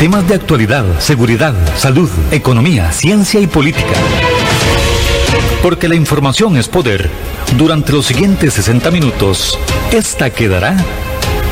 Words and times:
Temas 0.00 0.26
de 0.26 0.34
actualidad, 0.34 0.98
seguridad, 0.98 1.52
salud, 1.76 2.08
economía, 2.30 2.90
ciencia 2.90 3.38
y 3.38 3.46
política. 3.46 3.92
Porque 5.62 5.88
la 5.88 5.94
información 5.94 6.56
es 6.56 6.68
poder. 6.68 7.10
Durante 7.58 7.92
los 7.92 8.06
siguientes 8.06 8.54
60 8.54 8.90
minutos, 8.92 9.58
esta 9.92 10.30
quedará 10.30 10.74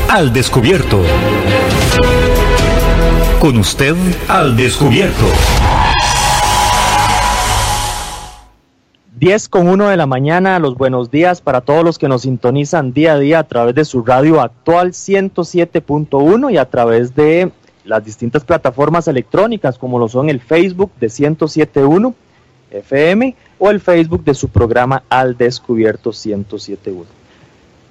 al 0.07 0.33
descubierto. 0.33 1.03
Con 3.39 3.57
usted 3.57 3.95
al 4.27 4.57
descubierto. 4.57 5.25
10 9.19 9.49
con 9.49 9.67
1 9.67 9.89
de 9.89 9.97
la 9.97 10.07
mañana, 10.07 10.57
los 10.57 10.75
buenos 10.75 11.11
días 11.11 11.39
para 11.39 11.61
todos 11.61 11.83
los 11.83 11.99
que 11.99 12.07
nos 12.07 12.23
sintonizan 12.23 12.93
día 12.93 13.13
a 13.13 13.19
día 13.19 13.39
a 13.39 13.43
través 13.43 13.75
de 13.75 13.85
su 13.85 14.01
radio 14.01 14.41
actual 14.41 14.93
107.1 14.93 16.51
y 16.51 16.57
a 16.57 16.65
través 16.65 17.13
de 17.13 17.51
las 17.85 18.03
distintas 18.03 18.43
plataformas 18.43 19.07
electrónicas 19.07 19.77
como 19.77 19.99
lo 19.99 20.07
son 20.07 20.29
el 20.29 20.39
Facebook 20.39 20.91
de 20.99 21.07
1071 21.07 22.13
FM 22.71 23.35
o 23.57 23.69
el 23.69 23.79
Facebook 23.79 24.23
de 24.23 24.33
su 24.33 24.49
programa 24.49 25.03
Al 25.09 25.37
Descubierto 25.37 26.09
1071. 26.09 27.05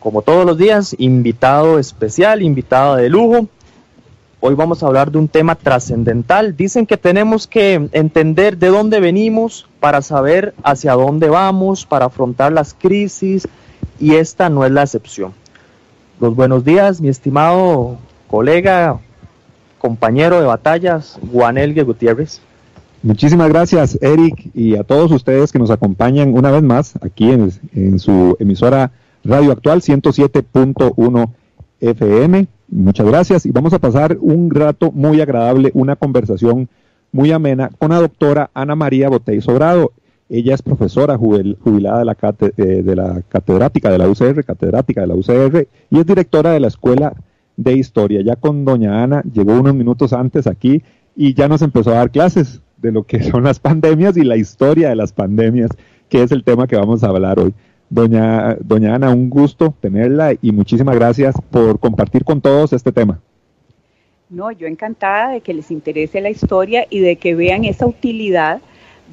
Como 0.00 0.22
todos 0.22 0.46
los 0.46 0.56
días, 0.56 0.94
invitado 0.98 1.78
especial, 1.78 2.42
invitado 2.42 2.96
de 2.96 3.08
lujo. 3.08 3.48
Hoy 4.40 4.54
vamos 4.54 4.82
a 4.82 4.86
hablar 4.86 5.10
de 5.10 5.18
un 5.18 5.26
tema 5.26 5.56
trascendental. 5.56 6.56
Dicen 6.56 6.86
que 6.86 6.96
tenemos 6.96 7.48
que 7.48 7.88
entender 7.90 8.56
de 8.56 8.68
dónde 8.68 9.00
venimos 9.00 9.66
para 9.80 10.00
saber 10.00 10.54
hacia 10.62 10.92
dónde 10.92 11.28
vamos, 11.28 11.84
para 11.84 12.06
afrontar 12.06 12.52
las 12.52 12.74
crisis, 12.74 13.48
y 13.98 14.14
esta 14.14 14.48
no 14.48 14.64
es 14.64 14.70
la 14.70 14.82
excepción. 14.82 15.32
Los 16.20 16.36
buenos 16.36 16.64
días, 16.64 17.00
mi 17.00 17.08
estimado 17.08 17.98
colega, 18.28 19.00
compañero 19.78 20.40
de 20.40 20.46
batallas, 20.46 21.18
Juanelgue 21.32 21.82
Gutiérrez. 21.82 22.40
Muchísimas 23.02 23.48
gracias, 23.48 23.96
Eric, 24.02 24.50
y 24.54 24.76
a 24.76 24.82
todos 24.82 25.12
ustedes 25.12 25.52
que 25.52 25.60
nos 25.60 25.70
acompañan 25.70 26.34
una 26.34 26.50
vez 26.50 26.62
más 26.62 26.94
aquí 27.00 27.30
en, 27.30 27.98
su 28.00 28.36
emisora 28.40 28.90
Radio 29.22 29.52
Actual 29.52 29.82
107.1 29.82 31.30
FM. 31.80 32.48
Muchas 32.70 33.06
gracias 33.06 33.46
y 33.46 33.52
vamos 33.52 33.72
a 33.72 33.78
pasar 33.78 34.18
un 34.20 34.50
rato 34.50 34.90
muy 34.90 35.20
agradable, 35.20 35.70
una 35.74 35.94
conversación 35.94 36.68
muy 37.12 37.30
amena 37.30 37.70
con 37.78 37.90
la 37.90 38.00
doctora 38.00 38.50
Ana 38.52 38.74
María 38.74 39.08
Botey 39.08 39.40
Sobrado. 39.40 39.92
Ella 40.28 40.54
es 40.54 40.60
profesora 40.60 41.16
jubilada 41.16 42.00
de 42.00 42.04
la, 42.04 42.16
eh, 42.56 42.82
de 42.82 42.96
la 42.96 43.22
catedrática 43.28 43.90
de 43.90 43.98
la 43.98 44.08
UCR, 44.08 44.44
catedrática 44.44 45.02
de 45.02 45.06
la 45.06 45.14
UCR, 45.14 45.68
y 45.88 46.00
es 46.00 46.04
directora 46.04 46.50
de 46.50 46.60
la 46.60 46.66
Escuela 46.66 47.14
de 47.58 47.74
Historia. 47.74 48.22
Ya 48.22 48.36
con 48.36 48.64
doña 48.64 49.02
Ana 49.02 49.22
llegó 49.30 49.52
unos 49.58 49.74
minutos 49.74 50.14
antes 50.14 50.46
aquí 50.46 50.82
y 51.14 51.34
ya 51.34 51.48
nos 51.48 51.60
empezó 51.60 51.90
a 51.90 51.96
dar 51.96 52.10
clases 52.10 52.62
de 52.78 52.92
lo 52.92 53.02
que 53.02 53.22
son 53.30 53.44
las 53.44 53.58
pandemias 53.58 54.16
y 54.16 54.22
la 54.22 54.36
historia 54.36 54.88
de 54.88 54.96
las 54.96 55.12
pandemias, 55.12 55.70
que 56.08 56.22
es 56.22 56.32
el 56.32 56.44
tema 56.44 56.66
que 56.66 56.76
vamos 56.76 57.04
a 57.04 57.08
hablar 57.08 57.38
hoy. 57.38 57.52
Doña, 57.90 58.56
doña 58.60 58.94
Ana, 58.94 59.10
un 59.10 59.28
gusto 59.28 59.74
tenerla 59.80 60.34
y 60.40 60.52
muchísimas 60.52 60.94
gracias 60.94 61.34
por 61.50 61.80
compartir 61.80 62.24
con 62.24 62.40
todos 62.40 62.72
este 62.72 62.92
tema. 62.92 63.18
No, 64.30 64.52
yo 64.52 64.66
encantada 64.66 65.30
de 65.30 65.40
que 65.40 65.54
les 65.54 65.70
interese 65.70 66.20
la 66.20 66.30
historia 66.30 66.86
y 66.90 67.00
de 67.00 67.16
que 67.16 67.34
vean 67.34 67.64
esa 67.64 67.86
utilidad 67.86 68.60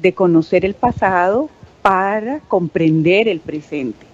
de 0.00 0.12
conocer 0.12 0.64
el 0.64 0.74
pasado 0.74 1.48
para 1.80 2.40
comprender 2.40 3.26
el 3.26 3.40
presente. 3.40 4.06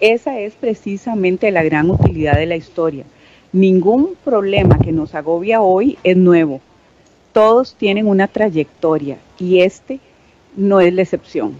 Esa 0.00 0.38
es 0.38 0.54
precisamente 0.54 1.50
la 1.50 1.64
gran 1.64 1.90
utilidad 1.90 2.36
de 2.36 2.46
la 2.46 2.56
historia. 2.56 3.04
Ningún 3.54 4.14
problema 4.24 4.80
que 4.80 4.90
nos 4.90 5.14
agobia 5.14 5.62
hoy 5.62 5.96
es 6.02 6.16
nuevo, 6.16 6.60
todos 7.32 7.76
tienen 7.76 8.08
una 8.08 8.26
trayectoria 8.26 9.18
y 9.38 9.60
este 9.60 10.00
no 10.56 10.80
es 10.80 10.92
la 10.92 11.02
excepción. 11.02 11.52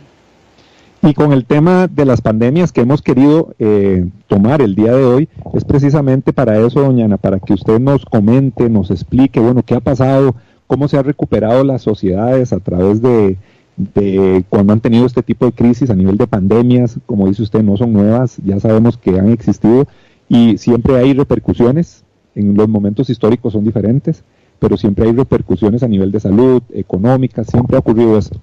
Y 1.03 1.15
con 1.15 1.33
el 1.33 1.45
tema 1.45 1.87
de 1.87 2.05
las 2.05 2.20
pandemias 2.20 2.72
que 2.72 2.81
hemos 2.81 3.00
querido 3.00 3.55
eh, 3.60 4.09
tomar 4.27 4.60
el 4.60 4.75
día 4.75 4.91
de 4.91 5.05
hoy, 5.05 5.28
es 5.53 5.65
precisamente 5.65 6.32
para 6.32 6.59
eso, 6.59 6.81
doña 6.81 7.05
Ana, 7.05 7.16
para 7.16 7.38
que 7.38 7.53
usted 7.53 7.78
nos 7.78 8.05
comente, 8.05 8.69
nos 8.69 8.91
explique, 8.91 9.38
bueno, 9.38 9.62
qué 9.62 9.76
ha 9.76 9.81
pasado, 9.81 10.34
cómo 10.66 10.88
se 10.88 10.99
han 10.99 11.05
recuperado 11.05 11.62
las 11.62 11.82
sociedades 11.82 12.53
a 12.53 12.59
través 12.59 13.03
de, 13.03 13.37
de 13.76 14.44
cuando 14.49 14.72
han 14.72 14.81
tenido 14.81 15.06
este 15.06 15.22
tipo 15.22 15.47
de 15.47 15.53
crisis 15.53 15.91
a 15.91 15.94
nivel 15.94 16.16
de 16.16 16.26
pandemias, 16.26 16.99
como 17.06 17.28
dice 17.28 17.44
usted, 17.44 17.62
no 17.62 17.76
son 17.76 17.93
nuevas, 17.93 18.38
ya 18.44 18.59
sabemos 18.59 18.97
que 18.97 19.16
han 19.16 19.31
existido 19.31 19.87
y 20.34 20.59
siempre 20.59 20.97
hay 20.97 21.12
repercusiones, 21.15 22.05
en 22.34 22.55
los 22.55 22.69
momentos 22.69 23.09
históricos 23.11 23.53
son 23.53 23.65
diferentes 23.65 24.25
pero 24.59 24.77
siempre 24.77 25.06
hay 25.06 25.12
repercusiones 25.12 25.83
a 25.83 25.89
nivel 25.89 26.11
de 26.11 26.21
salud, 26.21 26.62
económica, 26.72 27.45
siempre 27.45 27.77
ha 27.77 27.81
ocurrido 27.81 28.17
eso. 28.17 28.34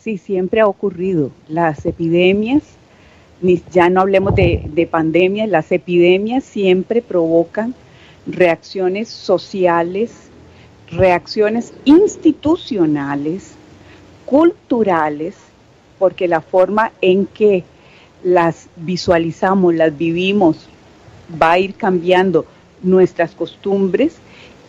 Sí, 0.00 0.18
siempre 0.18 0.60
ha 0.60 0.68
ocurrido. 0.68 1.30
Las 1.48 1.84
epidemias, 1.84 2.62
ya 3.72 3.90
no 3.90 4.02
hablemos 4.02 4.34
de, 4.34 4.70
de 4.72 4.86
pandemias, 4.86 5.48
las 5.48 5.72
epidemias 5.72 6.44
siempre 6.44 7.02
provocan 7.02 7.74
reacciones 8.26 9.08
sociales, 9.08 10.12
reacciones 10.92 11.72
institucionales, 11.84 13.52
culturales, 14.26 15.34
porque 15.98 16.28
la 16.28 16.40
forma 16.40 16.92
en 17.00 17.26
que 17.26 17.64
las 18.22 18.68
visualizamos, 18.76 19.74
las 19.74 19.96
vivimos, 19.96 20.68
va 21.40 21.52
a 21.52 21.58
ir 21.58 21.74
cambiando 21.74 22.44
nuestras 22.82 23.32
costumbres 23.32 24.16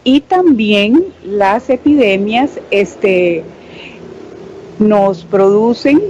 y 0.04 0.22
también 0.22 1.06
las 1.26 1.70
epidemias 1.70 2.60
este, 2.72 3.44
nos 4.80 5.24
producen 5.26 6.02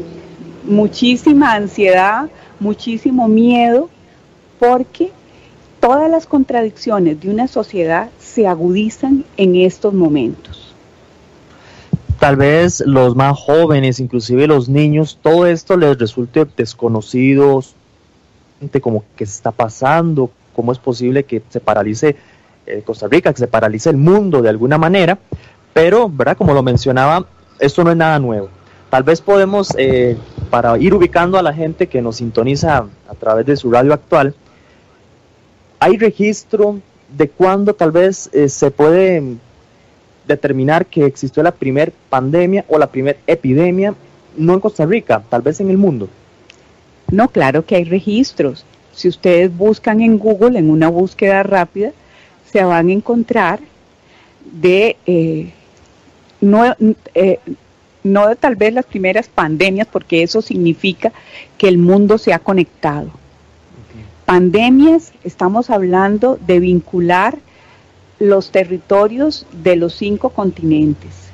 muchísima 0.63 1.53
ansiedad, 1.53 2.29
muchísimo 2.59 3.27
miedo, 3.27 3.89
porque 4.59 5.11
todas 5.79 6.09
las 6.09 6.25
contradicciones 6.25 7.19
de 7.21 7.29
una 7.29 7.47
sociedad 7.47 8.09
se 8.19 8.47
agudizan 8.47 9.25
en 9.37 9.55
estos 9.55 9.93
momentos. 9.93 10.75
Tal 12.19 12.35
vez 12.35 12.81
los 12.85 13.15
más 13.15 13.37
jóvenes, 13.37 13.99
inclusive 13.99 14.47
los 14.47 14.69
niños, 14.69 15.19
todo 15.21 15.45
esto 15.45 15.77
les 15.77 15.97
resulte 15.97 16.45
desconocido, 16.57 17.63
como 18.81 19.03
que 19.15 19.25
se 19.25 19.35
está 19.35 19.51
pasando, 19.51 20.31
cómo 20.57 20.71
es 20.71 20.79
posible 20.79 21.23
que 21.23 21.43
se 21.49 21.59
paralice 21.59 22.15
eh, 22.65 22.81
Costa 22.83 23.07
Rica, 23.07 23.31
que 23.31 23.37
se 23.37 23.47
paralice 23.47 23.91
el 23.91 23.97
mundo 23.97 24.41
de 24.41 24.49
alguna 24.49 24.79
manera, 24.79 25.19
pero, 25.71 26.09
¿verdad? 26.09 26.35
Como 26.35 26.55
lo 26.55 26.63
mencionaba, 26.63 27.27
esto 27.59 27.83
no 27.83 27.91
es 27.91 27.97
nada 27.97 28.17
nuevo. 28.17 28.49
Tal 28.89 29.03
vez 29.03 29.21
podemos, 29.21 29.71
eh, 29.77 30.17
para 30.49 30.75
ir 30.79 30.95
ubicando 30.95 31.37
a 31.37 31.43
la 31.43 31.53
gente 31.53 31.85
que 31.85 32.01
nos 32.01 32.15
sintoniza 32.15 32.87
a 33.07 33.13
través 33.13 33.45
de 33.45 33.55
su 33.55 33.69
radio 33.69 33.93
actual, 33.93 34.33
¿hay 35.79 35.97
registro 35.97 36.79
de 37.15 37.29
cuándo 37.29 37.75
tal 37.75 37.91
vez 37.91 38.27
eh, 38.33 38.49
se 38.49 38.71
puede 38.71 39.35
determinar 40.27 40.87
que 40.87 41.05
existió 41.05 41.43
la 41.43 41.51
primera 41.51 41.91
pandemia 42.09 42.65
o 42.67 42.79
la 42.79 42.87
primera 42.87 43.19
epidemia, 43.27 43.93
no 44.35 44.55
en 44.55 44.59
Costa 44.59 44.87
Rica, 44.87 45.21
tal 45.29 45.43
vez 45.43 45.59
en 45.59 45.69
el 45.69 45.77
mundo? 45.77 46.09
No, 47.11 47.29
claro 47.29 47.63
que 47.63 47.75
hay 47.75 47.83
registros. 47.83 48.65
Si 48.97 49.07
ustedes 49.07 49.55
buscan 49.55 50.01
en 50.01 50.17
Google, 50.17 50.57
en 50.57 50.71
una 50.71 50.89
búsqueda 50.89 51.43
rápida, 51.43 51.91
se 52.51 52.63
van 52.63 52.89
a 52.89 52.93
encontrar 52.93 53.59
de 54.43 54.97
eh, 55.05 55.53
no, 56.41 56.75
eh, 57.13 57.39
no 58.03 58.35
tal 58.37 58.55
vez 58.55 58.73
las 58.73 58.85
primeras 58.85 59.27
pandemias, 59.27 59.87
porque 59.91 60.23
eso 60.23 60.41
significa 60.41 61.13
que 61.59 61.67
el 61.67 61.77
mundo 61.77 62.17
se 62.17 62.33
ha 62.33 62.39
conectado. 62.39 63.11
Pandemias, 64.25 65.13
estamos 65.23 65.69
hablando 65.69 66.39
de 66.47 66.59
vincular 66.59 67.37
los 68.17 68.49
territorios 68.49 69.45
de 69.51 69.75
los 69.75 69.93
cinco 69.93 70.31
continentes. 70.31 71.27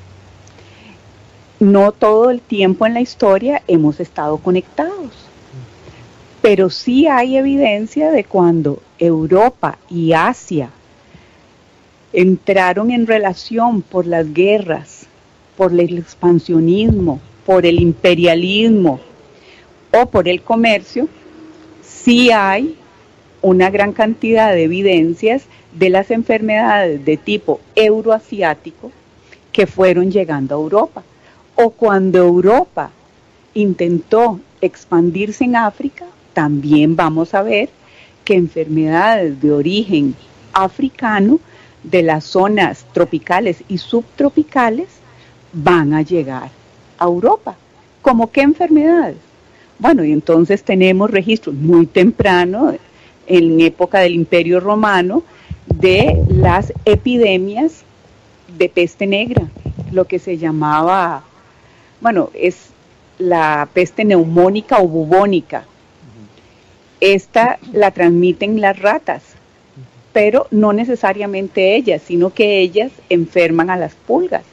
No 1.60 1.92
todo 1.92 2.28
el 2.28 2.42
tiempo 2.42 2.84
en 2.84 2.92
la 2.92 3.00
historia 3.00 3.62
hemos 3.68 4.00
estado 4.00 4.36
conectados, 4.36 5.23
pero 6.44 6.68
sí 6.68 7.06
hay 7.06 7.38
evidencia 7.38 8.10
de 8.10 8.22
cuando 8.22 8.82
Europa 8.98 9.78
y 9.88 10.12
Asia 10.12 10.68
entraron 12.12 12.90
en 12.90 13.06
relación 13.06 13.80
por 13.80 14.06
las 14.06 14.30
guerras, 14.34 15.06
por 15.56 15.72
el 15.72 15.96
expansionismo, 15.96 17.18
por 17.46 17.64
el 17.64 17.80
imperialismo 17.80 19.00
o 19.90 20.04
por 20.04 20.28
el 20.28 20.42
comercio, 20.42 21.08
sí 21.80 22.30
hay 22.30 22.76
una 23.40 23.70
gran 23.70 23.92
cantidad 23.94 24.52
de 24.52 24.64
evidencias 24.64 25.44
de 25.72 25.88
las 25.88 26.10
enfermedades 26.10 27.02
de 27.06 27.16
tipo 27.16 27.58
euroasiático 27.74 28.92
que 29.50 29.66
fueron 29.66 30.10
llegando 30.10 30.54
a 30.56 30.58
Europa. 30.60 31.04
O 31.54 31.70
cuando 31.70 32.18
Europa 32.18 32.90
intentó 33.54 34.40
expandirse 34.60 35.44
en 35.44 35.56
África, 35.56 36.04
también 36.34 36.96
vamos 36.96 37.32
a 37.34 37.42
ver 37.42 37.70
que 38.24 38.34
enfermedades 38.34 39.40
de 39.40 39.52
origen 39.52 40.14
africano 40.52 41.40
de 41.82 42.02
las 42.02 42.24
zonas 42.24 42.86
tropicales 42.92 43.62
y 43.68 43.78
subtropicales 43.78 44.88
van 45.52 45.94
a 45.94 46.02
llegar 46.02 46.50
a 46.98 47.04
Europa. 47.04 47.56
¿Cómo 48.02 48.30
qué 48.30 48.42
enfermedades? 48.42 49.16
Bueno, 49.78 50.04
y 50.04 50.12
entonces 50.12 50.62
tenemos 50.62 51.10
registros 51.10 51.54
muy 51.54 51.86
temprano, 51.86 52.74
en 53.26 53.60
época 53.60 54.00
del 54.00 54.14
Imperio 54.14 54.60
Romano, 54.60 55.22
de 55.66 56.22
las 56.28 56.72
epidemias 56.84 57.82
de 58.58 58.68
peste 58.68 59.06
negra, 59.06 59.48
lo 59.90 60.04
que 60.04 60.18
se 60.18 60.38
llamaba, 60.38 61.24
bueno, 62.00 62.30
es 62.34 62.68
la 63.18 63.68
peste 63.72 64.04
neumónica 64.04 64.78
o 64.78 64.88
bubónica. 64.88 65.64
Esta 67.04 67.58
la 67.74 67.90
transmiten 67.90 68.62
las 68.62 68.78
ratas, 68.78 69.22
pero 70.14 70.46
no 70.50 70.72
necesariamente 70.72 71.76
ellas, 71.76 72.00
sino 72.02 72.32
que 72.32 72.60
ellas 72.60 72.92
enferman 73.10 73.68
a 73.68 73.76
las 73.76 73.94
pulgas. 73.94 74.44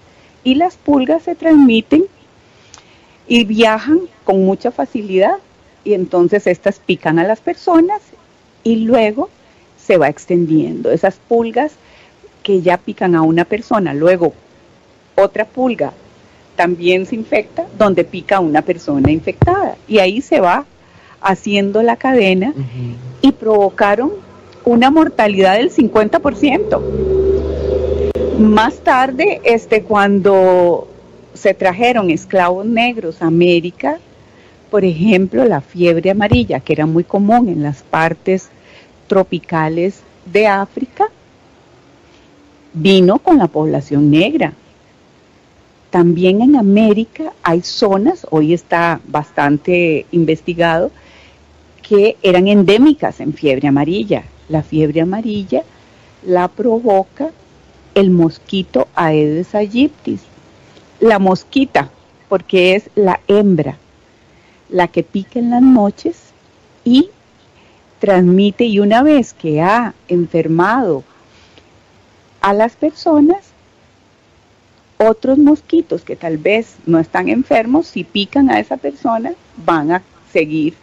Y 0.44 0.56
las 0.56 0.75
pulgas 0.75 1.24
se 1.24 1.36
transmiten 1.36 2.03
y 3.25 3.45
viajan 3.45 4.01
con 4.25 4.44
mucha 4.44 4.69
facilidad. 4.69 5.38
Y 5.86 5.94
entonces 5.94 6.45
estas 6.45 6.80
pican 6.80 7.19
a 7.19 7.24
las 7.24 7.39
personas 7.39 8.01
y 8.65 8.83
luego 8.83 9.30
se 9.77 9.95
va 9.95 10.09
extendiendo. 10.09 10.92
Esas 10.92 11.15
pulgas 11.15 11.71
que 12.44 12.62
ya 12.62 12.75
pican 12.75 13.15
a 13.15 13.21
una 13.21 13.45
persona, 13.45 13.94
luego 13.94 14.33
otra 15.15 15.45
pulga 15.45 15.94
también 16.57 17.06
se 17.06 17.15
infecta 17.15 17.65
donde 17.77 18.03
pica 18.03 18.36
a 18.36 18.42
una 18.42 18.62
persona 18.62 19.09
infectada. 19.09 19.77
Y 19.88 20.00
ahí 20.00 20.19
se 20.19 20.42
va 20.42 20.65
haciendo 21.21 21.83
la 21.83 21.95
cadena 21.95 22.53
y 23.21 23.31
provocaron 23.31 24.12
una 24.65 24.91
mortalidad 24.91 25.56
del 25.56 25.71
50%. 25.71 26.81
Más 28.39 28.79
tarde, 28.79 29.41
este, 29.44 29.83
cuando 29.83 30.88
se 31.33 31.53
trajeron 31.53 32.09
esclavos 32.09 32.65
negros 32.65 33.21
a 33.21 33.27
América, 33.27 34.00
por 34.69 34.83
ejemplo, 34.85 35.45
la 35.45 35.62
fiebre 35.62 36.09
amarilla, 36.09 36.59
que 36.59 36.73
era 36.73 36.85
muy 36.85 37.03
común 37.03 37.50
en 37.50 37.62
las 37.62 37.83
partes 37.83 38.50
tropicales 39.07 40.01
de 40.25 40.47
África, 40.47 41.07
vino 42.74 43.19
con 43.19 43.38
la 43.38 43.47
población 43.47 44.09
negra. 44.09 44.53
También 45.89 46.41
en 46.41 46.56
América 46.56 47.33
hay 47.44 47.62
zonas, 47.62 48.25
hoy 48.29 48.53
está 48.53 49.01
bastante 49.06 50.06
investigado, 50.12 50.89
que 51.81 52.17
eran 52.21 52.47
endémicas 52.47 53.19
en 53.19 53.33
fiebre 53.33 53.67
amarilla. 53.67 54.23
La 54.49 54.63
fiebre 54.63 55.01
amarilla 55.01 55.63
la 56.23 56.47
provoca 56.47 57.29
el 57.95 58.09
mosquito 58.09 58.87
Aedes 58.95 59.55
aegyptis. 59.55 60.21
La 60.99 61.19
mosquita, 61.19 61.89
porque 62.29 62.75
es 62.75 62.89
la 62.95 63.19
hembra, 63.27 63.77
la 64.69 64.87
que 64.87 65.03
pica 65.03 65.39
en 65.39 65.49
las 65.49 65.61
noches 65.61 66.17
y 66.85 67.09
transmite 67.99 68.65
y 68.65 68.79
una 68.79 69.03
vez 69.03 69.33
que 69.33 69.61
ha 69.61 69.93
enfermado 70.07 71.03
a 72.41 72.53
las 72.53 72.75
personas, 72.75 73.51
otros 74.97 75.37
mosquitos 75.37 76.03
que 76.03 76.15
tal 76.15 76.37
vez 76.37 76.75
no 76.85 76.99
están 76.99 77.29
enfermos, 77.29 77.87
si 77.87 78.03
pican 78.03 78.49
a 78.49 78.59
esa 78.59 78.77
persona, 78.77 79.33
van 79.65 79.91
a 79.91 80.01
seguir 80.31 80.73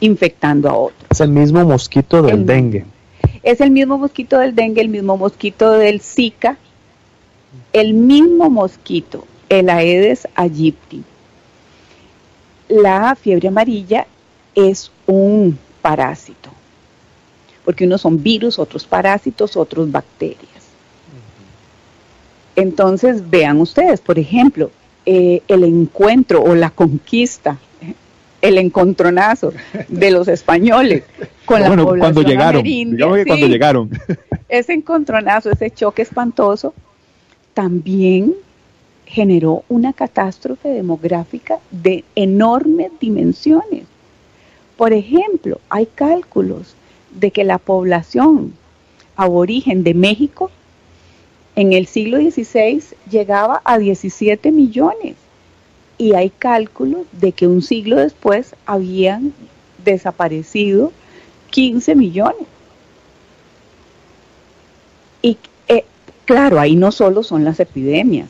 infectando 0.00 0.68
a 0.68 0.76
otros. 0.76 1.06
Es 1.10 1.20
el 1.20 1.30
mismo 1.30 1.64
mosquito 1.64 2.22
del 2.22 2.46
dengue. 2.46 2.84
Es 3.42 3.60
el 3.60 3.70
mismo 3.70 3.98
mosquito 3.98 4.38
del 4.38 4.54
dengue, 4.54 4.82
el 4.82 4.88
mismo 4.88 5.16
mosquito 5.16 5.72
del 5.72 6.00
Zika, 6.00 6.56
el 7.72 7.94
mismo 7.94 8.50
mosquito, 8.50 9.24
el 9.48 9.68
Aedes 9.68 10.28
aegypti. 10.34 11.02
La 12.68 13.14
fiebre 13.16 13.48
amarilla 13.48 14.06
es 14.54 14.90
un 15.06 15.58
parásito, 15.82 16.50
porque 17.64 17.84
unos 17.84 18.00
son 18.00 18.22
virus, 18.22 18.58
otros 18.58 18.84
parásitos, 18.84 19.56
otros 19.56 19.90
bacterias. 19.90 20.48
Entonces, 22.54 23.28
vean 23.28 23.60
ustedes, 23.60 24.00
por 24.00 24.18
ejemplo, 24.18 24.70
eh, 25.04 25.42
el 25.48 25.64
encuentro 25.64 26.42
o 26.42 26.54
la 26.54 26.70
conquista, 26.70 27.58
el 28.42 28.58
encontronazo 28.58 29.52
de 29.88 30.10
los 30.10 30.28
españoles 30.28 31.04
con 31.46 31.62
la 31.62 31.68
población 31.68 31.98
cuando 31.98 32.22
llegaron, 32.22 32.64
cuando 33.26 33.46
llegaron. 33.46 33.90
Ese 34.48 34.74
encontronazo, 34.74 35.50
ese 35.50 35.70
choque 35.70 36.02
espantoso, 36.02 36.74
también 37.54 38.34
generó 39.06 39.64
una 39.68 39.92
catástrofe 39.92 40.68
demográfica 40.68 41.58
de 41.70 42.04
enormes 42.16 42.90
dimensiones. 43.00 43.84
Por 44.76 44.92
ejemplo, 44.92 45.60
hay 45.68 45.86
cálculos 45.86 46.74
de 47.12 47.30
que 47.30 47.44
la 47.44 47.58
población 47.58 48.54
aborigen 49.16 49.84
de 49.84 49.94
México 49.94 50.50
en 51.54 51.72
el 51.72 51.86
siglo 51.86 52.18
XVI 52.18 52.82
llegaba 53.10 53.60
a 53.64 53.78
17 53.78 54.50
millones 54.50 55.14
y 55.98 56.14
hay 56.14 56.30
cálculos 56.30 57.06
de 57.12 57.32
que 57.32 57.46
un 57.46 57.62
siglo 57.62 57.96
después 57.96 58.54
habían 58.66 59.32
desaparecido 59.84 60.92
15 61.50 61.94
millones. 61.94 62.46
Y 65.20 65.38
eh, 65.68 65.84
claro, 66.24 66.58
ahí 66.58 66.76
no 66.76 66.92
solo 66.92 67.22
son 67.22 67.44
las 67.44 67.60
epidemias, 67.60 68.28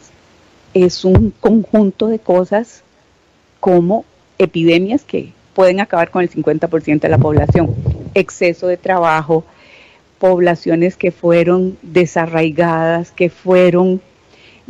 es 0.75 1.05
un 1.05 1.33
conjunto 1.41 2.09
de 2.09 2.19
cosas 2.19 2.83
como 3.61 4.05
epidemias 4.39 5.05
que 5.05 5.33
pueden 5.55 5.81
acabar 5.81 6.11
con 6.11 6.23
el 6.23 6.31
50% 6.31 7.01
de 7.01 7.09
la 7.09 7.19
población, 7.19 7.75
exceso 8.15 8.67
de 8.67 8.77
trabajo, 8.77 9.45
poblaciones 10.19 10.97
que 10.97 11.11
fueron 11.11 11.77
desarraigadas, 11.83 13.11
que 13.11 13.29
fueron 13.29 14.01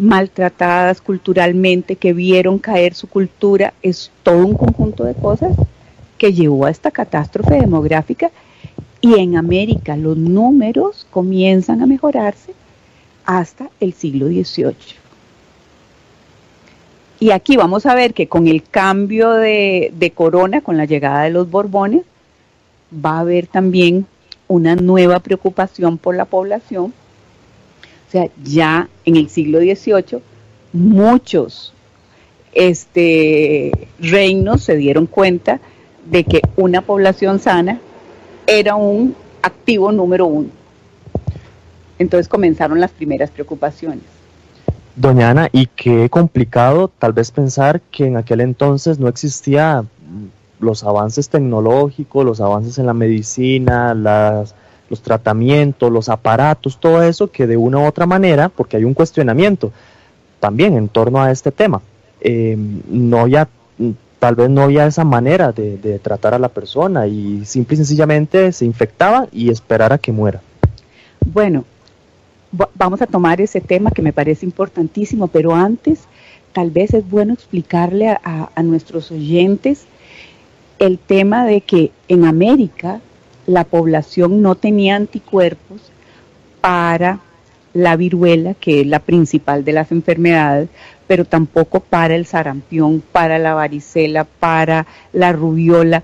maltratadas 0.02 1.00
culturalmente, 1.00 1.96
que 1.96 2.12
vieron 2.12 2.58
caer 2.58 2.94
su 2.94 3.06
cultura, 3.06 3.72
es 3.82 4.10
todo 4.22 4.46
un 4.46 4.54
conjunto 4.54 5.04
de 5.04 5.14
cosas 5.14 5.56
que 6.18 6.32
llevó 6.32 6.66
a 6.66 6.70
esta 6.70 6.90
catástrofe 6.90 7.54
demográfica 7.54 8.30
y 9.00 9.18
en 9.18 9.36
América 9.36 9.96
los 9.96 10.16
números 10.16 11.06
comienzan 11.10 11.82
a 11.82 11.86
mejorarse 11.86 12.52
hasta 13.24 13.70
el 13.80 13.92
siglo 13.92 14.26
XVIII. 14.26 14.74
Y 17.20 17.30
aquí 17.30 17.56
vamos 17.56 17.86
a 17.86 17.94
ver 17.94 18.14
que 18.14 18.26
con 18.26 18.48
el 18.48 18.64
cambio 18.64 19.30
de, 19.30 19.92
de 19.96 20.10
corona, 20.10 20.60
con 20.60 20.76
la 20.76 20.84
llegada 20.84 21.22
de 21.22 21.30
los 21.30 21.48
Borbones, 21.48 22.02
va 22.92 23.18
a 23.18 23.20
haber 23.20 23.46
también 23.46 24.06
una 24.48 24.74
nueva 24.74 25.20
preocupación 25.20 25.98
por 25.98 26.16
la 26.16 26.24
población. 26.24 26.92
Sea, 28.12 28.28
ya 28.44 28.90
en 29.06 29.16
el 29.16 29.30
siglo 29.30 29.60
XVIII 29.60 30.20
muchos 30.74 31.72
este, 32.52 33.88
reinos 33.98 34.64
se 34.64 34.76
dieron 34.76 35.06
cuenta 35.06 35.60
de 36.10 36.24
que 36.24 36.42
una 36.56 36.82
población 36.82 37.38
sana 37.38 37.80
era 38.46 38.74
un 38.74 39.16
activo 39.40 39.92
número 39.92 40.26
uno. 40.26 40.50
Entonces 41.98 42.28
comenzaron 42.28 42.80
las 42.80 42.90
primeras 42.90 43.30
preocupaciones. 43.30 44.04
Doña 44.94 45.30
Ana, 45.30 45.48
y 45.50 45.68
qué 45.68 46.10
complicado 46.10 46.88
tal 46.98 47.14
vez 47.14 47.30
pensar 47.30 47.80
que 47.80 48.04
en 48.04 48.18
aquel 48.18 48.42
entonces 48.42 48.98
no 48.98 49.08
existía 49.08 49.86
los 50.60 50.84
avances 50.84 51.30
tecnológicos, 51.30 52.26
los 52.26 52.42
avances 52.42 52.76
en 52.76 52.84
la 52.84 52.92
medicina, 52.92 53.94
las, 53.94 54.54
los 54.92 55.00
tratamientos, 55.00 55.90
los 55.90 56.10
aparatos, 56.10 56.78
todo 56.78 57.02
eso 57.02 57.30
que 57.30 57.46
de 57.46 57.56
una 57.56 57.78
u 57.78 57.86
otra 57.86 58.04
manera, 58.04 58.50
porque 58.50 58.76
hay 58.76 58.84
un 58.84 58.92
cuestionamiento 58.92 59.72
también 60.38 60.76
en 60.76 60.86
torno 60.86 61.22
a 61.22 61.30
este 61.30 61.50
tema, 61.50 61.80
eh, 62.20 62.58
no 62.90 63.20
había, 63.20 63.48
tal 64.18 64.34
vez 64.34 64.50
no 64.50 64.60
había 64.60 64.86
esa 64.86 65.02
manera 65.02 65.50
de, 65.50 65.98
tratar 66.02 66.34
a 66.34 66.38
la 66.38 66.50
persona 66.50 67.06
y 67.06 67.42
simple 67.46 67.72
y 67.72 67.76
sencillamente 67.78 68.52
se 68.52 68.66
infectaba 68.66 69.28
y 69.32 69.48
esperar 69.48 69.94
a 69.94 69.98
que 69.98 70.12
muera. 70.12 70.42
Bueno, 71.24 71.64
vamos 72.74 73.00
a 73.00 73.06
tomar 73.06 73.40
ese 73.40 73.62
tema 73.62 73.92
que 73.92 74.02
me 74.02 74.12
parece 74.12 74.44
importantísimo, 74.44 75.26
pero 75.26 75.54
antes 75.54 76.00
tal 76.52 76.70
vez 76.70 76.92
es 76.92 77.08
bueno 77.08 77.32
explicarle 77.32 78.10
a 78.10 78.62
nuestros 78.62 79.10
oyentes 79.10 79.86
el 80.78 80.98
tema 80.98 81.46
de 81.46 81.62
que 81.62 81.92
en 82.08 82.26
América 82.26 83.00
la 83.46 83.64
población 83.64 84.42
no 84.42 84.54
tenía 84.54 84.96
anticuerpos 84.96 85.80
para 86.60 87.20
la 87.74 87.96
viruela, 87.96 88.54
que 88.54 88.82
es 88.82 88.86
la 88.86 89.00
principal 89.00 89.64
de 89.64 89.72
las 89.72 89.92
enfermedades, 89.92 90.68
pero 91.06 91.24
tampoco 91.24 91.80
para 91.80 92.14
el 92.14 92.26
sarampión, 92.26 93.02
para 93.12 93.38
la 93.38 93.54
varicela, 93.54 94.24
para 94.24 94.86
la 95.12 95.32
rubiola. 95.32 96.02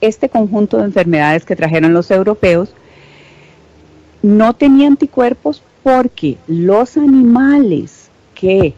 Este 0.00 0.28
conjunto 0.28 0.78
de 0.78 0.84
enfermedades 0.84 1.44
que 1.44 1.56
trajeron 1.56 1.92
los 1.92 2.10
europeos 2.10 2.70
no 4.22 4.54
tenía 4.54 4.86
anticuerpos 4.86 5.62
porque 5.82 6.38
los 6.46 6.96
animales 6.96 8.10
que 8.34 8.74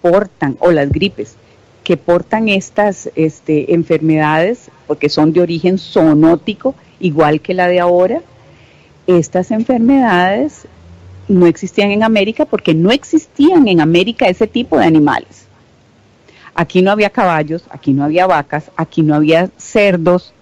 portan, 0.00 0.56
o 0.60 0.72
las 0.72 0.90
gripes, 0.90 1.36
que 1.84 1.96
portan 1.96 2.48
estas 2.48 3.10
este, 3.16 3.74
enfermedades, 3.74 4.70
porque 4.86 5.08
son 5.08 5.32
de 5.32 5.40
origen 5.40 5.78
zoonótico, 5.78 6.74
igual 7.02 7.40
que 7.40 7.52
la 7.52 7.68
de 7.68 7.80
ahora, 7.80 8.22
estas 9.06 9.50
enfermedades 9.50 10.66
no 11.28 11.46
existían 11.46 11.90
en 11.90 12.02
América 12.02 12.46
porque 12.46 12.74
no 12.74 12.90
existían 12.90 13.68
en 13.68 13.80
América 13.80 14.26
ese 14.26 14.46
tipo 14.46 14.78
de 14.78 14.86
animales. 14.86 15.46
Aquí 16.54 16.82
no 16.82 16.90
había 16.90 17.10
caballos, 17.10 17.64
aquí 17.70 17.92
no 17.92 18.04
había 18.04 18.26
vacas, 18.26 18.70
aquí 18.76 19.02
no 19.02 19.14
había 19.14 19.50
cerdos, 19.56 20.32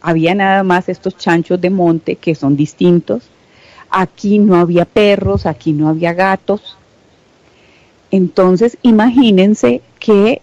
había 0.00 0.34
nada 0.34 0.62
más 0.62 0.88
estos 0.88 1.16
chanchos 1.16 1.60
de 1.60 1.70
monte 1.70 2.16
que 2.16 2.34
son 2.34 2.56
distintos. 2.56 3.22
Aquí 3.90 4.38
no 4.38 4.56
había 4.56 4.84
perros, 4.84 5.46
aquí 5.46 5.72
no 5.72 5.88
había 5.88 6.12
gatos. 6.12 6.76
Entonces, 8.10 8.76
imagínense 8.82 9.80
que 10.00 10.42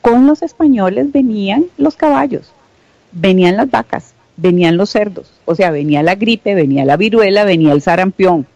con 0.00 0.26
los 0.26 0.42
españoles 0.42 1.12
venían 1.12 1.66
los 1.76 1.96
caballos, 1.96 2.52
venían 3.12 3.56
las 3.56 3.70
vacas, 3.70 4.14
venían 4.40 4.76
los 4.76 4.90
cerdos, 4.90 5.30
o 5.44 5.54
sea, 5.54 5.70
venía 5.70 6.02
la 6.02 6.14
gripe, 6.14 6.54
venía 6.54 6.84
la 6.84 6.96
viruela, 6.96 7.44
venía 7.44 7.72
el 7.72 7.82
sarampión. 7.82 8.46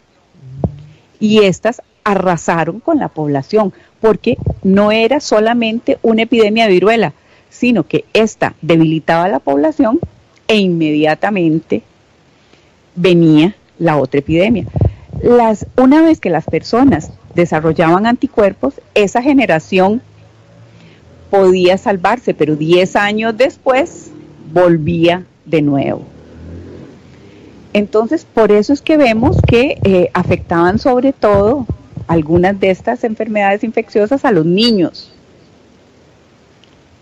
Y 1.20 1.44
estas 1.44 1.82
arrasaron 2.04 2.80
con 2.80 2.98
la 2.98 3.08
población, 3.08 3.72
porque 4.00 4.36
no 4.62 4.92
era 4.92 5.20
solamente 5.20 5.98
una 6.02 6.22
epidemia 6.22 6.66
de 6.66 6.72
viruela, 6.72 7.12
sino 7.50 7.84
que 7.86 8.04
esta 8.12 8.54
debilitaba 8.62 9.28
la 9.28 9.38
población 9.38 10.00
e 10.48 10.56
inmediatamente 10.56 11.82
venía 12.94 13.54
la 13.78 13.96
otra 13.96 14.20
epidemia. 14.20 14.66
Las, 15.22 15.66
una 15.76 16.02
vez 16.02 16.20
que 16.20 16.30
las 16.30 16.44
personas 16.44 17.12
desarrollaban 17.34 18.06
anticuerpos, 18.06 18.74
esa 18.94 19.22
generación 19.22 20.02
podía 21.30 21.78
salvarse, 21.78 22.34
pero 22.34 22.56
10 22.56 22.96
años 22.96 23.36
después 23.36 24.10
volvía 24.52 25.24
de 25.44 25.62
nuevo. 25.62 26.02
Entonces, 27.72 28.24
por 28.24 28.52
eso 28.52 28.72
es 28.72 28.80
que 28.80 28.96
vemos 28.96 29.36
que 29.46 29.78
eh, 29.82 30.10
afectaban 30.14 30.78
sobre 30.78 31.12
todo 31.12 31.66
algunas 32.06 32.58
de 32.60 32.70
estas 32.70 33.02
enfermedades 33.04 33.64
infecciosas 33.64 34.24
a 34.24 34.30
los 34.30 34.46
niños. 34.46 35.12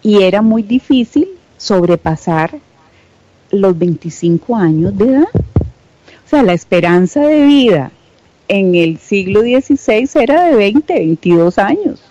Y 0.02 0.22
era 0.22 0.40
muy 0.40 0.62
difícil 0.62 1.28
sobrepasar 1.58 2.58
los 3.50 3.78
25 3.78 4.56
años 4.56 4.96
de 4.96 5.04
edad. 5.04 5.28
O 5.34 6.28
sea, 6.28 6.42
la 6.42 6.54
esperanza 6.54 7.20
de 7.20 7.44
vida 7.44 7.92
en 8.48 8.74
el 8.74 8.98
siglo 8.98 9.42
XVI 9.42 10.08
era 10.14 10.44
de 10.44 10.56
20, 10.56 10.94
22 10.94 11.58
años. 11.58 12.02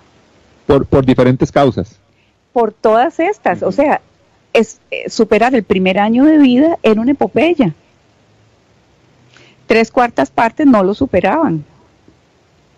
Por, 0.68 0.86
por 0.86 1.06
diferentes 1.06 1.52
causas. 1.52 1.98
Por 2.54 2.72
todas 2.72 3.20
estas. 3.20 3.64
O 3.64 3.72
sea, 3.72 4.02
es, 4.54 4.80
eh, 4.92 5.10
superar 5.10 5.56
el 5.56 5.64
primer 5.64 6.00
año 6.00 6.26
de 6.26 6.38
vida 6.38 6.78
era 6.84 7.02
una 7.02 7.12
epopeya. 7.12 7.74
Tres 9.68 9.92
cuartas 9.92 10.30
partes 10.30 10.68
no 10.68 10.84
lo 10.84 10.94
superaban. 10.94 11.64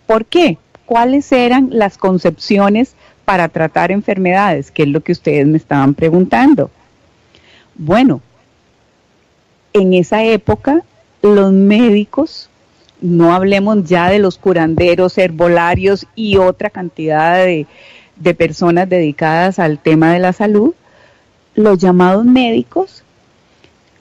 ¿Por 0.05 0.25
qué? 0.25 0.57
¿Cuáles 0.85 1.31
eran 1.31 1.69
las 1.71 1.97
concepciones 1.97 2.95
para 3.25 3.49
tratar 3.49 3.91
enfermedades? 3.91 4.69
Que 4.69 4.83
es 4.83 4.89
lo 4.89 5.01
que 5.01 5.13
ustedes 5.13 5.47
me 5.47 5.57
estaban 5.57 5.93
preguntando. 5.95 6.69
Bueno, 7.75 8.21
en 9.73 9.93
esa 9.93 10.23
época 10.23 10.83
los 11.21 11.51
médicos, 11.51 12.49
no 13.01 13.33
hablemos 13.33 13.83
ya 13.85 14.09
de 14.09 14.19
los 14.19 14.37
curanderos, 14.37 15.17
herbolarios 15.17 16.05
y 16.15 16.37
otra 16.37 16.69
cantidad 16.69 17.37
de, 17.37 17.65
de 18.17 18.33
personas 18.33 18.87
dedicadas 18.87 19.57
al 19.57 19.79
tema 19.79 20.13
de 20.13 20.19
la 20.19 20.33
salud, 20.33 20.73
los 21.55 21.77
llamados 21.77 22.25
médicos 22.25 23.03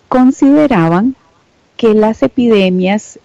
consideraban 0.08 1.16
que 1.76 1.94
las 1.94 2.22
epidemias 2.22 3.18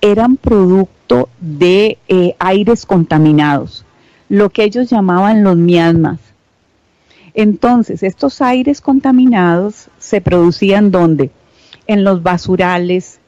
eran 0.00 0.36
producto 0.36 1.28
de 1.40 1.98
eh, 2.08 2.34
aires 2.38 2.86
contaminados, 2.86 3.84
lo 4.28 4.50
que 4.50 4.64
ellos 4.64 4.90
llamaban 4.90 5.44
los 5.44 5.56
miasmas. 5.56 6.18
Entonces, 7.34 8.02
estos 8.02 8.40
aires 8.40 8.80
contaminados 8.80 9.88
se 9.98 10.20
producían 10.20 10.90
donde? 10.90 11.30
En 11.86 12.02
los 12.02 12.22
basurales, 12.22 13.20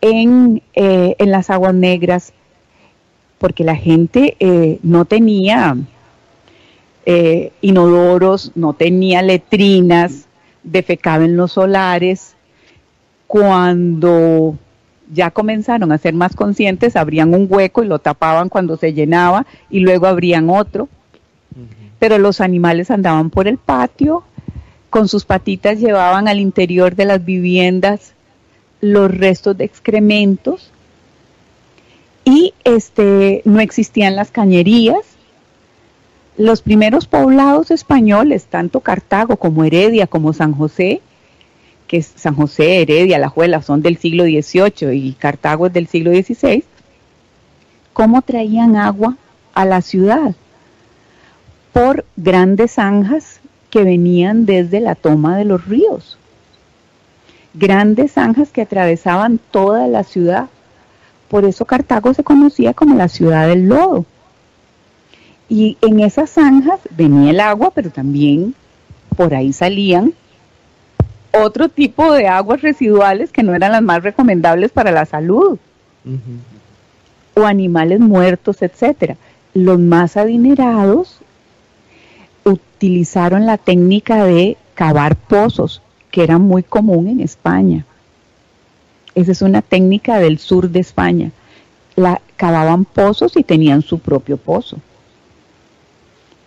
en, 0.00 0.62
eh, 0.74 1.14
en 1.18 1.30
las 1.30 1.50
aguas 1.50 1.74
negras, 1.74 2.32
porque 3.38 3.64
la 3.64 3.76
gente 3.76 4.36
eh, 4.40 4.78
no 4.82 5.04
tenía 5.04 5.76
inodoros, 7.60 8.52
no 8.54 8.74
tenía 8.74 9.22
letrinas, 9.22 10.26
defecaba 10.62 11.24
en 11.24 11.36
los 11.36 11.52
solares. 11.52 12.34
Cuando 13.26 14.56
ya 15.12 15.30
comenzaron 15.30 15.92
a 15.92 15.98
ser 15.98 16.14
más 16.14 16.36
conscientes, 16.36 16.96
abrían 16.96 17.34
un 17.34 17.46
hueco 17.48 17.82
y 17.82 17.86
lo 17.86 17.98
tapaban 17.98 18.48
cuando 18.48 18.76
se 18.76 18.92
llenaba 18.92 19.46
y 19.70 19.80
luego 19.80 20.06
abrían 20.06 20.50
otro. 20.50 20.88
Pero 21.98 22.18
los 22.18 22.40
animales 22.40 22.90
andaban 22.90 23.30
por 23.30 23.46
el 23.48 23.58
patio, 23.58 24.24
con 24.90 25.08
sus 25.08 25.24
patitas 25.24 25.78
llevaban 25.78 26.28
al 26.28 26.40
interior 26.40 26.94
de 26.94 27.04
las 27.04 27.24
viviendas 27.24 28.12
los 28.80 29.10
restos 29.16 29.56
de 29.56 29.64
excrementos 29.64 30.70
y 32.24 32.52
este 32.64 33.42
no 33.44 33.60
existían 33.60 34.16
las 34.16 34.30
cañerías. 34.30 35.11
Los 36.36 36.62
primeros 36.62 37.06
poblados 37.06 37.70
españoles, 37.70 38.46
tanto 38.46 38.80
Cartago 38.80 39.36
como 39.36 39.64
Heredia 39.64 40.06
como 40.06 40.32
San 40.32 40.52
José, 40.52 41.02
que 41.86 41.98
es 41.98 42.10
San 42.16 42.34
José, 42.34 42.80
Heredia, 42.80 43.18
La 43.18 43.28
Juela, 43.28 43.60
son 43.60 43.82
del 43.82 43.98
siglo 43.98 44.24
XVIII 44.24 44.94
y 44.94 45.12
Cartago 45.12 45.66
es 45.66 45.74
del 45.74 45.88
siglo 45.88 46.10
XVI, 46.10 46.64
¿cómo 47.92 48.22
traían 48.22 48.76
agua 48.76 49.16
a 49.52 49.66
la 49.66 49.82
ciudad? 49.82 50.34
Por 51.74 52.06
grandes 52.16 52.72
zanjas 52.72 53.40
que 53.68 53.84
venían 53.84 54.46
desde 54.46 54.80
la 54.80 54.94
toma 54.94 55.36
de 55.36 55.44
los 55.44 55.66
ríos. 55.66 56.16
Grandes 57.54 58.12
zanjas 58.12 58.50
que 58.50 58.62
atravesaban 58.62 59.38
toda 59.50 59.86
la 59.86 60.04
ciudad. 60.04 60.48
Por 61.28 61.44
eso 61.44 61.66
Cartago 61.66 62.14
se 62.14 62.24
conocía 62.24 62.72
como 62.72 62.94
la 62.94 63.08
ciudad 63.08 63.48
del 63.48 63.68
lodo. 63.68 64.06
Y 65.48 65.76
en 65.82 66.00
esas 66.00 66.30
zanjas 66.30 66.80
venía 66.90 67.30
el 67.30 67.40
agua, 67.40 67.72
pero 67.74 67.90
también 67.90 68.54
por 69.16 69.34
ahí 69.34 69.52
salían 69.52 70.14
otro 71.32 71.68
tipo 71.68 72.12
de 72.12 72.28
aguas 72.28 72.62
residuales 72.62 73.32
que 73.32 73.42
no 73.42 73.54
eran 73.54 73.72
las 73.72 73.82
más 73.82 74.02
recomendables 74.02 74.70
para 74.70 74.92
la 74.92 75.06
salud. 75.06 75.58
O 77.34 77.44
animales 77.44 78.00
muertos, 78.00 78.62
etcétera. 78.62 79.16
Los 79.54 79.78
más 79.78 80.16
adinerados 80.16 81.18
utilizaron 82.44 83.46
la 83.46 83.58
técnica 83.58 84.24
de 84.24 84.56
cavar 84.74 85.16
pozos, 85.16 85.82
que 86.10 86.22
era 86.24 86.38
muy 86.38 86.62
común 86.62 87.08
en 87.08 87.20
España. 87.20 87.86
Esa 89.14 89.32
es 89.32 89.42
una 89.42 89.62
técnica 89.62 90.18
del 90.18 90.38
sur 90.38 90.70
de 90.70 90.80
España. 90.80 91.30
La, 91.96 92.20
cavaban 92.36 92.84
pozos 92.84 93.36
y 93.36 93.42
tenían 93.42 93.82
su 93.82 93.98
propio 93.98 94.36
pozo 94.36 94.78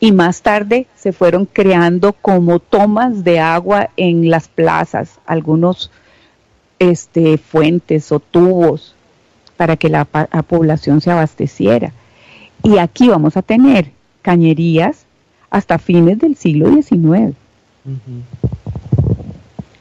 y 0.05 0.11
más 0.11 0.43
tarde 0.43 0.85
se 0.95 1.13
fueron 1.13 1.47
creando 1.47 2.13
como 2.13 2.59
tomas 2.59 3.23
de 3.23 3.39
agua 3.39 3.89
en 3.97 4.29
las 4.29 4.47
plazas, 4.47 5.19
algunos 5.25 5.89
este, 6.77 7.39
fuentes 7.39 8.11
o 8.11 8.19
tubos 8.19 8.93
para 9.57 9.77
que 9.77 9.89
la, 9.89 10.05
población 10.05 11.01
se 11.01 11.09
abasteciera. 11.09 11.91
Y 12.61 12.77
aquí 12.77 13.07
vamos 13.07 13.35
a 13.35 13.41
tener 13.41 13.89
cañerías 14.21 15.05
hasta 15.49 15.79
fines 15.79 16.19
del 16.19 16.35
siglo 16.35 16.71
XIX. 16.71 17.35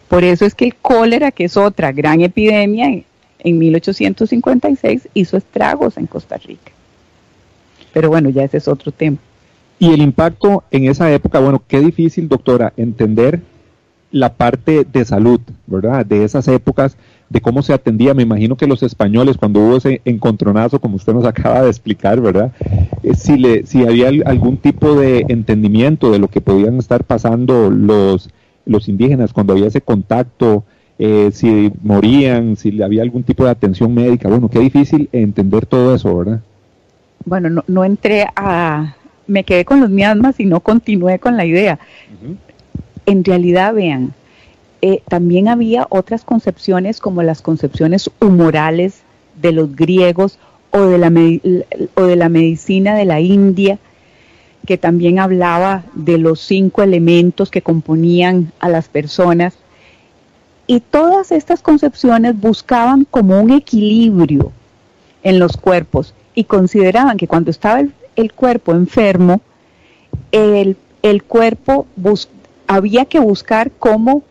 Por 0.08 0.24
eso 0.24 0.46
es 0.46 0.54
que 0.54 0.64
el 0.64 0.74
cólera, 0.76 1.32
que 1.32 1.44
es 1.44 1.58
otra 1.58 1.92
gran 1.92 2.22
epidemia, 2.22 3.02
en 3.40 3.58
1856 3.58 5.06
hizo 5.12 5.36
estragos 5.36 5.98
en 5.98 6.06
Costa 6.06 6.38
Rica. 6.38 6.72
Pero 7.92 8.08
bueno, 8.08 8.30
ya 8.30 8.44
ese 8.44 8.56
es 8.56 8.68
otro 8.68 8.90
tema. 8.90 9.18
Y 9.84 9.92
el 9.92 10.00
impacto 10.00 10.64
en 10.70 10.86
esa 10.86 11.12
época, 11.12 11.40
bueno, 11.40 11.62
qué 11.68 11.78
difícil, 11.78 12.26
doctora, 12.26 12.72
entender 12.78 13.42
la 14.10 14.32
parte 14.32 14.86
de 14.90 15.04
salud, 15.04 15.42
¿verdad? 15.66 16.06
De 16.06 16.24
esas 16.24 16.48
épocas, 16.48 16.96
de 17.28 17.42
cómo 17.42 17.62
se 17.62 17.74
atendía. 17.74 18.14
Me 18.14 18.22
imagino 18.22 18.56
que 18.56 18.66
los 18.66 18.82
españoles, 18.82 19.36
cuando 19.36 19.60
hubo 19.60 19.76
ese 19.76 20.00
encontronazo, 20.06 20.80
como 20.80 20.96
usted 20.96 21.12
nos 21.12 21.26
acaba 21.26 21.60
de 21.60 21.68
explicar, 21.68 22.18
¿verdad? 22.22 22.50
Eh, 23.02 23.14
si, 23.14 23.36
le, 23.36 23.66
si 23.66 23.84
había 23.84 24.08
algún 24.24 24.56
tipo 24.56 24.94
de 24.94 25.26
entendimiento 25.28 26.10
de 26.10 26.18
lo 26.18 26.28
que 26.28 26.40
podían 26.40 26.78
estar 26.78 27.04
pasando 27.04 27.68
los, 27.70 28.30
los 28.64 28.88
indígenas, 28.88 29.34
cuando 29.34 29.52
había 29.52 29.66
ese 29.66 29.82
contacto 29.82 30.64
eh, 30.98 31.28
si 31.30 31.70
morían, 31.82 32.56
si 32.56 32.82
había 32.82 33.02
algún 33.02 33.22
tipo 33.22 33.44
de 33.44 33.50
atención 33.50 33.92
médica. 33.92 34.30
Bueno, 34.30 34.48
qué 34.48 34.60
difícil 34.60 35.10
entender 35.12 35.66
todo 35.66 35.94
eso, 35.94 36.16
¿verdad? 36.16 36.40
Bueno, 37.26 37.50
no, 37.50 37.64
no 37.66 37.84
entré 37.84 38.26
a... 38.34 38.94
Me 39.26 39.44
quedé 39.44 39.64
con 39.64 39.80
los 39.80 39.90
miasmas 39.90 40.38
y 40.38 40.44
no 40.44 40.60
continué 40.60 41.18
con 41.18 41.36
la 41.36 41.44
idea. 41.44 41.78
En 43.06 43.24
realidad, 43.24 43.74
vean, 43.74 44.14
eh, 44.82 45.02
también 45.08 45.48
había 45.48 45.86
otras 45.88 46.24
concepciones 46.24 47.00
como 47.00 47.22
las 47.22 47.40
concepciones 47.40 48.10
humorales 48.20 49.00
de 49.40 49.52
los 49.52 49.74
griegos 49.74 50.38
o 50.70 50.80
de 50.82 50.98
la, 50.98 51.12
o 51.94 52.02
de 52.02 52.16
la 52.16 52.28
medicina 52.28 52.94
de 52.94 53.04
la 53.06 53.20
India, 53.20 53.78
que 54.66 54.76
también 54.76 55.18
hablaba 55.18 55.84
de 55.94 56.18
los 56.18 56.40
cinco 56.40 56.82
elementos 56.82 57.50
que 57.50 57.62
componían 57.62 58.52
a 58.60 58.68
las 58.68 58.88
personas. 58.88 59.56
Y 60.66 60.80
todas 60.80 61.32
estas 61.32 61.62
concepciones 61.62 62.38
buscaban 62.38 63.06
como 63.10 63.40
un 63.40 63.52
equilibrio 63.52 64.52
en 65.22 65.38
los 65.38 65.56
cuerpos 65.56 66.14
y 66.34 66.44
consideraban 66.44 67.16
que 67.16 67.28
cuando 67.28 67.50
estaba 67.50 67.80
el, 67.80 67.94
cuerpo 68.32 68.72
enfermo, 68.72 69.40
el, 70.32 70.76
el 71.02 71.22
cuerpo 71.22 71.86
había 72.66 73.04
que 73.04 73.18
buscar 73.20 73.70
cómo 73.70 74.22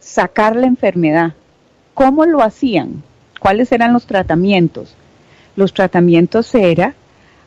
sacar 0.00 0.56
la 0.56 0.66
enfermedad. 0.66 1.34
¿Cómo 1.94 2.26
lo 2.26 2.42
hacían? 2.42 3.02
¿Cuáles 3.40 3.72
eran 3.72 3.92
los 3.92 4.06
tratamientos? 4.06 4.94
Los 5.56 5.72
tratamientos 5.74 6.54
era 6.54 6.94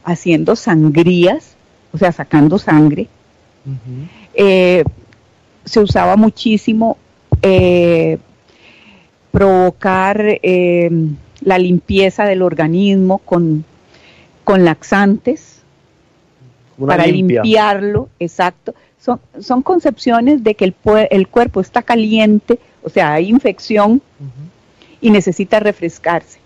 haciendo 0.04 0.56
sangrías, 0.56 1.56
o 1.94 1.98
sea, 1.98 2.12
sacando 2.12 2.58
sangre. 2.58 3.08
Eh, 4.34 4.84
se 5.64 5.80
usaba 5.80 6.16
muchísimo 6.16 6.98
eh, 7.42 8.18
provocar 9.32 10.20
eh, 10.22 10.90
la 11.42 11.58
limpieza 11.58 12.26
del 12.26 12.42
organismo 12.42 13.20
con, 13.20 13.64
con 14.44 14.66
laxantes 14.66 15.61
para 16.86 17.06
limpiarlo, 17.08 18.10
exacto 18.20 18.74
son, 19.02 19.20
son 19.40 19.64
concepciones 19.64 20.44
de 20.44 20.56
que 20.56 20.66
el, 20.66 20.76
el, 21.10 21.28
cuerpo 21.28 21.60
está 21.60 21.82
caliente, 21.82 22.60
o 22.84 22.90
sea, 22.90 23.14
hay 23.14 23.30
infección 23.30 24.02
y 25.02 25.10
necesita 25.10 25.60
refrescarse. 25.60 26.40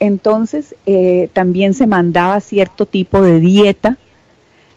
Entonces, 0.00 0.74
eh, 0.86 1.28
también 1.32 1.74
se 1.74 1.86
mandaba 1.86 2.40
cierto 2.40 2.86
tipo 2.86 3.20
de 3.20 3.40
dieta, 3.40 3.98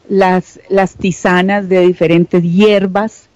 las, 0.09 0.59
las 0.69 0.95
tisanas 0.95 1.69
de 1.69 1.81
diferentes 1.81 2.43
hierbas, 2.43 3.29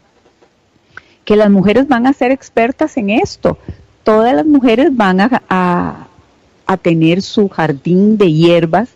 que 1.23 1.37
las 1.37 1.49
mujeres 1.49 1.87
van 1.87 2.05
a 2.05 2.13
ser 2.13 2.31
expertas 2.31 2.97
en 2.97 3.11
esto. 3.11 3.57
Todas 4.03 4.35
las 4.35 4.45
mujeres 4.45 4.89
van 4.91 5.21
a, 5.21 5.41
a, 5.47 6.77
tener 6.81 7.21
su 7.21 7.47
jardín 7.47 8.17
de 8.17 8.33
hierbas, 8.33 8.89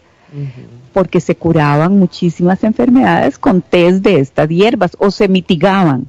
porque 0.93 1.21
se 1.21 1.35
curaban 1.35 1.97
muchísimas 1.97 2.63
enfermedades 2.63 3.37
con 3.37 3.61
test 3.61 4.03
de 4.03 4.19
estas 4.19 4.49
hierbas 4.49 4.95
o 4.99 5.11
se 5.11 5.27
mitigaban. 5.27 6.07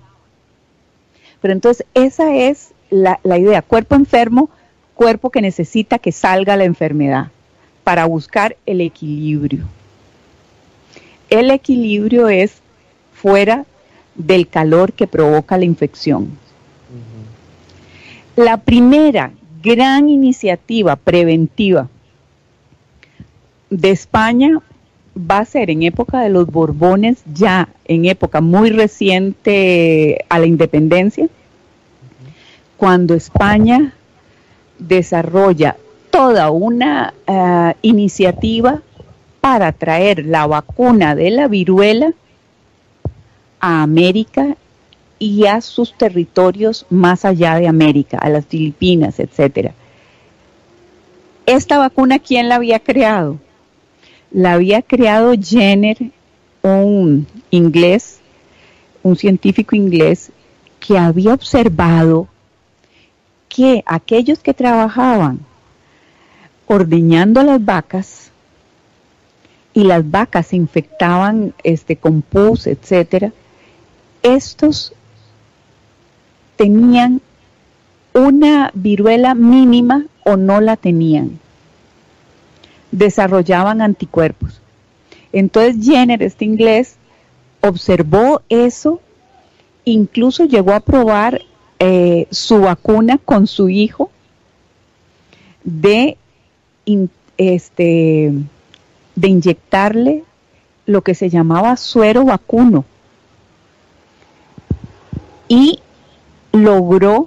Pero 1.41 1.53
entonces 1.53 1.87
esa 1.95 2.35
es 2.35 2.73
la, 2.91 3.19
idea, 3.25 3.63
cuerpo 3.63 3.95
enfermo, 3.95 4.51
cuerpo 4.95 5.31
que 5.31 5.41
necesita 5.41 5.99
que 5.99 6.13
salga 6.13 6.57
la 6.57 6.65
enfermedad 6.65 7.29
para 7.85 8.07
buscar 8.07 8.57
el 8.67 8.81
equilibrio. 8.81 9.65
El 11.31 11.51
equilibrio 11.51 12.29
es 12.29 12.55
fuera 13.15 13.67
del 14.15 14.49
calor 14.49 14.93
que 14.93 15.07
provoca 15.07 15.59
la 15.59 15.65
infección. 15.65 16.39
La 18.37 18.57
primera 18.57 19.33
gran 19.63 20.09
iniciativa 20.09 20.97
preventiva 20.97 21.89
de 23.71 23.91
España 23.91 24.63
va 25.19 25.39
a 25.39 25.45
ser 25.45 25.71
en 25.71 25.83
época 25.83 26.21
de 26.21 26.29
los 26.29 26.47
Borbones, 26.47 27.23
ya 27.35 27.69
en 27.87 28.05
época 28.05 28.41
muy 28.41 28.71
reciente 28.71 30.25
a 30.29 30.39
la 30.39 30.47
independencia, 30.47 31.29
cuando 32.77 33.15
España 33.15 33.95
desarrolla 34.79 35.77
toda 36.11 36.51
una 36.51 37.13
eh, 37.27 37.75
iniciativa 37.83 38.83
para 39.41 39.73
traer 39.73 40.25
la 40.27 40.47
vacuna 40.47 41.15
de 41.15 41.31
la 41.31 41.49
viruela 41.49 42.13
a 43.61 43.83
América 43.83 44.57
y 45.19 45.47
a 45.47 45.61
sus 45.61 45.95
territorios 45.95 46.87
más 46.91 47.25
allá 47.25 47.57
de 47.57 47.67
América, 47.67 48.19
a 48.19 48.29
las 48.29 48.47
Filipinas, 48.47 49.19
etcétera. 49.19 49.73
Esta 51.47 51.79
vacuna, 51.79 52.19
¿quién 52.19 52.49
la 52.49 52.57
había 52.57 52.79
creado? 52.79 53.39
La 54.31 54.55
había 54.55 54.83
creado 54.83 55.33
Jenner, 55.41 55.97
un 56.63 57.27
inglés, 57.51 58.21
un 59.03 59.17
científico 59.17 59.75
inglés, 59.75 60.33
que 60.81 60.99
había 60.99 61.35
observado 61.35 62.29
que 63.49 63.83
aquellos 63.87 64.39
que 64.41 64.55
trabajaban 64.55 65.41
ordeñando 66.67 67.43
las 67.43 67.65
vacas 67.65 68.31
y 69.73 69.85
las 69.85 70.09
vacas 70.09 70.49
se 70.49 70.57
infectaban 70.57 71.55
este, 71.63 71.97
con 71.97 72.23
pus, 72.23 72.67
etcétera, 72.67 73.33
estos 74.23 74.93
tenían 76.57 77.21
una 78.13 78.71
viruela 78.75 79.35
mínima 79.35 80.05
o 80.25 80.37
no 80.37 80.61
la 80.61 80.77
tenían 80.77 81.39
desarrollaban 82.91 83.81
anticuerpos. 83.83 84.61
Entonces 85.33 85.85
Jenner, 85.85 86.23
este 86.23 86.45
inglés, 86.45 86.97
observó 87.61 88.43
eso, 88.49 89.01
incluso 89.85 90.45
llegó 90.45 90.73
a 90.73 90.81
probar 90.81 91.43
eh, 91.79 92.27
su 92.31 92.61
vacuna 92.61 93.19
con 93.19 93.47
su 93.47 93.69
hijo 93.69 94.11
de, 95.65 96.17
este, 97.37 98.33
de 99.15 99.29
inyectarle 99.29 100.25
lo 100.87 101.03
que 101.03 101.15
se 101.15 101.29
llamaba 101.29 101.77
suero 101.77 102.25
vacuno 102.25 102.85
y 105.49 105.81
logró 106.53 107.27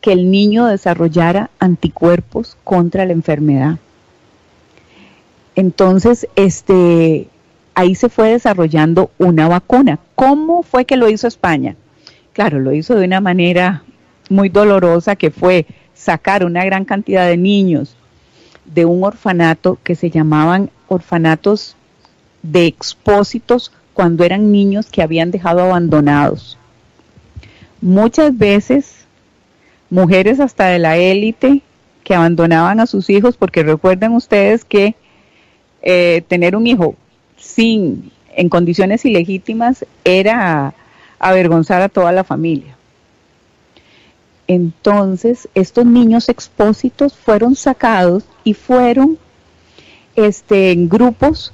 que 0.00 0.12
el 0.12 0.30
niño 0.30 0.66
desarrollara 0.66 1.50
anticuerpos 1.58 2.56
contra 2.64 3.06
la 3.06 3.12
enfermedad. 3.12 3.78
Entonces, 5.56 6.26
este, 6.36 7.28
ahí 7.74 7.94
se 7.94 8.08
fue 8.08 8.30
desarrollando 8.30 9.10
una 9.18 9.48
vacuna. 9.48 9.98
¿Cómo 10.14 10.62
fue 10.62 10.84
que 10.84 10.96
lo 10.96 11.08
hizo 11.08 11.26
España? 11.26 11.76
Claro, 12.32 12.58
lo 12.58 12.72
hizo 12.72 12.94
de 12.94 13.06
una 13.06 13.20
manera 13.20 13.84
muy 14.30 14.48
dolorosa 14.48 15.16
que 15.16 15.30
fue 15.30 15.66
sacar 15.94 16.44
una 16.44 16.64
gran 16.64 16.84
cantidad 16.84 17.26
de 17.28 17.36
niños 17.36 17.96
de 18.64 18.84
un 18.84 19.04
orfanato 19.04 19.78
que 19.84 19.94
se 19.94 20.10
llamaban 20.10 20.70
orfanatos 20.88 21.76
de 22.42 22.66
expósitos 22.66 23.72
cuando 23.92 24.24
eran 24.24 24.50
niños 24.50 24.90
que 24.90 25.02
habían 25.02 25.30
dejado 25.30 25.62
abandonados. 25.62 26.58
Muchas 27.80 28.36
veces 28.36 29.06
mujeres 29.90 30.40
hasta 30.40 30.66
de 30.66 30.78
la 30.78 30.96
élite 30.96 31.62
que 32.02 32.14
abandonaban 32.14 32.80
a 32.80 32.86
sus 32.86 33.08
hijos 33.10 33.36
porque 33.36 33.62
recuerden 33.62 34.12
ustedes 34.12 34.64
que 34.64 34.96
eh, 35.84 36.22
tener 36.26 36.56
un 36.56 36.66
hijo 36.66 36.96
sin, 37.36 38.10
en 38.34 38.48
condiciones 38.48 39.04
ilegítimas, 39.04 39.84
era 40.02 40.74
avergonzar 41.18 41.82
a 41.82 41.90
toda 41.90 42.10
la 42.10 42.24
familia. 42.24 42.74
Entonces, 44.46 45.48
estos 45.54 45.84
niños 45.84 46.28
expósitos 46.30 47.14
fueron 47.14 47.54
sacados 47.54 48.24
y 48.44 48.54
fueron 48.54 49.18
este, 50.16 50.72
en 50.72 50.88
grupos 50.88 51.52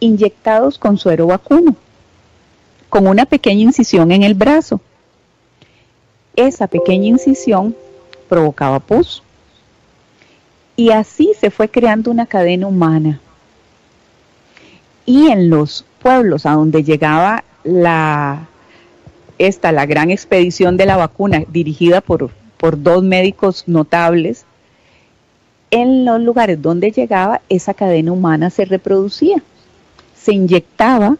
inyectados 0.00 0.78
con 0.78 0.96
suero 0.96 1.26
vacuno, 1.26 1.76
con 2.88 3.06
una 3.06 3.26
pequeña 3.26 3.62
incisión 3.62 4.10
en 4.10 4.22
el 4.22 4.34
brazo. 4.34 4.80
Esa 6.34 6.66
pequeña 6.66 7.08
incisión 7.08 7.76
provocaba 8.28 8.80
pus. 8.80 9.22
Y 10.76 10.90
así 10.90 11.32
se 11.38 11.50
fue 11.50 11.68
creando 11.68 12.10
una 12.10 12.26
cadena 12.26 12.66
humana. 12.66 13.20
Y 15.06 15.28
en 15.28 15.50
los 15.50 15.84
pueblos 16.00 16.46
a 16.46 16.52
donde 16.52 16.82
llegaba 16.82 17.44
la, 17.62 18.48
esta, 19.38 19.72
la 19.72 19.86
gran 19.86 20.10
expedición 20.10 20.76
de 20.76 20.86
la 20.86 20.96
vacuna 20.96 21.44
dirigida 21.48 22.00
por, 22.00 22.30
por 22.56 22.82
dos 22.82 23.02
médicos 23.02 23.64
notables, 23.66 24.46
en 25.70 26.04
los 26.04 26.20
lugares 26.20 26.60
donde 26.62 26.90
llegaba 26.92 27.40
esa 27.48 27.74
cadena 27.74 28.12
humana 28.12 28.50
se 28.50 28.64
reproducía. 28.64 29.42
Se 30.14 30.32
inyectaba 30.32 31.16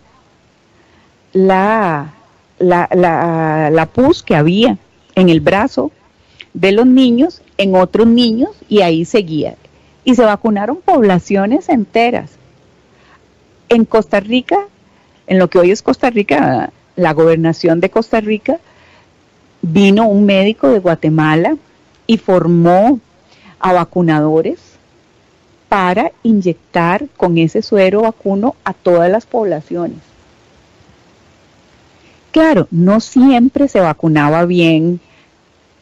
la, 1.32 2.14
la, 2.58 2.88
la, 2.92 3.70
la 3.70 3.86
pus 3.86 4.22
que 4.22 4.36
había 4.36 4.78
en 5.14 5.28
el 5.28 5.40
brazo 5.40 5.90
de 6.52 6.72
los 6.72 6.86
niños 6.86 7.42
en 7.58 7.74
otros 7.74 8.06
niños 8.06 8.50
y 8.68 8.80
ahí 8.80 9.04
seguía. 9.04 9.56
Y 10.04 10.14
se 10.14 10.24
vacunaron 10.24 10.78
poblaciones 10.84 11.68
enteras. 11.68 12.32
En 13.68 13.84
Costa 13.84 14.20
Rica, 14.20 14.58
en 15.26 15.38
lo 15.38 15.48
que 15.48 15.58
hoy 15.58 15.70
es 15.70 15.82
Costa 15.82 16.10
Rica, 16.10 16.70
la 16.96 17.12
gobernación 17.12 17.80
de 17.80 17.90
Costa 17.90 18.20
Rica, 18.20 18.58
vino 19.62 20.06
un 20.06 20.26
médico 20.26 20.68
de 20.68 20.78
Guatemala 20.78 21.56
y 22.06 22.18
formó 22.18 23.00
a 23.58 23.72
vacunadores 23.72 24.60
para 25.68 26.12
inyectar 26.22 27.08
con 27.16 27.38
ese 27.38 27.62
suero 27.62 28.02
vacuno 28.02 28.54
a 28.64 28.74
todas 28.74 29.10
las 29.10 29.26
poblaciones. 29.26 29.98
Claro, 32.30 32.68
no 32.70 33.00
siempre 33.00 33.68
se 33.68 33.80
vacunaba 33.80 34.44
bien 34.44 35.00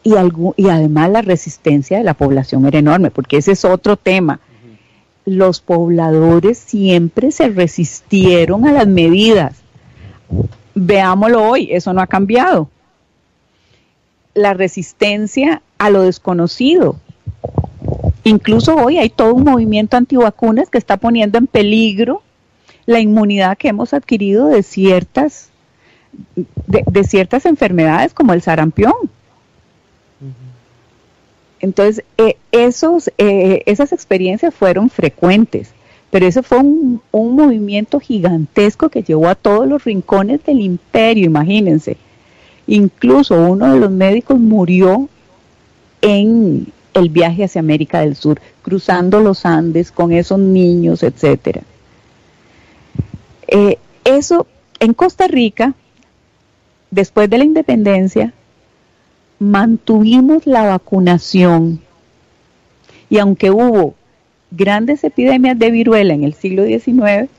y, 0.03 0.13
y 0.57 0.69
además 0.69 1.09
la 1.09 1.21
resistencia 1.21 1.97
de 1.97 2.03
la 2.03 2.13
población 2.13 2.65
era 2.65 2.79
enorme, 2.79 3.11
porque 3.11 3.37
ese 3.37 3.53
es 3.53 3.65
otro 3.65 3.97
tema. 3.97 4.39
Los 5.25 5.61
pobladores 5.61 6.57
siempre 6.57 7.31
se 7.31 7.49
resistieron 7.49 8.67
a 8.67 8.73
las 8.73 8.87
medidas. 8.87 9.55
Veámoslo 10.75 11.47
hoy, 11.47 11.69
eso 11.71 11.93
no 11.93 12.01
ha 12.01 12.07
cambiado. 12.07 12.69
La 14.33 14.53
resistencia 14.53 15.61
a 15.77 15.89
lo 15.89 16.01
desconocido. 16.01 16.97
Incluso 18.23 18.75
hoy 18.75 18.97
hay 18.97 19.09
todo 19.09 19.33
un 19.33 19.43
movimiento 19.43 19.97
antivacunas 19.97 20.69
que 20.69 20.77
está 20.77 20.97
poniendo 20.97 21.37
en 21.37 21.47
peligro 21.47 22.21
la 22.85 22.99
inmunidad 22.99 23.57
que 23.57 23.69
hemos 23.69 23.93
adquirido 23.93 24.47
de 24.47 24.63
ciertas 24.63 25.49
de, 26.67 27.03
ciertas 27.03 27.45
enfermedades 27.45 28.13
como 28.13 28.33
el 28.33 28.41
sarampión. 28.41 28.93
Entonces, 31.63 32.03
eh, 32.17 32.35
esos, 32.51 33.09
eh, 33.17 33.63
esas 33.67 33.93
experiencias 33.93 34.53
fueron 34.53 34.89
frecuentes, 34.89 35.69
pero 36.11 36.27
eso 36.27 36.43
fue 36.43 36.57
un, 36.57 37.01
movimiento 37.13 38.01
gigantesco 38.01 38.89
que 38.89 39.01
llevó 39.01 39.29
a 39.29 39.35
todos 39.35 39.65
los 39.65 39.85
rincones 39.85 40.43
del 40.43 40.59
imperio, 40.59 41.25
imagínense. 41.25 41.95
Incluso 42.67 43.35
uno 43.35 43.73
de 43.73 43.79
los 43.79 43.89
médicos 43.89 44.41
murió 44.41 45.07
en 46.01 46.67
el 46.93 47.07
viaje 47.07 47.45
hacia 47.45 47.59
América 47.61 48.01
del 48.01 48.17
Sur, 48.17 48.41
cruzando 48.61 49.21
los 49.21 49.45
Andes 49.45 49.89
con 49.93 50.11
esos 50.11 50.39
niños, 50.39 51.01
etcétera. 51.01 51.61
Eh, 53.47 53.77
eso 54.03 54.47
en 54.81 54.93
Costa 54.93 55.29
Rica 55.29 55.75
después 56.91 57.29
de 57.29 57.37
la 57.37 57.45
independencia, 57.45 58.33
mantuvimos 59.39 60.45
la 60.45 60.63
vacunación. 60.63 61.81
Y 63.09 63.19
aunque 63.19 63.51
hubo 63.51 63.95
grandes 64.51 65.03
epidemias 65.03 65.57
de 65.57 65.71
viruela 65.71 66.13
en 66.13 66.23
el 66.23 66.33
siglo 66.33 66.65
XIX, 66.65 67.29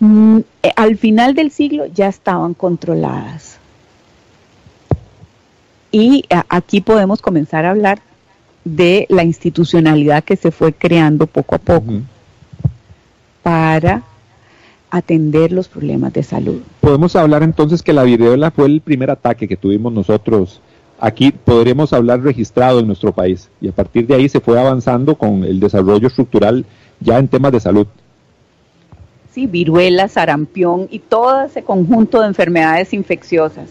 mm, 0.00 0.38
eh, 0.62 0.72
al 0.76 0.96
final 0.96 1.34
del 1.34 1.50
siglo 1.50 1.86
ya 1.86 2.08
estaban 2.08 2.54
controladas. 2.54 3.58
Y 5.92 6.24
aquí 6.48 6.80
podemos 6.80 7.20
comenzar 7.20 7.64
a 7.64 7.70
hablar 7.70 8.00
de 8.64 9.06
la 9.08 9.24
institucionalidad 9.24 10.22
que 10.22 10.36
se 10.36 10.50
fue 10.50 10.72
creando 10.72 11.26
poco 11.26 11.56
a 11.56 11.58
poco 11.58 11.94
para 13.42 14.02
atender 14.90 15.52
los 15.52 15.68
problemas 15.68 16.12
de 16.12 16.22
salud. 16.22 16.60
Podemos 16.80 17.16
hablar 17.16 17.42
entonces 17.42 17.82
que 17.82 17.92
la 17.92 18.02
viruela 18.02 18.50
fue 18.50 18.66
el 18.66 18.80
primer 18.80 19.10
ataque 19.10 19.48
que 19.48 19.56
tuvimos 19.56 19.92
nosotros 19.92 20.60
aquí, 21.00 21.32
podríamos 21.32 21.92
hablar 21.92 22.22
registrado 22.22 22.80
en 22.80 22.86
nuestro 22.86 23.12
país 23.12 23.48
y 23.60 23.68
a 23.68 23.72
partir 23.72 24.06
de 24.06 24.14
ahí 24.14 24.28
se 24.28 24.40
fue 24.40 24.60
avanzando 24.60 25.16
con 25.16 25.44
el 25.44 25.58
desarrollo 25.58 26.06
estructural 26.06 26.64
ya 27.00 27.18
en 27.18 27.28
temas 27.28 27.52
de 27.52 27.60
salud. 27.60 27.86
Sí, 29.32 29.46
viruela, 29.46 30.08
sarampión 30.08 30.88
y 30.90 30.98
todo 30.98 31.44
ese 31.44 31.62
conjunto 31.62 32.20
de 32.20 32.28
enfermedades 32.28 32.92
infecciosas. 32.92 33.70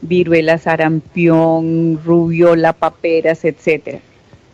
Viruela, 0.00 0.58
sarampión, 0.58 1.98
rubiola, 2.04 2.72
paperas, 2.72 3.44
etcétera. 3.44 3.98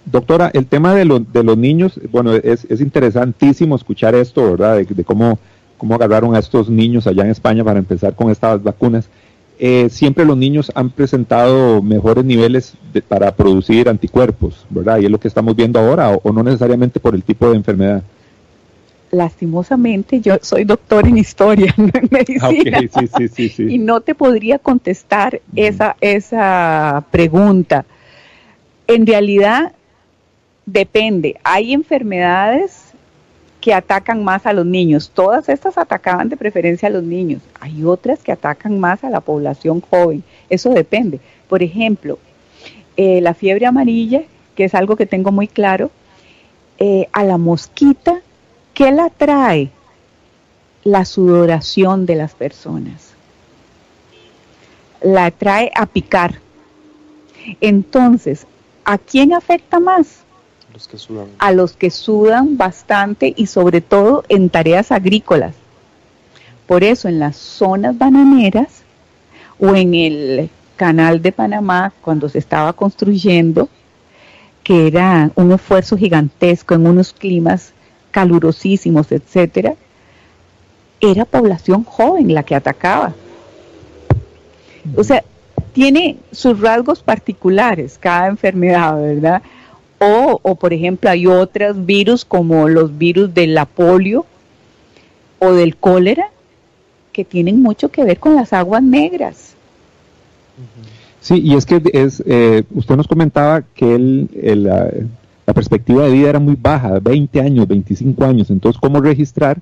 Doctora, 0.07 0.51
el 0.55 0.67
tema 0.67 0.95
de, 0.95 1.25
de 1.33 1.45
los 1.45 1.57
niños, 1.57 2.01
bueno, 2.11 2.35
es, 2.35 2.65
es, 2.69 2.81
interesantísimo 2.81 3.75
escuchar 3.75 4.15
esto, 4.15 4.51
¿verdad? 4.51 4.77
de 4.87 5.05
cómo 5.05 5.39
cómo 5.85 5.97
agarraron 5.97 6.35
a 6.35 6.39
estos 6.39 6.71
niños 6.71 7.07
allá 7.07 7.25
en 7.25 7.31
España 7.31 7.63
para 7.63 7.79
empezar 7.79 8.15
con 8.15 8.31
estas 8.31 8.63
vacunas. 8.63 9.07
Eh, 9.59 9.91
siempre 9.91 10.25
los 10.25 10.35
niños 10.35 10.73
han 10.75 10.89
presentado 10.89 11.83
mejores 11.83 12.25
niveles 12.25 12.73
para 13.07 13.31
producir 13.37 13.91
anticuerpos, 13.91 14.65
¿verdad? 14.71 14.99
Y 15.01 15.05
es 15.05 15.11
lo 15.11 15.21
que 15.21 15.29
estamos 15.29 15.55
viendo 15.55 15.79
ahora, 15.79 16.09
o, 16.09 16.33
no 16.33 16.43
necesariamente 16.43 16.99
por 17.01 17.15
el 17.15 17.23
tipo 17.23 17.51
de 17.51 17.57
enfermedad. 17.57 18.03
Lastimosamente, 19.11 20.23
yo 20.23 20.39
soy 20.41 20.65
doctor 20.65 21.07
en 21.07 21.19
historia, 21.19 21.75
en 21.77 21.93
medicina, 22.11 22.81
sí, 22.99 23.29
sí, 23.29 23.49
sí, 23.51 23.63
y 23.75 23.77
no 23.77 24.01
te 24.01 24.15
podría 24.15 24.59
contestar 24.59 25.43
esa, 25.55 25.97
esa 26.01 27.05
pregunta. 27.11 27.85
En 28.87 29.07
realidad, 29.07 29.73
depende. 30.65 31.37
Hay 31.45 31.75
enfermedades 31.75 32.84
que 33.65 33.73
atacan 33.73 34.23
más 34.23 34.45
a 34.45 34.53
los 34.53 34.67
niños. 34.67 35.11
Todas 35.15 35.49
estas 35.49 35.79
atacaban 35.79 36.29
de 36.29 36.37
preferencia 36.37 36.89
a 36.89 36.93
los 36.93 37.03
niños. 37.03 37.41
Hay 37.61 37.83
otras 37.83 38.19
que 38.19 38.31
atacan 38.31 38.79
más 38.79 39.03
a 39.05 39.09
la 39.09 39.21
población 39.21 39.81
joven. 39.81 40.23
Eso 40.51 40.69
depende. 40.69 41.19
Por 41.49 41.63
ejemplo, 41.63 42.19
eh, 42.99 43.23
la 43.23 43.33
fiebre 43.33 43.65
amarilla, 43.65 44.25
que 44.55 44.65
es 44.65 44.75
algo 44.75 44.97
que 44.97 45.07
tengo 45.07 45.33
muy 45.33 45.49
claro, 45.49 45.91
eh, 46.77 47.09
a 47.13 47.25
la 47.25 47.39
mosquita, 47.39 48.21
¿qué 48.75 48.93
la 48.93 49.09
trae? 49.09 49.71
La 50.83 51.07
sudoración 51.07 52.05
de 52.05 52.17
las 52.17 52.35
personas. 52.35 53.15
La 55.01 55.31
trae 55.31 55.71
a 55.75 55.87
picar. 55.87 56.39
Entonces, 57.63 58.47
¿a 58.85 58.99
quién 58.99 59.33
afecta 59.33 59.81
más? 59.81 60.24
A 61.39 61.53
los 61.53 61.73
que 61.75 61.91
sudan 61.91 62.57
bastante 62.57 63.33
y 63.37 63.47
sobre 63.47 63.81
todo 63.81 64.25
en 64.29 64.51
tareas 64.51 64.91
agrícolas. 64.93 65.55
Por 66.67 66.83
eso 66.83 67.09
en 67.09 67.19
las 67.19 67.37
zonas 67.37 67.97
bananeras 67.97 68.83
o 69.59 69.75
en 69.75 69.95
el 69.95 70.51
canal 70.77 71.23
de 71.23 71.33
Panamá, 71.33 71.93
cuando 72.01 72.29
se 72.29 72.39
estaba 72.39 72.73
construyendo, 72.73 73.69
que 74.63 74.87
era 74.87 75.31
un 75.35 75.53
esfuerzo 75.53 75.97
gigantesco 75.97 76.75
en 76.75 76.87
unos 76.87 77.13
climas 77.13 77.73
calurosísimos, 78.11 79.13
etcétera, 79.13 79.75
era 81.01 81.25
población 81.25 81.85
joven 81.85 82.33
la 82.33 82.43
que 82.43 82.55
atacaba. 82.55 83.15
O 84.97 85.05
sea, 85.05 85.23
tiene 85.73 86.17
sus 86.33 86.61
rasgos 86.61 87.03
particulares 87.03 87.99
cada 88.01 88.29
enfermedad, 88.29 88.97
¿verdad? 89.01 89.43
O, 90.07 90.55
por 90.57 90.73
ejemplo, 90.73 91.09
hay 91.09 91.27
otros 91.27 91.87
virus 91.87 92.25
como 92.25 92.69
los 92.69 92.99
virus 92.99 93.33
de 93.33 93.47
la 93.47 93.65
polio 93.65 94.27
o 95.39 95.53
del 95.53 95.77
cólera 95.77 96.29
que 97.13 97.25
tienen 97.25 97.63
mucho 97.63 97.91
que 97.91 98.05
ver 98.05 98.19
con 98.19 98.35
las 98.35 98.53
aguas 98.53 98.83
negras. 98.83 99.55
Sí, 101.21 101.41
y 101.43 101.55
es 101.55 101.65
que 101.65 101.81
es, 101.93 102.23
eh, 102.27 102.65
usted 102.75 102.97
nos 102.97 103.09
comentaba 103.09 103.63
que 103.63 103.95
el, 103.95 104.65
la, 104.65 104.91
perspectiva 105.55 106.05
de 106.05 106.13
vida 106.13 106.31
era 106.31 106.39
muy 106.39 106.57
baja, 106.61 106.99
20 107.01 107.41
años, 107.41 107.67
25 107.67 108.25
años, 108.25 108.51
entonces 108.51 108.81
¿cómo 108.81 109.01
registrar 109.01 109.59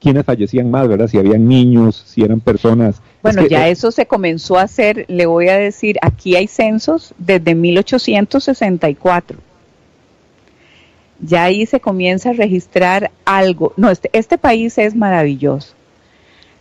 quiénes 0.00 0.24
fallecían 0.24 0.70
más, 0.70 0.88
verdad? 0.88 1.08
Si 1.08 1.18
habían 1.18 1.46
niños, 1.46 2.02
si 2.06 2.22
eran 2.22 2.40
personas. 2.40 3.02
Bueno, 3.22 3.46
ya 3.46 3.68
eh, 3.68 3.72
eso 3.72 3.90
se 3.90 4.06
comenzó 4.06 4.56
a 4.56 4.62
hacer, 4.62 5.04
le 5.08 5.26
voy 5.26 5.48
a 5.48 5.56
decir, 5.56 5.98
aquí 6.00 6.36
hay 6.36 6.46
censos 6.46 7.12
desde 7.18 7.54
1864 7.54 9.51
ya 11.22 11.44
ahí 11.44 11.64
se 11.66 11.80
comienza 11.80 12.30
a 12.30 12.34
registrar 12.34 13.10
algo. 13.24 13.72
No, 13.76 13.90
este, 13.90 14.10
este 14.12 14.36
país 14.38 14.76
es 14.76 14.94
maravilloso. 14.94 15.74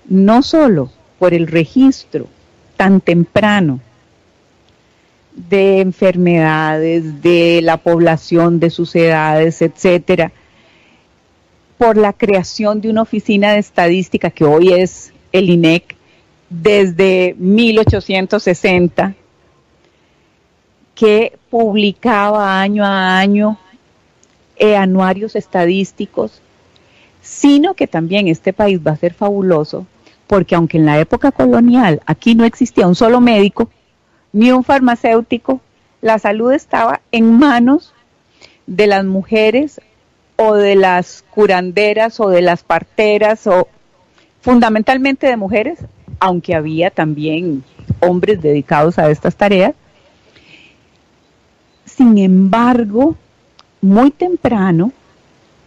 No 0.07 0.43
solo 0.43 0.91
por 1.19 1.33
el 1.33 1.47
registro 1.47 2.27
tan 2.77 3.01
temprano 3.01 3.79
de 5.35 5.79
enfermedades, 5.79 7.21
de 7.21 7.61
la 7.63 7.77
población, 7.77 8.59
de 8.59 8.69
sus 8.69 8.95
edades, 8.95 9.61
etcétera, 9.61 10.31
por 11.77 11.97
la 11.97 12.13
creación 12.13 12.81
de 12.81 12.89
una 12.89 13.01
oficina 13.01 13.53
de 13.53 13.59
estadística 13.59 14.29
que 14.29 14.43
hoy 14.43 14.73
es 14.73 15.11
el 15.31 15.49
INEC 15.49 15.95
desde 16.49 17.35
1860, 17.39 19.15
que 20.93 21.37
publicaba 21.49 22.61
año 22.61 22.85
a 22.85 23.17
año 23.17 23.57
eh, 24.61 24.77
anuarios 24.77 25.35
estadísticos, 25.35 26.41
sino 27.21 27.73
que 27.73 27.87
también 27.87 28.29
este 28.29 28.53
país 28.53 28.79
va 28.79 28.91
a 28.91 28.95
ser 28.97 29.13
fabuloso 29.13 29.85
porque 30.31 30.55
aunque 30.55 30.77
en 30.77 30.85
la 30.85 30.97
época 30.97 31.33
colonial 31.33 32.01
aquí 32.05 32.35
no 32.35 32.45
existía 32.45 32.87
un 32.87 32.95
solo 32.95 33.19
médico, 33.19 33.69
ni 34.31 34.49
un 34.49 34.63
farmacéutico, 34.63 35.59
la 36.01 36.19
salud 36.19 36.53
estaba 36.53 37.01
en 37.11 37.37
manos 37.37 37.93
de 38.65 38.87
las 38.87 39.03
mujeres 39.03 39.81
o 40.37 40.53
de 40.55 40.77
las 40.77 41.25
curanderas 41.31 42.21
o 42.21 42.29
de 42.29 42.41
las 42.41 42.63
parteras 42.63 43.45
o 43.45 43.67
fundamentalmente 44.39 45.27
de 45.27 45.35
mujeres, 45.35 45.79
aunque 46.21 46.55
había 46.55 46.91
también 46.91 47.65
hombres 47.99 48.41
dedicados 48.41 48.99
a 48.99 49.11
estas 49.11 49.35
tareas. 49.35 49.73
Sin 51.83 52.17
embargo, 52.17 53.17
muy 53.81 54.11
temprano, 54.11 54.91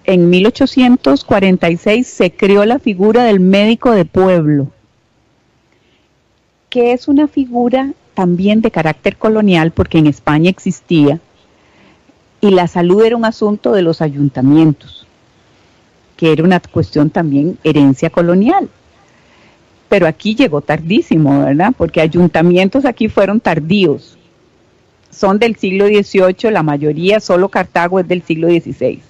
en 0.04 0.30
1846, 0.30 2.06
se 2.06 2.30
creó 2.30 2.64
la 2.64 2.78
figura 2.78 3.24
del 3.24 3.40
médico 3.40 3.90
de 3.90 4.04
pueblo, 4.04 4.68
que 6.68 6.92
es 6.92 7.08
una 7.08 7.26
figura 7.26 7.92
también 8.14 8.60
de 8.60 8.70
carácter 8.70 9.16
colonial, 9.16 9.72
porque 9.72 9.98
en 9.98 10.06
España 10.06 10.50
existía, 10.50 11.20
y 12.40 12.50
la 12.50 12.68
salud 12.68 13.02
era 13.04 13.16
un 13.16 13.24
asunto 13.24 13.72
de 13.72 13.82
los 13.82 14.02
ayuntamientos, 14.02 15.06
que 16.16 16.30
era 16.30 16.44
una 16.44 16.60
cuestión 16.60 17.10
también 17.10 17.58
herencia 17.64 18.10
colonial. 18.10 18.68
Pero 19.88 20.06
aquí 20.06 20.34
llegó 20.34 20.60
tardísimo, 20.60 21.44
¿verdad? 21.44 21.72
Porque 21.76 22.00
ayuntamientos 22.00 22.84
aquí 22.84 23.08
fueron 23.08 23.40
tardíos. 23.40 24.18
Son 25.14 25.38
del 25.38 25.56
siglo 25.56 25.86
XVIII, 25.86 26.50
la 26.50 26.62
mayoría, 26.62 27.20
solo 27.20 27.48
Cartago 27.48 28.00
es 28.00 28.08
del 28.08 28.22
siglo 28.22 28.48
XVI. 28.48 29.00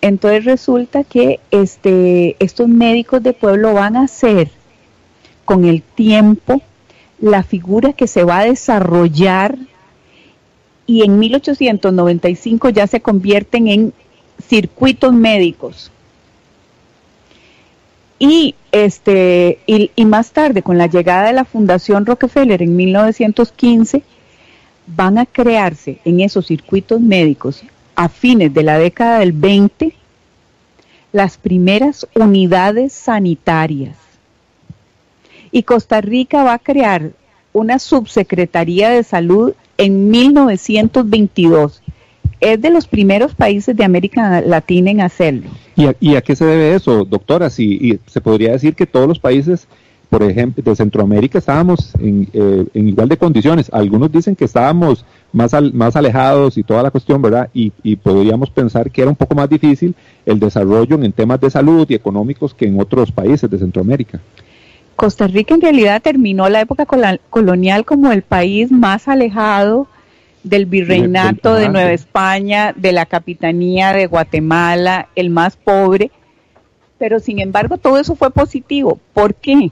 Entonces 0.00 0.44
resulta 0.44 1.04
que 1.04 1.40
este, 1.50 2.36
estos 2.38 2.68
médicos 2.68 3.22
de 3.22 3.32
pueblo 3.32 3.74
van 3.74 3.96
a 3.96 4.06
ser 4.06 4.50
con 5.44 5.64
el 5.64 5.82
tiempo 5.82 6.62
la 7.18 7.42
figura 7.42 7.92
que 7.92 8.06
se 8.06 8.24
va 8.24 8.40
a 8.40 8.44
desarrollar 8.44 9.56
y 10.86 11.02
en 11.02 11.18
1895 11.18 12.68
ya 12.68 12.86
se 12.86 13.00
convierten 13.00 13.68
en 13.68 13.92
circuitos 14.46 15.12
médicos. 15.12 15.90
Y, 18.18 18.54
este, 18.72 19.58
y, 19.66 19.90
y, 19.94 20.04
más 20.04 20.30
tarde, 20.30 20.62
con 20.62 20.78
la 20.78 20.86
llegada 20.86 21.26
de 21.26 21.32
la 21.34 21.44
Fundación 21.44 22.06
Rockefeller 22.06 22.62
en 22.62 22.76
1915, 22.76 24.02
van 24.86 25.18
a 25.18 25.26
crearse 25.26 25.98
en 26.04 26.20
esos 26.20 26.46
circuitos 26.46 27.00
médicos 27.00 27.62
a 27.94 28.08
fines 28.08 28.52
de 28.52 28.62
la 28.62 28.78
década 28.78 29.20
del 29.20 29.32
20 29.32 29.94
las 31.12 31.38
primeras 31.38 32.06
unidades 32.14 32.92
sanitarias. 32.92 33.96
Y 35.50 35.62
Costa 35.62 36.00
Rica 36.00 36.44
va 36.44 36.54
a 36.54 36.58
crear 36.58 37.12
una 37.54 37.78
subsecretaría 37.78 38.90
de 38.90 39.02
salud 39.02 39.54
en 39.78 40.10
1922. 40.10 41.82
Es 42.40 42.60
de 42.60 42.70
los 42.70 42.86
primeros 42.86 43.34
países 43.34 43.74
de 43.74 43.84
América 43.84 44.42
Latina 44.42 44.90
en 44.90 45.00
hacerlo. 45.00 45.48
¿Y 45.74 46.14
a, 46.14 46.20
qué 46.20 46.36
se 46.36 46.44
debe 46.44 46.74
eso, 46.74 47.06
doctora? 47.06 47.48
Si 47.48 47.98
se 48.06 48.20
podría 48.20 48.52
decir 48.52 48.74
que 48.74 48.86
todos 48.86 49.08
los 49.08 49.18
países, 49.18 49.66
por 50.08 50.22
ejemplo, 50.22 50.62
de 50.62 50.76
Centroamérica 50.76 51.38
estábamos 51.38 51.92
en, 51.98 52.28
eh, 52.32 52.64
igual 52.74 53.08
de 53.08 53.16
condiciones. 53.16 53.68
Algunos 53.72 54.10
dicen 54.12 54.36
que 54.36 54.44
estábamos 54.44 55.04
más, 55.32 55.52
más 55.72 55.96
alejados 55.96 56.56
y 56.56 56.62
toda 56.62 56.82
la 56.82 56.90
cuestión, 56.90 57.20
¿verdad? 57.20 57.50
Y, 57.52 57.72
y, 57.82 57.96
podríamos 57.96 58.50
pensar 58.50 58.90
que 58.90 59.02
era 59.02 59.10
un 59.10 59.16
poco 59.16 59.34
más 59.34 59.48
difícil 59.48 59.94
el 60.24 60.38
desarrollo 60.38 60.96
en 61.02 61.12
temas 61.12 61.40
de 61.40 61.50
salud 61.50 61.86
y 61.88 61.94
económicos 61.94 62.54
que 62.54 62.66
en 62.66 62.80
otros 62.80 63.10
países 63.10 63.50
de 63.50 63.58
Centroamérica. 63.58 64.20
Costa 64.96 65.26
Rica 65.26 65.54
en 65.54 65.60
realidad 65.60 66.00
terminó 66.00 66.48
la 66.48 66.62
época 66.62 66.86
colonial 67.28 67.84
como 67.84 68.12
el 68.12 68.22
país 68.22 68.72
más 68.72 69.08
alejado 69.08 69.88
del 70.42 70.64
virreinato 70.64 71.54
de 71.54 71.68
Nueva 71.68 71.92
España, 71.92 72.72
de 72.74 72.92
la 72.92 73.04
capitanía 73.04 73.92
de 73.92 74.06
Guatemala, 74.06 75.08
el 75.16 75.28
más 75.28 75.56
pobre, 75.56 76.10
pero 76.98 77.18
sin 77.18 77.40
embargo 77.40 77.76
todo 77.76 77.98
eso 77.98 78.14
fue 78.14 78.30
positivo. 78.30 78.98
¿Por 79.12 79.34
qué? 79.34 79.70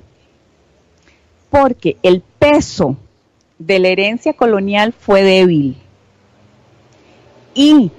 Porque 1.55 1.99
el 2.03 2.21
peso 2.21 2.97
de 3.61 3.79
la 3.79 3.87
herencia 3.87 4.33
colonial 4.33 4.93
fue 4.93 5.23
débil. 5.23 5.77
Y 7.55 7.93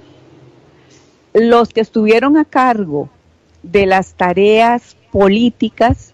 los 1.32 1.70
que 1.70 1.80
estuvieron 1.80 2.36
a 2.36 2.44
cargo 2.44 3.08
de 3.62 3.86
las 3.86 4.12
tareas 4.12 4.94
políticas 5.10 6.12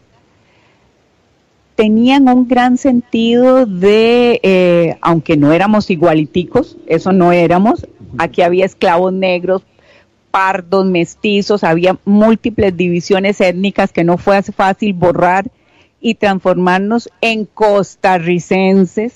tenían 1.75 2.29
un 2.29 2.47
gran 2.47 2.77
sentido 2.77 3.67
de, 3.67 4.39
eh, 4.45 4.99
aunque 5.01 5.37
no 5.37 5.53
éramos 5.53 5.91
igualiticos, 5.91 6.77
eso 6.87 7.13
no 7.13 7.33
éramos, 7.33 7.89
aquí 8.19 8.43
había 8.43 8.67
esclavos 8.67 9.13
negros, 9.13 9.63
pardos, 10.31 10.87
mestizos, 10.87 11.65
había 11.65 11.99
múltiples 12.05 12.77
divisiones 12.77 13.41
étnicas 13.41 13.91
que 13.91 14.05
no 14.05 14.17
fue 14.17 14.41
fácil 14.43 14.93
borrar 14.93 15.51
y 16.03 16.17
transformarnos 16.17 17.09
en 17.21 17.47
costarricenses. 17.47 19.15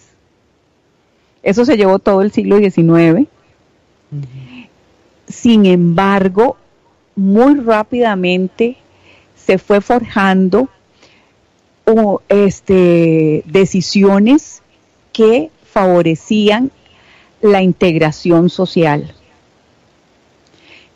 Eso 1.43 1.65
se 1.65 1.77
llevó 1.77 1.99
todo 1.99 2.23
el 2.23 2.33
siglo 2.33 2.59
XIX. 2.59 3.29
Sin 5.27 5.67
embargo, 5.67 6.57
muy 7.17 7.57
rápidamente 7.57 8.77
se 9.35 9.59
fue 9.59 9.81
forjando 9.81 10.71
este, 12.29 13.43
decisiones 13.47 14.63
que 15.13 15.51
favorecían 15.65 16.71
la 17.43 17.63
integración 17.63 18.49
social. 18.49 19.13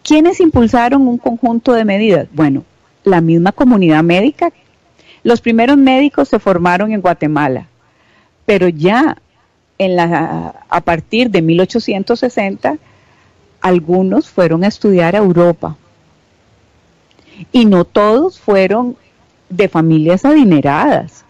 ¿Quiénes 0.02 0.40
impulsaron 0.40 1.06
un 1.06 1.18
conjunto 1.18 1.72
de 1.72 1.84
medidas? 1.84 2.28
Bueno, 2.32 2.64
la 3.04 3.20
misma 3.20 3.52
comunidad 3.52 4.02
médica. 4.02 4.52
Los 5.22 5.40
primeros 5.40 5.76
médicos 5.76 6.28
se 6.28 6.38
formaron 6.38 6.92
en 6.92 7.00
Guatemala, 7.00 7.66
pero 8.46 8.68
ya 8.68 9.16
a 9.78 10.80
partir 10.82 11.30
de 11.30 11.40
1860 11.42 12.76
algunos 13.60 14.28
fueron 14.28 14.64
a 14.64 14.68
estudiar 14.68 15.14
a 15.14 15.18
Europa. 15.18 15.76
Y 17.52 17.64
no 17.64 17.84
todos 17.84 18.38
fueron 18.38 18.96
de 19.48 19.68
familias 19.68 20.24
adineradas. 20.24 21.24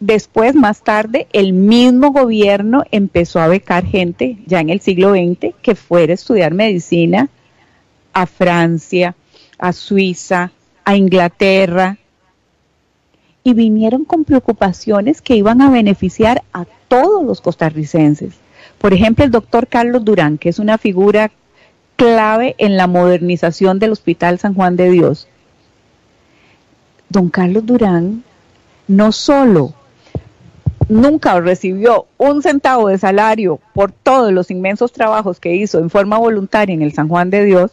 Después, 0.00 0.54
más 0.54 0.82
tarde, 0.82 1.26
el 1.32 1.52
mismo 1.52 2.12
gobierno 2.12 2.84
empezó 2.92 3.40
a 3.40 3.48
becar 3.48 3.84
gente, 3.84 4.38
ya 4.46 4.60
en 4.60 4.70
el 4.70 4.80
siglo 4.80 5.10
XX, 5.10 5.54
que 5.60 5.74
fuera 5.74 6.12
a 6.12 6.14
estudiar 6.14 6.54
medicina 6.54 7.28
a 8.12 8.26
Francia, 8.26 9.16
a 9.58 9.72
Suiza, 9.72 10.52
a 10.88 10.96
Inglaterra, 10.96 11.98
y 13.44 13.54
vinieron 13.54 14.04
con 14.04 14.24
preocupaciones 14.24 15.20
que 15.20 15.36
iban 15.36 15.60
a 15.60 15.70
beneficiar 15.70 16.42
a 16.52 16.64
todos 16.88 17.24
los 17.24 17.40
costarricenses. 17.40 18.34
Por 18.78 18.92
ejemplo, 18.92 19.24
el 19.24 19.30
doctor 19.30 19.66
Carlos 19.66 20.04
Durán, 20.04 20.38
que 20.38 20.48
es 20.48 20.58
una 20.58 20.78
figura 20.78 21.30
clave 21.96 22.54
en 22.58 22.76
la 22.76 22.86
modernización 22.86 23.78
del 23.78 23.92
Hospital 23.92 24.38
San 24.38 24.54
Juan 24.54 24.76
de 24.76 24.90
Dios 24.90 25.28
don 27.08 27.30
Carlos 27.30 27.64
Durán 27.64 28.22
no 28.86 29.12
solo 29.12 29.72
nunca 30.88 31.40
recibió 31.40 32.06
un 32.16 32.42
centavo 32.42 32.88
de 32.88 32.98
salario 32.98 33.60
por 33.74 33.92
todos 33.92 34.32
los 34.32 34.50
inmensos 34.50 34.92
trabajos 34.92 35.40
que 35.40 35.54
hizo 35.54 35.78
en 35.78 35.90
forma 35.90 36.18
voluntaria 36.18 36.74
en 36.74 36.82
el 36.82 36.92
San 36.92 37.08
Juan 37.08 37.30
de 37.30 37.44
Dios, 37.44 37.72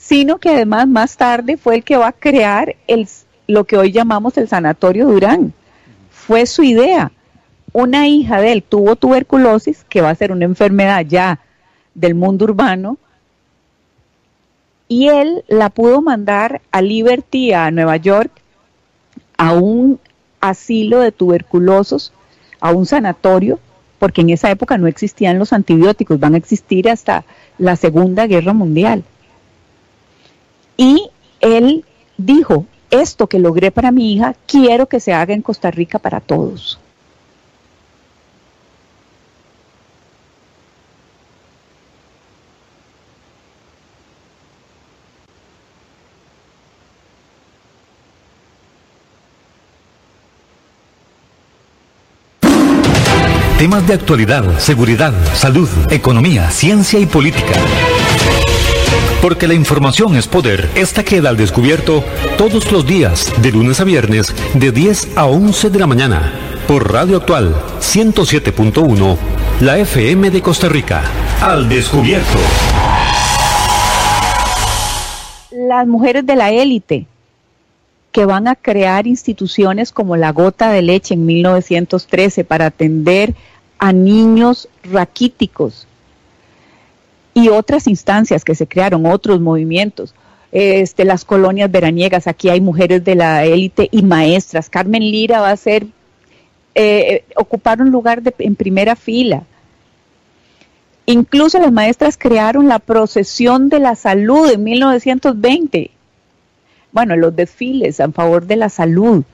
sino 0.00 0.38
que 0.38 0.48
además 0.48 0.88
más 0.88 1.16
tarde 1.18 1.58
fue 1.58 1.76
el 1.76 1.84
que 1.84 1.98
va 1.98 2.08
a 2.08 2.12
crear 2.12 2.74
el, 2.86 3.06
lo 3.46 3.64
que 3.64 3.76
hoy 3.76 3.92
llamamos 3.92 4.38
el 4.38 4.48
Sanatorio 4.48 5.06
Durán. 5.06 5.52
Fue 6.10 6.46
su 6.46 6.62
idea. 6.62 7.12
Una 7.72 8.08
hija 8.08 8.40
de 8.40 8.52
él 8.52 8.62
tuvo 8.62 8.96
tuberculosis, 8.96 9.84
que 9.88 10.00
va 10.00 10.08
a 10.08 10.14
ser 10.14 10.32
una 10.32 10.46
enfermedad 10.46 11.04
ya 11.06 11.40
del 11.94 12.14
mundo 12.14 12.46
urbano, 12.46 12.96
y 14.88 15.08
él 15.08 15.44
la 15.48 15.68
pudo 15.68 16.00
mandar 16.00 16.62
a 16.72 16.80
Liberty, 16.80 17.52
a 17.52 17.70
Nueva 17.70 17.96
York, 17.98 18.32
a 19.36 19.52
un 19.52 20.00
asilo 20.40 21.00
de 21.00 21.12
tuberculosos, 21.12 22.12
a 22.58 22.72
un 22.72 22.86
sanatorio, 22.86 23.60
porque 23.98 24.22
en 24.22 24.30
esa 24.30 24.50
época 24.50 24.78
no 24.78 24.86
existían 24.86 25.38
los 25.38 25.52
antibióticos, 25.52 26.18
van 26.18 26.34
a 26.34 26.38
existir 26.38 26.88
hasta 26.88 27.24
la 27.58 27.76
Segunda 27.76 28.26
Guerra 28.26 28.54
Mundial 28.54 29.04
él 31.40 31.84
dijo, 32.16 32.66
esto 32.90 33.26
que 33.26 33.38
logré 33.38 33.70
para 33.70 33.92
mi 33.92 34.12
hija, 34.12 34.34
quiero 34.46 34.86
que 34.86 35.00
se 35.00 35.12
haga 35.12 35.34
en 35.34 35.42
Costa 35.42 35.70
Rica 35.70 35.98
para 35.98 36.20
todos. 36.20 36.78
Temas 53.60 53.86
de 53.86 53.92
actualidad, 53.92 54.58
seguridad, 54.58 55.12
salud, 55.34 55.68
economía, 55.90 56.50
ciencia 56.50 56.98
y 56.98 57.04
política. 57.04 57.52
Porque 59.22 59.46
la 59.46 59.52
información 59.52 60.16
es 60.16 60.26
poder. 60.26 60.70
Esta 60.74 61.04
queda 61.04 61.28
al 61.28 61.36
descubierto 61.36 62.02
todos 62.38 62.72
los 62.72 62.86
días, 62.86 63.30
de 63.42 63.52
lunes 63.52 63.78
a 63.78 63.84
viernes, 63.84 64.34
de 64.54 64.72
10 64.72 65.18
a 65.18 65.26
11 65.26 65.68
de 65.68 65.78
la 65.78 65.86
mañana, 65.86 66.32
por 66.66 66.90
Radio 66.90 67.18
Actual 67.18 67.54
107.1, 67.80 69.18
la 69.60 69.78
FM 69.78 70.30
de 70.30 70.40
Costa 70.40 70.70
Rica. 70.70 71.02
Al 71.42 71.68
descubierto. 71.68 72.38
Las 75.50 75.86
mujeres 75.86 76.24
de 76.24 76.36
la 76.36 76.50
élite 76.50 77.06
que 78.12 78.24
van 78.24 78.48
a 78.48 78.56
crear 78.56 79.06
instituciones 79.06 79.92
como 79.92 80.16
la 80.16 80.32
gota 80.32 80.70
de 80.72 80.80
leche 80.80 81.12
en 81.12 81.26
1913 81.26 82.44
para 82.44 82.66
atender 82.66 83.34
a 83.78 83.92
niños 83.92 84.66
raquíticos 84.82 85.86
y 87.34 87.48
otras 87.48 87.86
instancias 87.86 88.44
que 88.44 88.54
se 88.54 88.66
crearon, 88.66 89.06
otros 89.06 89.40
movimientos. 89.40 90.14
Este, 90.52 91.04
las 91.04 91.24
colonias 91.24 91.70
veraniegas, 91.70 92.26
aquí 92.26 92.48
hay 92.48 92.60
mujeres 92.60 93.04
de 93.04 93.14
la 93.14 93.44
élite 93.44 93.88
y 93.92 94.02
maestras. 94.02 94.68
Carmen 94.68 95.02
Lira 95.02 95.40
va 95.40 95.50
a 95.50 95.56
ser, 95.56 95.86
eh, 96.74 97.24
ocupar 97.36 97.80
un 97.80 97.90
lugar 97.90 98.22
en 98.38 98.56
primera 98.56 98.96
fila. 98.96 99.44
Incluso 101.06 101.58
las 101.58 101.72
maestras 101.72 102.16
crearon 102.16 102.68
la 102.68 102.78
procesión 102.78 103.68
de 103.68 103.80
la 103.80 103.94
salud 103.94 104.50
en 104.50 104.62
1920 104.64 105.90
bueno, 106.92 107.16
los 107.16 107.34
desfiles 107.34 108.00
a 108.00 108.10
favor 108.10 108.46
de 108.46 108.56
la 108.56 108.68
salud, 108.68 109.24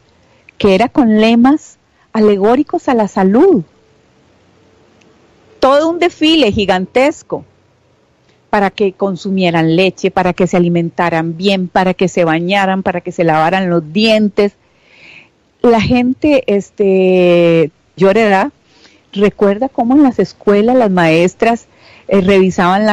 que 0.58 0.74
era 0.74 0.88
con 0.88 1.20
lemas 1.20 1.78
alegóricos 2.12 2.88
a 2.88 2.94
la 2.94 3.08
salud. 3.08 3.62
Todo 5.60 5.88
un 5.88 5.98
desfile 5.98 6.52
gigantesco 6.52 7.44
para 8.50 8.70
que 8.70 8.92
consumieran 8.92 9.76
leche, 9.76 10.10
para 10.10 10.32
que 10.32 10.46
se 10.46 10.56
alimentaran 10.56 11.36
bien, 11.36 11.68
para 11.68 11.94
que 11.94 12.08
se 12.08 12.24
bañaran, 12.24 12.82
para 12.82 13.00
que 13.00 13.12
se 13.12 13.24
lavaran 13.24 13.70
los 13.70 13.92
dientes. 13.92 14.52
La 15.62 15.80
gente, 15.80 16.44
este, 16.46 17.70
yo 17.96 18.12
recuerda 19.12 19.68
cómo 19.68 19.94
en 19.94 20.02
las 20.02 20.18
escuelas 20.18 20.76
las 20.76 20.90
maestras 20.90 21.66
eh, 22.08 22.20
revisaban 22.20 22.86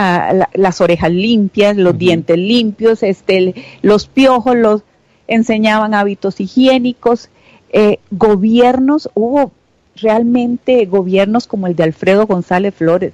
las 0.53 0.81
orejas 0.81 1.11
limpias, 1.11 1.77
los 1.77 1.97
dientes 1.97 2.37
limpios, 2.37 3.03
este, 3.03 3.53
los 3.81 4.07
piojos, 4.07 4.55
los 4.55 4.81
enseñaban 5.27 5.93
hábitos 5.93 6.39
higiénicos, 6.39 7.29
eh, 7.71 7.99
gobiernos, 8.11 9.09
hubo 9.13 9.51
realmente 9.95 10.85
gobiernos 10.85 11.47
como 11.47 11.67
el 11.67 11.75
de 11.75 11.83
Alfredo 11.83 12.25
González 12.25 12.73
Flores, 12.73 13.13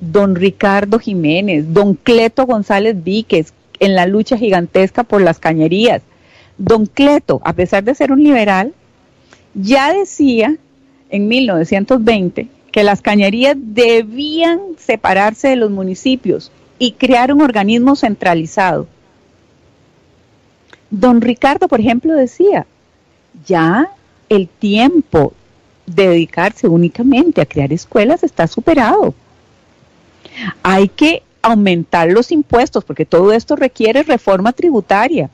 don 0.00 0.34
Ricardo 0.34 0.98
Jiménez, 0.98 1.72
don 1.72 1.94
Cleto 1.94 2.46
González 2.46 3.02
Víquez, 3.04 3.52
en 3.78 3.94
la 3.94 4.06
lucha 4.06 4.36
gigantesca 4.36 5.04
por 5.04 5.22
las 5.22 5.38
cañerías. 5.38 6.02
Don 6.58 6.86
Cleto, 6.86 7.40
a 7.44 7.52
pesar 7.52 7.84
de 7.84 7.94
ser 7.94 8.12
un 8.12 8.22
liberal, 8.22 8.74
ya 9.54 9.92
decía 9.92 10.56
en 11.10 11.28
1920 11.28 12.48
que 12.72 12.84
las 12.84 13.02
cañerías 13.02 13.56
debían 13.58 14.60
separarse 14.78 15.48
de 15.48 15.56
los 15.56 15.70
municipios 15.70 16.52
y 16.78 16.92
crear 16.92 17.32
un 17.32 17.42
organismo 17.42 17.96
centralizado. 17.96 18.86
Don 20.90 21.20
Ricardo, 21.20 21.68
por 21.68 21.80
ejemplo, 21.80 22.14
decía, 22.14 22.66
ya 23.46 23.90
el 24.28 24.48
tiempo 24.48 25.32
de 25.86 26.08
dedicarse 26.08 26.68
únicamente 26.68 27.40
a 27.40 27.46
crear 27.46 27.72
escuelas 27.72 28.22
está 28.22 28.46
superado. 28.46 29.14
Hay 30.62 30.88
que 30.88 31.22
aumentar 31.42 32.10
los 32.10 32.32
impuestos 32.32 32.84
porque 32.84 33.06
todo 33.06 33.32
esto 33.32 33.56
requiere 33.56 34.02
reforma 34.02 34.52
tributaria. 34.52 35.30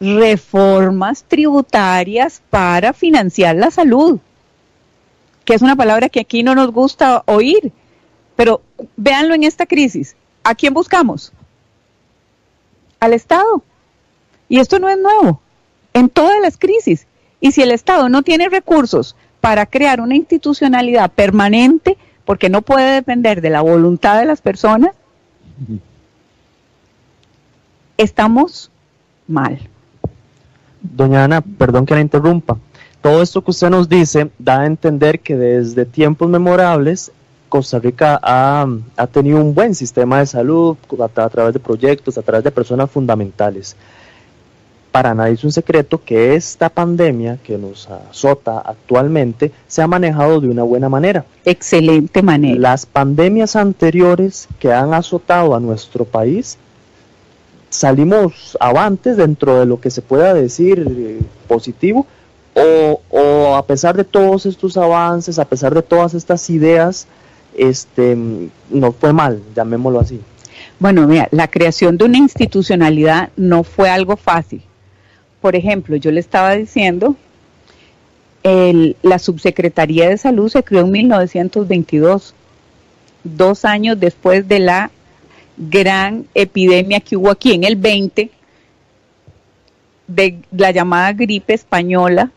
Reformas 0.00 1.24
tributarias 1.24 2.42
para 2.50 2.92
financiar 2.92 3.56
la 3.56 3.70
salud 3.70 4.20
que 5.44 5.54
es 5.54 5.62
una 5.62 5.76
palabra 5.76 6.08
que 6.08 6.20
aquí 6.20 6.42
no 6.42 6.54
nos 6.54 6.72
gusta 6.72 7.22
oír, 7.26 7.72
pero 8.36 8.62
véanlo 8.96 9.34
en 9.34 9.44
esta 9.44 9.66
crisis. 9.66 10.16
¿A 10.42 10.54
quién 10.54 10.74
buscamos? 10.74 11.32
Al 13.00 13.12
Estado. 13.12 13.62
Y 14.48 14.58
esto 14.58 14.78
no 14.78 14.88
es 14.88 14.98
nuevo. 14.98 15.40
En 15.92 16.08
todas 16.08 16.40
las 16.40 16.56
crisis. 16.56 17.06
Y 17.40 17.52
si 17.52 17.62
el 17.62 17.70
Estado 17.70 18.08
no 18.08 18.22
tiene 18.22 18.48
recursos 18.48 19.16
para 19.40 19.66
crear 19.66 20.00
una 20.00 20.16
institucionalidad 20.16 21.10
permanente, 21.10 21.98
porque 22.24 22.48
no 22.48 22.62
puede 22.62 22.94
depender 22.94 23.40
de 23.40 23.50
la 23.50 23.60
voluntad 23.60 24.18
de 24.18 24.26
las 24.26 24.40
personas, 24.40 24.90
estamos 27.96 28.70
mal. 29.26 29.58
Doña 30.80 31.24
Ana, 31.24 31.40
perdón 31.40 31.86
que 31.86 31.94
la 31.94 32.00
interrumpa 32.00 32.58
todo 33.04 33.20
esto 33.20 33.44
que 33.44 33.50
usted 33.50 33.68
nos 33.68 33.86
dice 33.86 34.30
da 34.38 34.62
a 34.62 34.66
entender 34.66 35.20
que 35.20 35.36
desde 35.36 35.84
tiempos 35.84 36.26
memorables 36.30 37.12
Costa 37.50 37.78
Rica 37.78 38.18
ha, 38.22 38.66
tenido 39.12 39.42
un 39.42 39.54
buen 39.54 39.74
sistema 39.74 40.20
de 40.20 40.26
salud 40.26 40.78
a, 40.98 41.28
través 41.28 41.52
de 41.52 41.60
proyectos, 41.60 42.16
a 42.16 42.22
través 42.22 42.42
de 42.44 42.50
personas 42.50 42.90
fundamentales. 42.90 43.76
Para 44.94 45.12
nadie 45.12 45.32
es 45.32 45.42
un 45.42 45.50
secreto 45.50 46.00
que 46.04 46.36
esta 46.36 46.68
pandemia 46.68 47.36
que 47.42 47.58
nos 47.58 47.90
azota 47.90 48.60
actualmente 48.60 49.50
se 49.66 49.82
ha 49.82 49.88
manejado 49.88 50.40
de 50.40 50.46
una 50.46 50.62
buena 50.62 50.88
manera. 50.88 51.24
Excelente 51.44 52.22
manera. 52.22 52.60
Las 52.60 52.86
pandemias 52.86 53.56
anteriores 53.56 54.46
que 54.60 54.72
han 54.72 54.94
azotado 54.94 55.56
a 55.56 55.58
nuestro 55.58 56.04
país 56.04 56.58
salimos 57.70 58.56
avantes 58.60 59.16
dentro 59.16 59.58
de 59.58 59.66
lo 59.66 59.80
que 59.80 59.90
se 59.90 60.00
pueda 60.00 60.32
decir 60.32 60.86
eh, 60.88 61.18
positivo, 61.48 62.06
o, 62.54 63.56
a 63.56 63.66
pesar 63.66 63.96
de 63.96 64.04
todos 64.04 64.46
estos 64.46 64.76
avances, 64.76 65.40
a 65.40 65.44
pesar 65.44 65.74
de 65.74 65.82
todas 65.82 66.14
estas 66.14 66.48
ideas, 66.50 67.08
este, 67.56 68.16
no 68.70 68.92
fue 68.92 69.12
mal, 69.12 69.42
llamémoslo 69.56 69.98
así. 69.98 70.20
Bueno, 70.78 71.04
mira, 71.08 71.26
la 71.32 71.48
creación 71.48 71.98
de 71.98 72.04
una 72.04 72.18
institucionalidad 72.18 73.30
no 73.34 73.64
fue 73.64 73.90
algo 73.90 74.16
fácil. 74.16 74.62
Por 75.44 75.56
ejemplo, 75.56 75.96
yo 75.96 76.10
le 76.10 76.20
estaba 76.20 76.54
diciendo, 76.54 77.16
la 78.42 79.18
Subsecretaría 79.18 80.08
de 80.08 80.16
Salud 80.16 80.48
se 80.48 80.62
creó 80.62 80.86
en 80.86 80.90
1922, 80.90 82.34
dos 83.24 83.66
años 83.66 84.00
después 84.00 84.48
de 84.48 84.60
la 84.60 84.90
gran 85.58 86.24
epidemia 86.32 87.00
que 87.00 87.18
hubo 87.18 87.30
aquí 87.30 87.52
en 87.52 87.64
el 87.64 87.76
20, 87.76 88.30
de 90.06 90.38
la 90.50 90.70
llamada 90.70 91.12
gripe 91.12 91.52
española, 91.52 92.30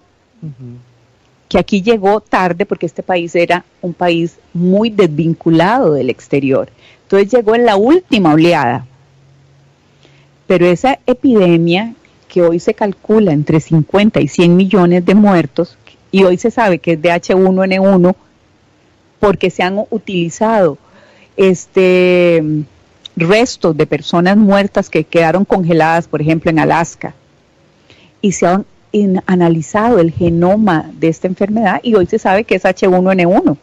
que 1.48 1.60
aquí 1.60 1.82
llegó 1.82 2.20
tarde 2.20 2.66
porque 2.66 2.88
este 2.88 3.04
país 3.04 3.34
era 3.36 3.64
un 3.82 3.94
país 3.94 4.38
muy 4.54 4.90
desvinculado 4.90 5.94
del 5.94 6.10
exterior. 6.10 6.70
Entonces 7.04 7.32
llegó 7.32 7.56
en 7.56 7.64
la 7.64 7.78
última 7.78 8.34
oleada. 8.34 8.86
Pero 10.46 10.66
esa 10.66 11.00
epidemia 11.06 11.94
que 12.28 12.42
hoy 12.42 12.60
se 12.60 12.74
calcula 12.74 13.32
entre 13.32 13.60
50 13.60 14.20
y 14.20 14.28
100 14.28 14.56
millones 14.56 15.06
de 15.06 15.16
muertos, 15.16 15.78
y 16.12 16.24
hoy 16.24 16.38
se 16.38 16.52
sabe 16.52 16.80
que 16.80 16.94
es 16.94 17.02
de 17.02 17.10
H1N1, 17.10 18.16
porque 19.20 19.50
se 19.50 19.64
han 19.64 19.84
utilizado 19.90 20.78
este 21.36 22.44
restos 23.16 23.76
de 23.76 23.88
personas 23.88 24.38
muertas 24.38 24.90
que 24.90 25.04
quedaron 25.04 25.44
congeladas, 25.44 26.08
por 26.08 26.22
ejemplo, 26.22 26.52
en 26.52 26.60
Alaska, 26.60 27.16
y 28.22 28.32
se 28.34 28.46
han 28.46 28.66
analizado 29.26 30.00
el 30.00 30.12
genoma 30.12 30.90
de 30.94 31.08
esta 31.10 31.28
enfermedad 31.28 31.80
y 31.84 31.96
hoy 31.96 32.06
se 32.06 32.20
sabe 32.20 32.44
que 32.44 32.56
es 32.56 32.64
H1N1. 32.64 33.58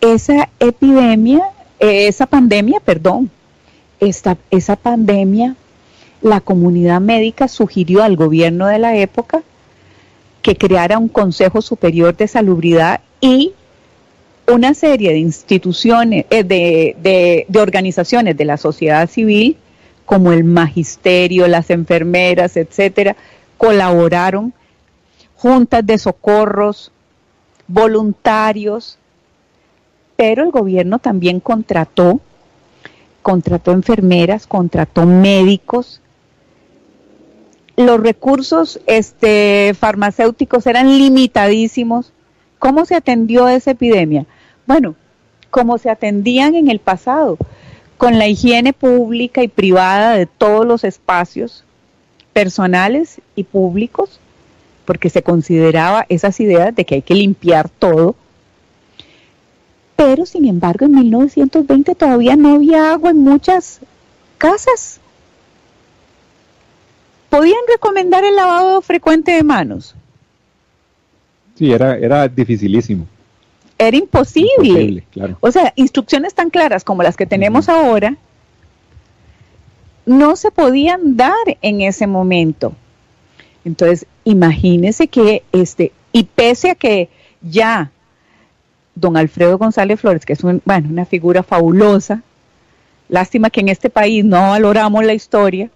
Esa 0.00 0.48
epidemia, 0.60 1.42
eh, 1.80 2.06
esa 2.06 2.26
pandemia, 2.26 2.80
perdón, 2.80 3.30
esta, 3.98 4.36
esa 4.50 4.76
pandemia, 4.76 5.56
la 6.20 6.40
comunidad 6.40 7.00
médica 7.00 7.48
sugirió 7.48 8.02
al 8.02 8.16
gobierno 8.16 8.66
de 8.66 8.78
la 8.78 8.96
época 8.96 9.42
que 10.42 10.56
creara 10.56 10.98
un 10.98 11.08
Consejo 11.08 11.62
Superior 11.62 12.16
de 12.16 12.28
Salubridad 12.28 13.00
y 13.20 13.52
una 14.46 14.74
serie 14.74 15.12
de 15.12 15.18
instituciones, 15.18 16.24
eh, 16.30 16.44
de, 16.44 17.46
de 17.48 17.60
organizaciones 17.60 18.36
de 18.36 18.44
la 18.44 18.56
sociedad 18.56 19.08
civil 19.08 19.56
como 20.06 20.32
el 20.32 20.42
magisterio, 20.42 21.46
las 21.48 21.68
enfermeras, 21.68 22.56
etcétera, 22.56 23.14
colaboraron, 23.58 24.54
juntas 25.36 25.84
de 25.84 25.98
socorros, 25.98 26.90
voluntarios, 27.66 28.98
pero 30.16 30.42
el 30.42 30.50
gobierno 30.50 30.98
también 30.98 31.40
contrató, 31.40 32.20
contrató 33.20 33.72
enfermeras, 33.72 34.46
contrató 34.46 35.04
médicos. 35.04 36.00
Los 37.78 38.00
recursos 38.00 38.78
este, 38.86 39.74
farmacéuticos 39.78 40.66
eran 40.66 40.98
limitadísimos, 40.98 42.12
¿Cómo 42.58 42.84
se 42.84 42.96
atendió 42.96 43.48
esa 43.48 43.72
epidemia? 43.72 44.26
Bueno, 44.66 44.96
como 45.50 45.78
se 45.78 45.90
atendían 45.90 46.54
en 46.54 46.68
el 46.68 46.80
pasado, 46.80 47.38
con 47.96 48.18
la 48.18 48.26
higiene 48.28 48.72
pública 48.72 49.42
y 49.42 49.48
privada 49.48 50.14
de 50.14 50.26
todos 50.26 50.66
los 50.66 50.84
espacios 50.84 51.64
personales 52.32 53.20
y 53.36 53.44
públicos, 53.44 54.20
porque 54.84 55.10
se 55.10 55.22
consideraba 55.22 56.06
esas 56.08 56.40
ideas 56.40 56.74
de 56.74 56.84
que 56.84 56.96
hay 56.96 57.02
que 57.02 57.14
limpiar 57.14 57.68
todo. 57.68 58.16
Pero 59.96 60.26
sin 60.26 60.46
embargo 60.46 60.86
en 60.86 60.92
1920 60.92 61.94
todavía 61.94 62.36
no 62.36 62.54
había 62.54 62.92
agua 62.92 63.10
en 63.10 63.18
muchas 63.18 63.80
casas. 64.38 65.00
¿Podían 67.30 67.60
recomendar 67.68 68.24
el 68.24 68.36
lavado 68.36 68.80
frecuente 68.80 69.32
de 69.32 69.42
manos? 69.42 69.94
Sí, 71.54 71.72
era, 71.72 71.96
era 71.96 72.28
dificilísimo. 72.28 73.06
Era 73.76 73.96
imposible. 73.96 75.04
O 75.40 75.50
sea, 75.50 75.72
instrucciones 75.76 76.34
tan 76.34 76.50
claras 76.50 76.84
como 76.84 77.02
las 77.02 77.16
que 77.16 77.26
tenemos 77.26 77.68
ahora 77.68 78.16
no 80.06 80.36
se 80.36 80.50
podían 80.50 81.16
dar 81.16 81.58
en 81.60 81.82
ese 81.82 82.06
momento. 82.06 82.72
Entonces, 83.64 84.06
imagínese 84.24 85.08
que 85.08 85.42
este, 85.52 85.92
y 86.12 86.24
pese 86.24 86.70
a 86.70 86.74
que 86.74 87.10
ya 87.42 87.90
don 88.94 89.16
Alfredo 89.16 89.58
González 89.58 90.00
Flores, 90.00 90.24
que 90.24 90.32
es 90.32 90.42
bueno, 90.42 90.88
una 90.88 91.04
figura 91.04 91.42
fabulosa, 91.42 92.22
lástima 93.08 93.50
que 93.50 93.60
en 93.60 93.68
este 93.68 93.90
país 93.90 94.24
no 94.24 94.50
valoramos 94.50 95.04
la 95.04 95.14
historia, 95.14 95.70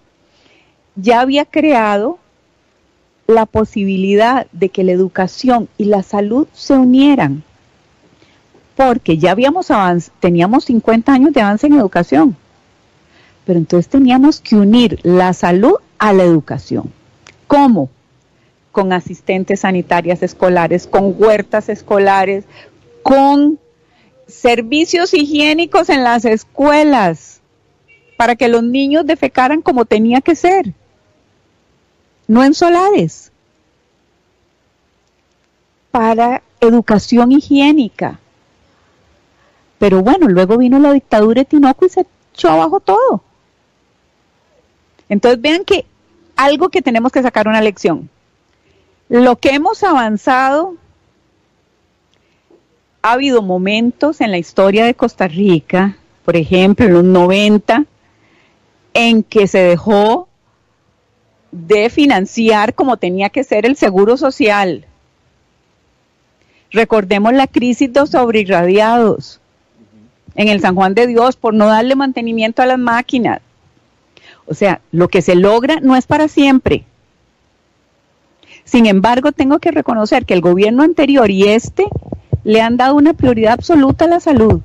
ya 0.95 1.21
había 1.21 1.45
creado 1.45 2.19
la 3.27 3.45
posibilidad 3.45 4.47
de 4.51 4.69
que 4.69 4.83
la 4.83 4.91
educación 4.91 5.69
y 5.77 5.85
la 5.85 6.03
salud 6.03 6.47
se 6.53 6.73
unieran, 6.73 7.43
porque 8.75 9.17
ya 9.17 9.31
habíamos 9.31 9.69
teníamos 10.19 10.65
50 10.65 11.13
años 11.13 11.33
de 11.33 11.41
avance 11.41 11.67
en 11.67 11.73
educación, 11.73 12.35
pero 13.45 13.59
entonces 13.59 13.89
teníamos 13.89 14.41
que 14.41 14.55
unir 14.55 14.99
la 15.03 15.33
salud 15.33 15.75
a 15.97 16.13
la 16.13 16.23
educación. 16.23 16.91
¿Cómo? 17.47 17.89
Con 18.71 18.93
asistentes 18.93 19.61
sanitarias 19.61 20.23
escolares, 20.23 20.87
con 20.87 21.15
huertas 21.17 21.69
escolares, 21.69 22.45
con 23.03 23.59
servicios 24.27 25.13
higiénicos 25.13 25.89
en 25.89 26.03
las 26.03 26.25
escuelas, 26.25 27.41
para 28.17 28.35
que 28.35 28.47
los 28.47 28.63
niños 28.63 29.05
defecaran 29.05 29.61
como 29.61 29.85
tenía 29.85 30.21
que 30.21 30.35
ser 30.35 30.73
no 32.27 32.43
en 32.43 32.53
solares, 32.53 33.31
para 35.91 36.41
educación 36.59 37.31
higiénica. 37.31 38.19
Pero 39.77 40.01
bueno, 40.01 40.27
luego 40.27 40.57
vino 40.57 40.79
la 40.79 40.93
dictadura 40.93 41.41
de 41.41 41.45
Tinoco 41.45 41.85
y 41.85 41.89
se 41.89 42.05
echó 42.33 42.49
abajo 42.49 42.79
todo. 42.79 43.21
Entonces 45.09 45.41
vean 45.41 45.65
que 45.65 45.85
algo 46.35 46.69
que 46.69 46.81
tenemos 46.81 47.11
que 47.11 47.21
sacar 47.21 47.47
una 47.47 47.61
lección. 47.61 48.09
Lo 49.09 49.35
que 49.35 49.49
hemos 49.49 49.83
avanzado, 49.83 50.75
ha 53.03 53.11
habido 53.11 53.41
momentos 53.41 54.21
en 54.21 54.31
la 54.31 54.37
historia 54.37 54.85
de 54.85 54.95
Costa 54.95 55.27
Rica, 55.27 55.97
por 56.23 56.37
ejemplo, 56.37 56.85
en 56.85 56.93
los 56.93 57.03
90, 57.03 57.85
en 58.93 59.23
que 59.23 59.45
se 59.47 59.59
dejó 59.59 60.29
de 61.53 61.91
financiar 61.91 62.73
como 62.73 62.97
tenía 62.97 63.29
que 63.29 63.43
ser 63.43 63.67
el 63.67 63.75
seguro 63.75 64.17
social. 64.17 64.87
Recordemos 66.71 67.31
la 67.33 67.45
crisis 67.45 67.93
de 67.93 67.99
los 67.99 68.09
sobreirradiados 68.09 69.39
en 70.33 70.47
el 70.47 70.59
San 70.61 70.73
Juan 70.73 70.95
de 70.95 71.05
Dios 71.05 71.35
por 71.35 71.53
no 71.53 71.67
darle 71.67 71.95
mantenimiento 71.95 72.63
a 72.63 72.65
las 72.65 72.79
máquinas. 72.79 73.39
O 74.47 74.55
sea, 74.55 74.81
lo 74.91 75.07
que 75.09 75.21
se 75.21 75.35
logra 75.35 75.79
no 75.79 75.95
es 75.95 76.07
para 76.07 76.27
siempre. 76.27 76.85
Sin 78.63 78.87
embargo, 78.87 79.31
tengo 79.31 79.59
que 79.59 79.69
reconocer 79.69 80.25
que 80.25 80.33
el 80.33 80.41
gobierno 80.41 80.81
anterior 80.81 81.29
y 81.29 81.49
este 81.49 81.85
le 82.43 82.61
han 82.61 82.77
dado 82.77 82.95
una 82.95 83.13
prioridad 83.13 83.53
absoluta 83.53 84.05
a 84.05 84.07
la 84.07 84.19
salud. 84.19 84.61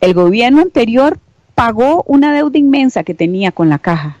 El 0.00 0.14
gobierno 0.14 0.62
anterior 0.62 1.18
pagó 1.54 2.02
una 2.06 2.32
deuda 2.32 2.58
inmensa 2.58 3.04
que 3.04 3.12
tenía 3.12 3.52
con 3.52 3.68
la 3.68 3.78
caja 3.78 4.16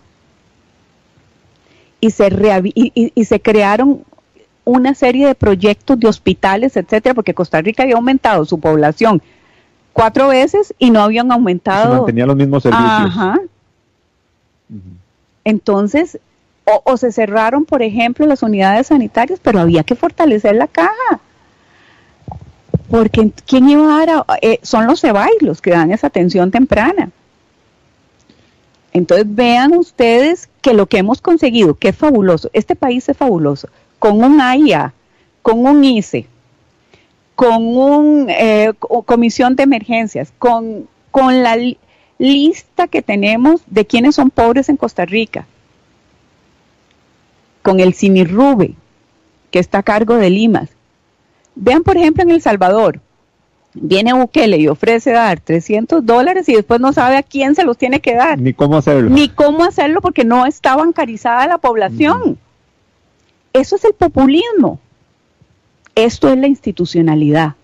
y 2.00 2.10
se, 2.10 2.28
y, 2.74 3.24
se 3.24 3.40
crearon 3.40 4.04
una 4.64 4.94
serie 4.94 5.26
de 5.26 5.34
proyectos 5.34 5.98
de 5.98 6.08
hospitales, 6.08 6.76
etcétera, 6.76 7.14
porque 7.14 7.34
Costa 7.34 7.60
Rica 7.60 7.82
había 7.84 7.96
aumentado 7.96 8.44
su 8.44 8.58
población 8.58 9.22
cuatro 9.92 10.28
veces 10.28 10.74
y 10.78 10.90
no 10.90 11.00
habían 11.00 11.32
aumentado. 11.32 12.06
Se 12.06 12.12
los 12.12 12.36
mismos 12.36 12.62
servicios. 12.62 12.90
Ajá. 12.90 13.40
Entonces, 15.44 16.18
o, 16.64 16.96
se 16.96 17.12
cerraron, 17.12 17.64
por 17.64 17.82
ejemplo, 17.82 18.26
las 18.26 18.42
unidades 18.42 18.88
sanitarias, 18.88 19.38
pero 19.40 19.60
había 19.60 19.84
que 19.84 19.94
fortalecer 19.94 20.56
la 20.56 20.66
caja. 20.66 21.20
Porque 22.90 23.30
¿quién 23.46 23.68
iba 23.68 24.02
a 24.02 24.06
dar? 24.06 24.24
Eh, 24.42 24.58
son 24.62 24.86
los 24.86 25.00
CEBAI 25.00 25.30
los 25.40 25.60
que 25.60 25.70
dan 25.70 25.92
esa 25.92 26.08
atención 26.08 26.50
temprana. 26.50 27.10
Entonces 28.96 29.26
vean 29.28 29.74
ustedes 29.76 30.48
que 30.62 30.72
lo 30.72 30.86
que 30.86 30.96
hemos 30.96 31.20
conseguido, 31.20 31.74
que 31.74 31.88
es 31.88 31.96
fabuloso, 31.96 32.48
este 32.54 32.74
país 32.74 33.06
es 33.10 33.14
fabuloso, 33.14 33.68
con 33.98 34.24
un 34.24 34.40
AIA, 34.40 34.94
con 35.42 35.66
un 35.66 35.84
ICE, 35.84 36.26
con 37.34 37.76
una 37.76 38.32
eh, 38.32 38.72
comisión 39.04 39.54
de 39.54 39.64
emergencias, 39.64 40.32
con, 40.38 40.88
la 41.12 41.58
lista 42.18 42.88
que 42.88 43.02
tenemos 43.02 43.60
de 43.66 43.84
quienes 43.84 44.14
son 44.14 44.30
pobres 44.30 44.70
en 44.70 44.78
Costa 44.78 45.04
Rica, 45.04 45.46
con 47.60 47.80
el 47.80 47.92
CINIRRUBE, 47.92 48.76
que 49.50 49.58
está 49.58 49.78
a 49.78 49.82
cargo 49.82 50.16
de 50.16 50.30
Limas. 50.30 50.70
Vean, 51.54 51.82
por 51.82 51.98
ejemplo, 51.98 52.22
en 52.22 52.30
El 52.30 52.40
Salvador, 52.40 53.02
viene 53.80 54.12
Bukele 54.12 54.58
y 54.58 54.68
ofrece 54.68 55.12
dar 55.12 55.40
300 55.40 56.04
dólares 56.04 56.48
y 56.48 56.54
después 56.54 56.80
no 56.80 56.92
sabe 56.92 57.16
a 57.16 57.22
quién 57.22 57.54
se 57.54 57.64
los 57.64 57.76
tiene 57.76 58.00
que 58.00 58.14
dar. 58.14 58.40
Ni 58.40 58.52
cómo 58.52 58.76
hacerlo. 58.76 59.10
Ni 59.10 59.28
cómo 59.28 59.64
hacerlo 59.64 60.00
porque 60.00 60.24
no 60.24 60.46
está 60.46 60.76
bancarizada 60.76 61.46
la 61.46 61.58
población. 61.58 62.38
Eso 63.52 63.76
es 63.76 63.84
el 63.84 63.94
populismo. 63.94 64.80
Esto 65.94 66.28
es 66.28 66.38
la 66.38 66.46
institucionalidad. 66.46 67.54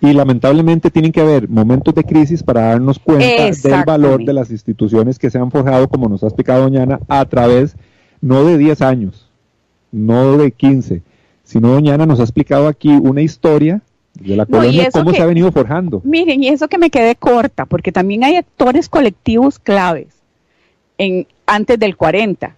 Y 0.00 0.12
lamentablemente 0.12 0.90
tienen 0.90 1.12
que 1.12 1.20
haber 1.20 1.48
momentos 1.48 1.94
de 1.94 2.02
crisis 2.02 2.42
para 2.42 2.62
darnos 2.62 2.98
cuenta 2.98 3.24
del 3.24 3.84
valor 3.84 4.24
de 4.24 4.32
las 4.32 4.50
instituciones 4.50 5.18
que 5.18 5.30
se 5.30 5.38
han 5.38 5.50
forjado, 5.50 5.88
como 5.88 6.08
nos 6.08 6.24
ha 6.24 6.26
explicado 6.26 6.62
Doñana, 6.62 6.98
a 7.08 7.24
través 7.24 7.76
no 8.20 8.44
de 8.44 8.58
10 8.58 8.82
años, 8.82 9.28
no 9.92 10.38
de 10.38 10.50
15, 10.50 11.02
sino 11.44 11.68
Doñana 11.68 12.04
nos 12.04 12.18
ha 12.18 12.24
explicado 12.24 12.66
aquí 12.66 12.88
una 12.90 13.22
historia 13.22 13.80
de 14.14 14.36
la 14.36 14.46
colonia, 14.46 14.90
cómo 14.92 15.12
se 15.12 15.22
ha 15.22 15.26
venido 15.26 15.50
forjando. 15.52 16.00
Miren, 16.04 16.42
y 16.42 16.48
eso 16.48 16.68
que 16.68 16.78
me 16.78 16.90
quedé 16.90 17.16
corta, 17.16 17.66
porque 17.66 17.92
también 17.92 18.24
hay 18.24 18.36
actores 18.36 18.88
colectivos 18.88 19.58
claves. 19.58 20.08
En, 20.98 21.26
antes 21.46 21.78
del 21.78 21.96
40, 21.96 22.54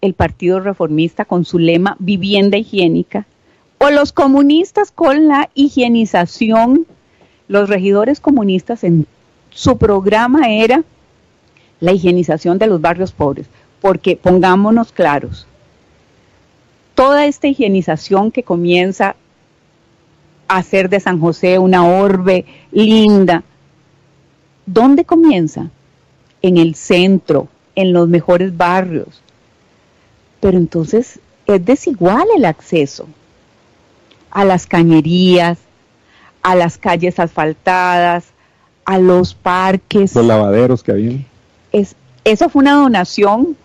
el 0.00 0.14
Partido 0.14 0.60
Reformista 0.60 1.24
con 1.24 1.44
su 1.44 1.58
lema 1.58 1.96
vivienda 1.98 2.56
higiénica, 2.58 3.26
o 3.78 3.90
los 3.90 4.12
comunistas 4.12 4.90
con 4.90 5.28
la 5.28 5.50
higienización, 5.54 6.86
los 7.46 7.68
regidores 7.68 8.20
comunistas 8.20 8.84
en 8.84 9.06
su 9.50 9.78
programa 9.78 10.50
era 10.50 10.84
la 11.80 11.92
higienización 11.92 12.58
de 12.58 12.66
los 12.66 12.80
barrios 12.80 13.12
pobres, 13.12 13.46
porque 13.80 14.16
pongámonos 14.16 14.92
claros, 14.92 15.46
toda 16.94 17.26
esta 17.26 17.46
higienización 17.46 18.32
que 18.32 18.42
comienza 18.42 19.14
hacer 20.48 20.88
de 20.88 21.00
San 21.00 21.20
José 21.20 21.58
una 21.58 21.86
orbe 21.86 22.44
linda. 22.72 23.44
¿Dónde 24.66 25.04
comienza? 25.04 25.70
En 26.42 26.56
el 26.56 26.74
centro, 26.74 27.48
en 27.74 27.92
los 27.92 28.08
mejores 28.08 28.56
barrios. 28.56 29.22
Pero 30.40 30.58
entonces 30.58 31.20
es 31.46 31.64
desigual 31.64 32.26
el 32.36 32.44
acceso 32.44 33.06
a 34.30 34.44
las 34.44 34.66
cañerías, 34.66 35.58
a 36.42 36.54
las 36.54 36.78
calles 36.78 37.18
asfaltadas, 37.18 38.26
a 38.84 38.98
los 38.98 39.34
parques. 39.34 40.14
Los 40.14 40.26
lavaderos 40.26 40.82
que 40.82 40.92
había. 40.92 41.18
Es, 41.72 41.94
eso 42.24 42.48
fue 42.48 42.62
una 42.62 42.74
donación 42.74 43.56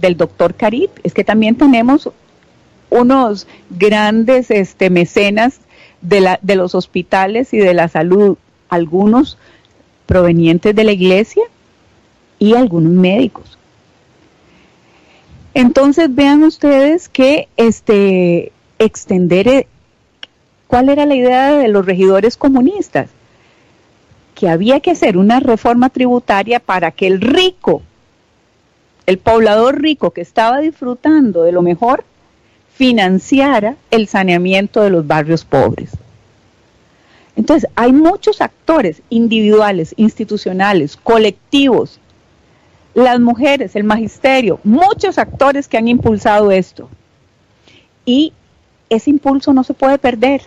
del 0.00 0.16
doctor 0.16 0.54
Carip. 0.54 0.90
Es 1.02 1.14
que 1.14 1.24
también 1.24 1.56
tenemos 1.56 2.10
unos 2.90 3.46
grandes 3.70 4.50
este, 4.50 4.90
mecenas 4.90 5.60
de, 6.00 6.20
la, 6.20 6.38
de 6.42 6.56
los 6.56 6.74
hospitales 6.74 7.52
y 7.52 7.58
de 7.58 7.74
la 7.74 7.88
salud, 7.88 8.36
algunos 8.68 9.38
provenientes 10.06 10.74
de 10.74 10.84
la 10.84 10.92
iglesia 10.92 11.44
y 12.38 12.54
algunos 12.54 12.92
médicos. 12.92 13.58
Entonces 15.54 16.14
vean 16.14 16.44
ustedes 16.44 17.08
que 17.08 17.48
este 17.56 18.52
extender 18.78 19.66
¿Cuál 20.68 20.90
era 20.90 21.06
la 21.06 21.14
idea 21.14 21.54
de 21.54 21.68
los 21.68 21.86
regidores 21.86 22.36
comunistas? 22.36 23.08
Que 24.34 24.50
había 24.50 24.80
que 24.80 24.90
hacer 24.90 25.16
una 25.16 25.40
reforma 25.40 25.88
tributaria 25.88 26.60
para 26.60 26.90
que 26.90 27.06
el 27.06 27.22
rico, 27.22 27.82
el 29.06 29.16
poblador 29.16 29.80
rico 29.80 30.10
que 30.10 30.20
estaba 30.20 30.58
disfrutando 30.58 31.42
de 31.42 31.52
lo 31.52 31.62
mejor, 31.62 32.04
financiara 32.78 33.74
el 33.90 34.06
saneamiento 34.06 34.80
de 34.80 34.90
los 34.90 35.04
barrios 35.04 35.44
pobres. 35.44 35.90
Entonces, 37.34 37.68
hay 37.74 37.92
muchos 37.92 38.40
actores 38.40 39.02
individuales, 39.10 39.94
institucionales, 39.96 40.96
colectivos, 40.96 41.98
las 42.94 43.18
mujeres, 43.18 43.74
el 43.74 43.82
magisterio, 43.82 44.60
muchos 44.62 45.18
actores 45.18 45.66
que 45.66 45.76
han 45.76 45.88
impulsado 45.88 46.52
esto. 46.52 46.88
Y 48.04 48.32
ese 48.90 49.10
impulso 49.10 49.52
no 49.52 49.64
se 49.64 49.74
puede 49.74 49.98
perder. 49.98 50.42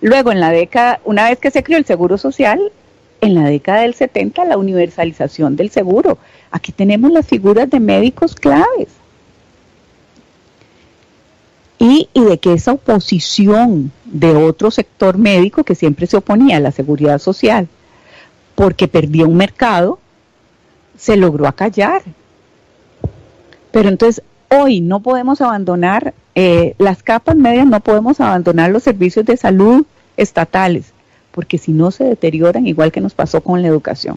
Luego, 0.00 0.32
en 0.32 0.40
la 0.40 0.50
década, 0.50 1.00
una 1.04 1.28
vez 1.28 1.38
que 1.38 1.52
se 1.52 1.62
creó 1.62 1.78
el 1.78 1.86
Seguro 1.86 2.18
Social, 2.18 2.72
en 3.20 3.34
la 3.34 3.44
década 3.44 3.82
del 3.82 3.94
70, 3.94 4.44
la 4.44 4.58
universalización 4.58 5.54
del 5.54 5.70
seguro. 5.70 6.18
Aquí 6.50 6.72
tenemos 6.72 7.12
las 7.12 7.28
figuras 7.28 7.70
de 7.70 7.78
médicos 7.78 8.34
claves 8.34 8.88
y, 11.84 12.08
de 12.14 12.38
que 12.38 12.54
esa 12.54 12.72
oposición 12.72 13.92
de 14.06 14.34
otro 14.34 14.70
sector 14.70 15.18
médico 15.18 15.64
que 15.64 15.74
siempre 15.74 16.06
se 16.06 16.16
oponía 16.16 16.56
a 16.56 16.60
la 16.60 16.72
seguridad 16.72 17.18
social 17.18 17.68
porque 18.54 18.88
perdía 18.88 19.26
un 19.26 19.36
mercado, 19.36 19.98
se 20.96 21.16
logró 21.16 21.46
acallar. 21.46 22.00
Pero 23.70 23.90
entonces 23.90 24.24
hoy 24.48 24.80
no 24.80 25.00
podemos 25.00 25.42
abandonar 25.42 26.14
eh, 26.34 26.74
las 26.78 27.02
capas 27.02 27.36
medias, 27.36 27.66
no 27.66 27.80
podemos 27.80 28.18
abandonar 28.18 28.70
los 28.70 28.84
servicios 28.84 29.26
de 29.26 29.36
salud 29.36 29.84
estatales, 30.16 30.92
porque 31.32 31.58
si 31.58 31.72
no 31.72 31.90
se 31.90 32.04
deterioran 32.04 32.66
igual 32.66 32.92
que 32.92 33.02
nos 33.02 33.12
pasó 33.12 33.42
con 33.42 33.60
la 33.60 33.68
educación. 33.68 34.16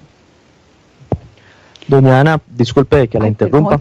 Doña 1.87 2.19
Ana, 2.19 2.41
disculpe 2.55 3.07
que 3.07 3.17
la 3.17 3.27
interrumpa. 3.27 3.77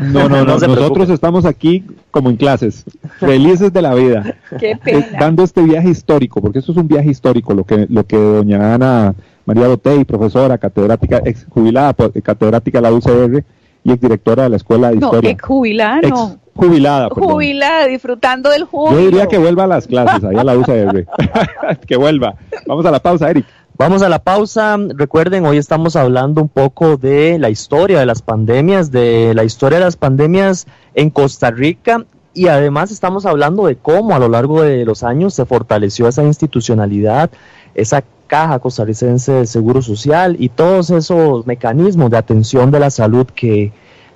No, 0.00 0.28
no, 0.28 0.44
no, 0.44 0.58
nosotros 0.58 1.10
estamos 1.10 1.44
aquí 1.44 1.84
como 2.10 2.30
en 2.30 2.36
clases, 2.36 2.84
felices 3.18 3.72
de 3.72 3.82
la 3.82 3.94
vida. 3.94 4.36
Qué 4.58 4.76
pena. 4.76 5.06
Dando 5.18 5.44
este 5.44 5.62
viaje 5.62 5.90
histórico, 5.90 6.40
porque 6.40 6.58
esto 6.58 6.72
es 6.72 6.78
un 6.78 6.88
viaje 6.88 7.10
histórico, 7.10 7.54
lo 7.54 7.64
que, 7.64 7.86
lo 7.88 8.04
que 8.04 8.16
doña 8.16 8.74
Ana 8.74 9.14
María 9.46 9.68
Botey, 9.68 10.04
profesora, 10.04 10.58
catedrática, 10.58 11.22
ex 11.24 11.46
jubilada, 11.48 11.94
catedrática 12.22 12.78
de 12.78 12.82
la 12.82 12.92
UCR 12.92 13.44
y 13.84 13.92
ex 13.92 14.00
directora 14.00 14.44
de 14.44 14.48
la 14.50 14.56
Escuela 14.56 14.90
de 14.90 14.96
Historia. 14.96 15.22
No, 15.22 15.28
ex 15.28 15.42
jubilada, 15.42 16.00
no. 16.08 16.38
jubilada, 16.54 17.08
Jubilada, 17.10 17.86
disfrutando 17.86 18.50
del 18.50 18.64
jubilo. 18.64 18.98
Yo 18.98 19.06
diría 19.06 19.26
que 19.26 19.38
vuelva 19.38 19.64
a 19.64 19.66
las 19.66 19.86
clases, 19.86 20.22
ahí 20.24 20.36
a 20.36 20.44
la 20.44 20.56
UCR. 20.56 21.06
que 21.86 21.96
vuelva. 21.96 22.34
Vamos 22.66 22.84
a 22.86 22.90
la 22.90 23.00
pausa, 23.00 23.30
Eric. 23.30 23.46
Vamos 23.80 24.02
a 24.02 24.10
la 24.10 24.18
pausa. 24.18 24.76
Recuerden, 24.94 25.46
hoy 25.46 25.56
estamos 25.56 25.96
hablando 25.96 26.42
un 26.42 26.50
poco 26.50 26.98
de 26.98 27.38
la 27.38 27.48
historia 27.48 27.98
de 27.98 28.04
las 28.04 28.20
pandemias, 28.20 28.92
de 28.92 29.32
la 29.32 29.42
historia 29.42 29.78
de 29.78 29.86
las 29.86 29.96
pandemias 29.96 30.66
en 30.92 31.08
Costa 31.08 31.50
Rica 31.50 32.04
y 32.34 32.48
además 32.48 32.90
estamos 32.90 33.24
hablando 33.24 33.64
de 33.64 33.76
cómo 33.76 34.14
a 34.14 34.18
lo 34.18 34.28
largo 34.28 34.60
de 34.60 34.84
los 34.84 35.02
años 35.02 35.32
se 35.32 35.46
fortaleció 35.46 36.08
esa 36.08 36.22
institucionalidad, 36.22 37.30
esa 37.74 38.04
caja 38.26 38.58
costarricense 38.58 39.32
de 39.32 39.46
seguro 39.46 39.80
social 39.80 40.36
y 40.38 40.50
todos 40.50 40.90
esos 40.90 41.46
mecanismos 41.46 42.10
de 42.10 42.18
atención 42.18 42.70
de 42.70 42.80
la 42.80 42.90
salud 42.90 43.28
que 43.34 43.72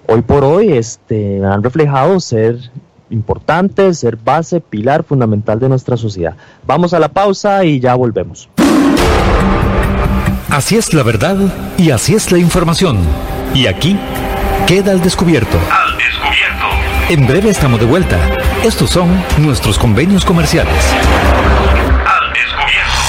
hoy 0.07 0.21
por 0.21 0.45
hoy 0.45 0.73
este, 0.73 1.43
han 1.43 1.63
reflejado 1.63 2.21
ser 2.21 2.71
importantes, 3.09 4.01
ser 4.01 4.17
base, 4.17 4.61
pilar 4.61 5.05
fundamental 5.05 5.59
de 5.59 5.71
nuestra 5.71 5.97
sociedad. 5.97 6.37
Vamos 6.67 6.93
a 6.93 6.99
la 6.99 7.09
pausa 7.09 7.65
y 7.65 7.81
ya 7.81 7.95
volvemos. 7.95 8.51
Así 10.51 10.77
es 10.77 10.95
la 10.95 11.03
verdad 11.03 11.37
y 11.77 11.91
así 11.91 12.15
es 12.15 12.31
la 12.31 12.39
información. 12.39 12.99
Y 13.55 13.67
aquí 13.67 13.99
queda 14.67 14.93
al 14.93 15.03
descubierto. 15.03 15.59
Al 15.71 15.97
descubierto. 15.99 16.67
En 17.09 17.27
breve 17.27 17.51
estamos 17.51 17.81
de 17.81 17.87
vuelta. 17.87 18.19
Estos 18.63 18.91
son 18.91 19.09
nuestros 19.39 19.79
convenios 19.79 20.25
comerciales. 20.25 20.73
Al 22.07 22.33
descubierto. 22.33 23.01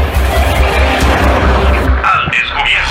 Al 2.01 2.31
descubierto. 2.31 2.89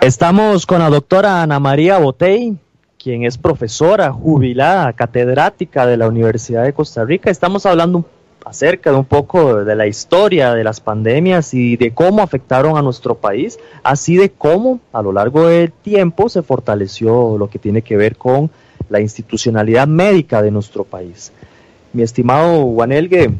Estamos 0.00 0.66
con 0.66 0.80
la 0.80 0.90
doctora 0.90 1.42
Ana 1.42 1.60
María 1.60 1.98
Botey, 1.98 2.56
quien 3.00 3.22
es 3.22 3.38
profesora 3.38 4.10
jubilada, 4.10 4.92
catedrática 4.94 5.86
de 5.86 5.96
la 5.96 6.08
Universidad 6.08 6.64
de 6.64 6.72
Costa 6.72 7.04
Rica. 7.04 7.30
Estamos 7.30 7.66
hablando 7.66 8.04
acerca 8.44 8.90
de 8.90 8.96
un 8.96 9.04
poco 9.04 9.64
de 9.64 9.76
la 9.76 9.86
historia 9.86 10.54
de 10.54 10.64
las 10.64 10.80
pandemias 10.80 11.54
y 11.54 11.76
de 11.76 11.92
cómo 11.92 12.22
afectaron 12.22 12.76
a 12.76 12.82
nuestro 12.82 13.14
país, 13.14 13.58
así 13.82 14.16
de 14.16 14.30
cómo 14.30 14.80
a 14.92 15.02
lo 15.02 15.12
largo 15.12 15.46
del 15.46 15.72
tiempo 15.72 16.28
se 16.28 16.42
fortaleció 16.42 17.36
lo 17.38 17.48
que 17.48 17.58
tiene 17.58 17.82
que 17.82 17.96
ver 17.96 18.16
con 18.16 18.50
la 18.88 19.00
institucionalidad 19.00 19.86
médica 19.86 20.42
de 20.42 20.50
nuestro 20.50 20.84
país. 20.84 21.32
Mi 21.92 22.02
estimado 22.02 22.64
Juan 22.72 22.92
Elgue, 22.92 23.30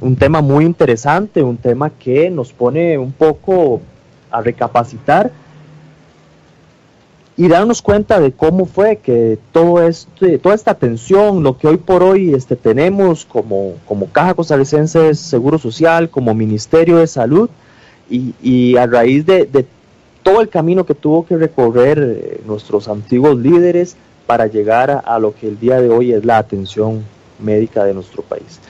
un 0.00 0.16
tema 0.16 0.40
muy 0.40 0.64
interesante, 0.64 1.42
un 1.42 1.56
tema 1.56 1.90
que 1.90 2.30
nos 2.30 2.52
pone 2.52 2.96
un 2.98 3.12
poco 3.12 3.80
a 4.30 4.40
recapacitar 4.40 5.30
y 7.38 7.46
darnos 7.46 7.82
cuenta 7.82 8.18
de 8.18 8.32
cómo 8.32 8.66
fue 8.66 8.96
que 8.96 9.38
todo 9.52 9.80
este, 9.80 10.38
toda 10.38 10.56
esta 10.56 10.72
atención, 10.72 11.44
lo 11.44 11.56
que 11.56 11.68
hoy 11.68 11.76
por 11.76 12.02
hoy 12.02 12.34
este, 12.34 12.56
tenemos 12.56 13.24
como, 13.24 13.74
como 13.86 14.08
Caja 14.08 14.34
Costarricense 14.34 14.98
de 14.98 15.14
Seguro 15.14 15.56
Social, 15.56 16.10
como 16.10 16.34
Ministerio 16.34 16.96
de 16.96 17.06
Salud, 17.06 17.48
y, 18.10 18.76
a 18.76 18.86
raíz 18.86 19.24
de, 19.24 19.44
de, 19.44 19.66
todo 20.24 20.40
el 20.40 20.48
camino 20.48 20.84
que 20.84 20.94
tuvo 20.94 21.24
que 21.24 21.36
recorrer 21.36 21.98
eh, 22.00 22.40
nuestros 22.44 22.88
antiguos 22.88 23.38
líderes, 23.38 23.96
para 24.26 24.46
llegar 24.46 24.90
a, 24.90 24.98
a 24.98 25.18
lo 25.20 25.32
que 25.32 25.46
el 25.48 25.60
día 25.60 25.80
de 25.80 25.88
hoy 25.88 26.12
es 26.12 26.24
la 26.24 26.38
atención 26.38 27.04
médica 27.38 27.84
de 27.84 27.94
nuestro 27.94 28.22
país. 28.22 28.60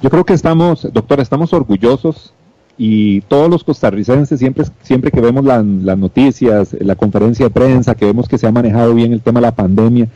Yo 0.00 0.08
creo 0.08 0.24
que 0.24 0.34
estamos, 0.34 0.86
doctora, 0.92 1.22
estamos 1.22 1.52
orgullosos 1.52 2.32
y 2.78 3.22
todos 3.22 3.48
los 3.48 3.64
costarricenses, 3.64 4.38
siempre, 4.38 4.64
siempre 4.82 5.10
que 5.10 5.20
vemos 5.20 5.44
las 5.44 5.64
noticias, 5.64 6.76
la 6.80 6.94
conferencia 6.94 7.46
de 7.46 7.50
prensa, 7.50 7.94
que 7.94 8.04
vemos 8.04 8.28
que 8.28 8.38
se 8.38 8.46
ha 8.46 8.52
manejado 8.52 8.94
bien 8.94 9.12
el 9.12 9.22
tema 9.22 9.40
de 9.40 9.46
la 9.46 9.54
pandemia, 9.54 10.08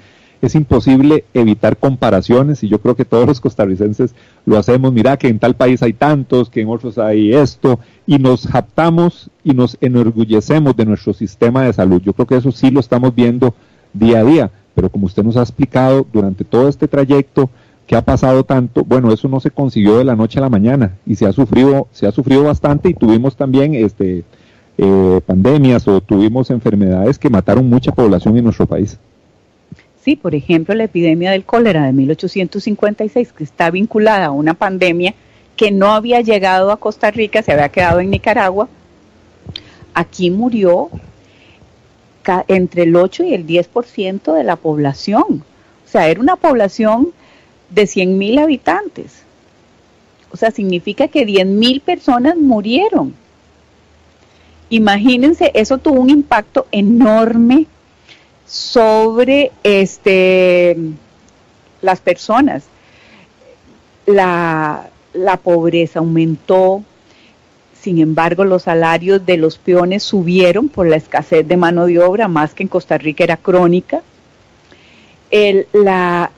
es 0.42 0.54
imposible 0.54 1.24
evitar 1.34 1.76
comparaciones 1.76 2.62
y 2.62 2.68
yo 2.68 2.80
creo 2.80 2.96
que 2.96 3.04
todos 3.04 3.26
los 3.26 3.40
costarricenses 3.40 4.14
lo 4.46 4.56
hacemos, 4.58 4.92
mira 4.92 5.18
que 5.18 5.28
en 5.28 5.38
tal 5.38 5.54
país 5.54 5.82
hay 5.82 5.92
tantos, 5.92 6.48
que 6.48 6.62
en 6.62 6.68
otros 6.68 6.96
hay 6.98 7.34
esto, 7.34 7.78
y 8.06 8.18
nos 8.18 8.46
japtamos 8.46 9.30
y 9.44 9.52
nos 9.52 9.76
enorgullecemos 9.80 10.74
de 10.76 10.86
nuestro 10.86 11.12
sistema 11.12 11.64
de 11.64 11.72
salud. 11.72 12.00
Yo 12.02 12.14
creo 12.14 12.26
que 12.26 12.36
eso 12.36 12.52
sí 12.52 12.70
lo 12.70 12.80
estamos 12.80 13.14
viendo 13.14 13.54
día 13.92 14.20
a 14.20 14.24
día, 14.24 14.50
pero 14.74 14.88
como 14.88 15.06
usted 15.06 15.22
nos 15.22 15.36
ha 15.36 15.42
explicado 15.42 16.06
durante 16.11 16.44
todo 16.44 16.68
este 16.68 16.88
trayecto, 16.88 17.50
que 17.91 17.97
ha 17.97 18.03
pasado 18.03 18.45
tanto, 18.45 18.84
bueno, 18.84 19.12
eso 19.12 19.26
no 19.26 19.41
se 19.41 19.51
consiguió 19.51 19.99
de 19.99 20.05
la 20.05 20.14
noche 20.14 20.38
a 20.38 20.43
la 20.43 20.49
mañana 20.49 20.97
y 21.05 21.16
se 21.16 21.26
ha 21.26 21.32
sufrido, 21.32 21.88
se 21.91 22.07
ha 22.07 22.12
sufrido 22.12 22.45
bastante 22.45 22.88
y 22.88 22.95
tuvimos 22.95 23.34
también 23.34 23.74
este 23.74 24.22
eh, 24.78 25.20
pandemias 25.26 25.88
o 25.88 26.01
tuvimos 26.01 26.51
enfermedades 26.51 27.18
que 27.18 27.28
mataron 27.28 27.68
mucha 27.68 27.91
población 27.91 28.36
en 28.36 28.45
nuestro 28.45 28.66
país. 28.66 28.97
Sí, 30.05 30.14
por 30.14 30.36
ejemplo, 30.36 30.72
la 30.76 30.84
epidemia 30.84 31.32
del 31.32 31.45
cólera 31.45 31.84
de 31.84 31.93
1856, 31.93 33.32
que 33.32 33.43
está 33.43 33.72
vinculada 33.72 34.26
a 34.26 34.30
una 34.30 34.55
pandemia 34.55 35.16
que 35.57 35.72
no 35.72 35.93
había 35.93 36.20
llegado 36.20 36.70
a 36.70 36.76
Costa 36.76 37.11
Rica, 37.11 37.43
se 37.43 37.51
había 37.51 37.70
quedado 37.70 37.99
en 37.99 38.11
Nicaragua. 38.11 38.68
Aquí 39.95 40.30
murió 40.30 40.91
entre 42.47 42.84
el 42.84 42.95
8 42.95 43.24
y 43.24 43.34
el 43.34 43.49
10% 43.49 44.32
de 44.32 44.45
la 44.45 44.55
población. 44.55 45.43
O 45.84 45.88
sea, 45.91 46.07
era 46.07 46.20
una 46.20 46.36
población 46.36 47.09
de 47.70 47.86
100 47.86 48.18
mil 48.18 48.38
habitantes. 48.38 49.22
O 50.32 50.36
sea, 50.36 50.50
significa 50.50 51.08
que 51.08 51.24
10 51.24 51.46
mil 51.46 51.80
personas 51.80 52.36
murieron. 52.36 53.14
Imagínense, 54.68 55.50
eso 55.54 55.78
tuvo 55.78 56.00
un 56.00 56.10
impacto 56.10 56.66
enorme 56.70 57.66
sobre 58.46 59.50
este, 59.64 60.76
las 61.82 62.00
personas. 62.00 62.64
La, 64.06 64.90
la 65.12 65.36
pobreza 65.38 65.98
aumentó, 65.98 66.84
sin 67.80 67.98
embargo 67.98 68.44
los 68.44 68.62
salarios 68.64 69.24
de 69.26 69.36
los 69.36 69.58
peones 69.58 70.02
subieron 70.02 70.68
por 70.68 70.86
la 70.86 70.96
escasez 70.96 71.46
de 71.46 71.56
mano 71.56 71.86
de 71.86 71.98
obra, 71.98 72.28
más 72.28 72.54
que 72.54 72.62
en 72.62 72.68
Costa 72.68 72.98
Rica 72.98 73.24
era 73.24 73.36
crónica. 73.36 74.02
El, 75.30 75.66
la, 75.72 76.30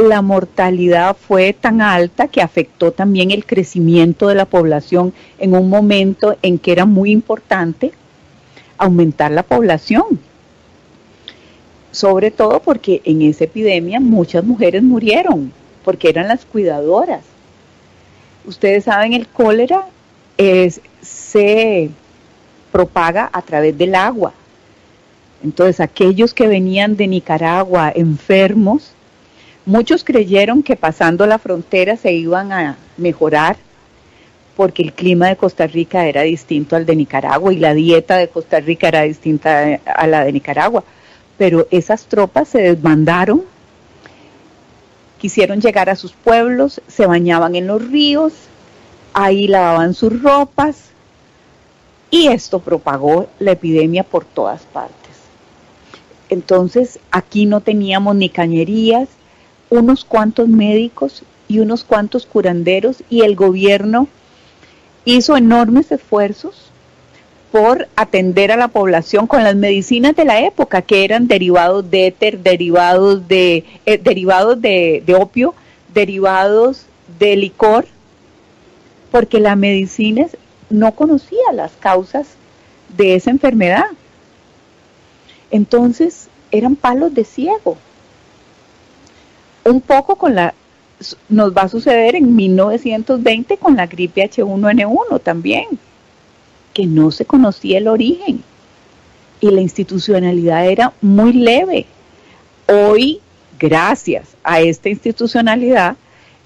la 0.00 0.22
mortalidad 0.22 1.16
fue 1.16 1.52
tan 1.52 1.82
alta 1.82 2.28
que 2.28 2.40
afectó 2.40 2.90
también 2.90 3.30
el 3.30 3.44
crecimiento 3.44 4.28
de 4.28 4.34
la 4.34 4.46
población 4.46 5.12
en 5.38 5.54
un 5.54 5.68
momento 5.68 6.36
en 6.42 6.58
que 6.58 6.72
era 6.72 6.86
muy 6.86 7.10
importante 7.10 7.92
aumentar 8.78 9.30
la 9.30 9.42
población. 9.42 10.18
Sobre 11.92 12.30
todo 12.30 12.60
porque 12.60 13.02
en 13.04 13.20
esa 13.22 13.44
epidemia 13.44 14.00
muchas 14.00 14.44
mujeres 14.44 14.82
murieron, 14.82 15.52
porque 15.84 16.08
eran 16.08 16.28
las 16.28 16.44
cuidadoras. 16.44 17.22
Ustedes 18.46 18.84
saben, 18.84 19.12
el 19.12 19.28
cólera 19.28 19.86
se 21.02 21.90
propaga 22.72 23.28
a 23.32 23.42
través 23.42 23.76
del 23.76 23.94
agua. 23.94 24.32
Entonces 25.42 25.80
aquellos 25.80 26.32
que 26.32 26.48
venían 26.48 26.96
de 26.96 27.06
Nicaragua 27.06 27.92
enfermos, 27.94 28.92
Muchos 29.70 30.02
creyeron 30.02 30.64
que 30.64 30.74
pasando 30.74 31.26
la 31.26 31.38
frontera 31.38 31.96
se 31.96 32.12
iban 32.12 32.50
a 32.50 32.76
mejorar 32.96 33.56
porque 34.56 34.82
el 34.82 34.92
clima 34.92 35.28
de 35.28 35.36
Costa 35.36 35.68
Rica 35.68 36.08
era 36.08 36.22
distinto 36.22 36.74
al 36.74 36.86
de 36.86 36.96
Nicaragua 36.96 37.52
y 37.52 37.56
la 37.56 37.72
dieta 37.72 38.16
de 38.16 38.26
Costa 38.26 38.58
Rica 38.58 38.88
era 38.88 39.02
distinta 39.02 39.78
a 39.86 40.08
la 40.08 40.24
de 40.24 40.32
Nicaragua. 40.32 40.82
Pero 41.38 41.68
esas 41.70 42.06
tropas 42.06 42.48
se 42.48 42.62
desbandaron, 42.62 43.44
quisieron 45.20 45.60
llegar 45.60 45.88
a 45.88 45.94
sus 45.94 46.14
pueblos, 46.14 46.82
se 46.88 47.06
bañaban 47.06 47.54
en 47.54 47.68
los 47.68 47.92
ríos, 47.92 48.32
ahí 49.12 49.46
lavaban 49.46 49.94
sus 49.94 50.20
ropas 50.20 50.86
y 52.10 52.26
esto 52.26 52.58
propagó 52.58 53.28
la 53.38 53.52
epidemia 53.52 54.02
por 54.02 54.24
todas 54.24 54.62
partes. 54.62 54.96
Entonces 56.28 56.98
aquí 57.12 57.46
no 57.46 57.60
teníamos 57.60 58.16
ni 58.16 58.30
cañerías, 58.30 59.06
unos 59.70 60.04
cuantos 60.04 60.48
médicos 60.48 61.22
y 61.48 61.60
unos 61.60 61.84
cuantos 61.84 62.26
curanderos 62.26 63.02
y 63.08 63.22
el 63.22 63.36
gobierno 63.36 64.08
hizo 65.04 65.36
enormes 65.36 65.90
esfuerzos 65.90 66.70
por 67.50 67.88
atender 67.96 68.52
a 68.52 68.56
la 68.56 68.68
población 68.68 69.26
con 69.26 69.42
las 69.42 69.56
medicinas 69.56 70.14
de 70.14 70.24
la 70.24 70.40
época, 70.40 70.82
que 70.82 71.04
eran 71.04 71.26
derivados 71.26 71.90
de 71.90 72.08
éter, 72.08 72.38
derivados 72.40 73.26
de, 73.26 73.64
eh, 73.86 73.98
derivados 73.98 74.60
de, 74.60 75.02
de 75.04 75.14
opio, 75.14 75.54
derivados 75.92 76.86
de 77.18 77.34
licor, 77.36 77.86
porque 79.10 79.40
la 79.40 79.56
medicina 79.56 80.26
no 80.68 80.92
conocía 80.92 81.52
las 81.52 81.72
causas 81.72 82.28
de 82.96 83.16
esa 83.16 83.30
enfermedad. 83.30 83.86
Entonces 85.50 86.28
eran 86.52 86.76
palos 86.76 87.12
de 87.14 87.24
ciego 87.24 87.76
un 89.70 89.80
poco 89.80 90.16
con 90.16 90.34
la, 90.34 90.54
nos 91.28 91.56
va 91.56 91.62
a 91.62 91.68
suceder 91.68 92.14
en 92.14 92.34
1920 92.34 93.56
con 93.56 93.76
la 93.76 93.86
gripe 93.86 94.28
H1N1 94.28 95.22
también, 95.22 95.66
que 96.72 96.86
no 96.86 97.10
se 97.10 97.24
conocía 97.24 97.78
el 97.78 97.88
origen 97.88 98.42
y 99.40 99.50
la 99.50 99.60
institucionalidad 99.60 100.66
era 100.66 100.92
muy 101.00 101.32
leve. 101.32 101.86
Hoy, 102.66 103.20
gracias 103.58 104.36
a 104.44 104.60
esta 104.60 104.88
institucionalidad, 104.88 105.96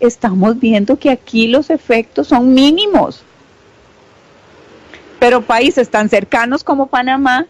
estamos 0.01 0.59
viendo 0.59 0.99
que 0.99 1.11
aquí 1.11 1.49
los 1.49 1.71
efectos 1.71 2.29
son 2.29 2.55
mínimos. 2.55 3.23
Pero 5.19 5.43
países 5.43 5.91
tan 5.91 6.09
cercanos 6.09 6.63
como 6.63 6.87
Panamá, 6.87 7.47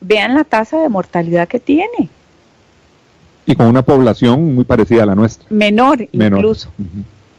vean 0.00 0.34
la 0.34 0.44
tasa 0.44 0.78
de 0.78 0.88
mortalidad 0.88 1.48
que 1.48 1.60
tiene 1.60 2.08
y 3.50 3.56
con 3.56 3.66
una 3.66 3.82
población 3.82 4.54
muy 4.54 4.64
parecida 4.64 5.02
a 5.02 5.06
la 5.06 5.14
nuestra. 5.14 5.46
Menor, 5.50 6.08
incluso, 6.12 6.70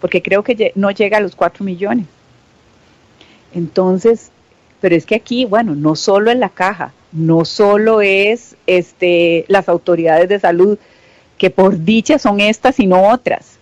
porque 0.01 0.21
creo 0.21 0.43
que 0.43 0.73
no 0.75 0.91
llega 0.91 1.17
a 1.17 1.21
los 1.21 1.35
4 1.35 1.63
millones. 1.63 2.05
Entonces, 3.53 4.29
pero 4.81 4.95
es 4.95 5.05
que 5.05 5.15
aquí, 5.15 5.45
bueno, 5.45 5.73
no 5.73 5.95
solo 5.95 6.31
en 6.31 6.41
la 6.41 6.49
caja, 6.49 6.91
no 7.13 7.45
solo 7.45 8.01
es 8.01 8.55
este, 8.67 9.45
las 9.47 9.69
autoridades 9.69 10.27
de 10.27 10.39
salud, 10.39 10.77
que 11.37 11.49
por 11.49 11.79
dicha 11.79 12.19
son 12.19 12.41
estas 12.41 12.79
y 12.79 12.87
no 12.87 13.09
otras, 13.09 13.57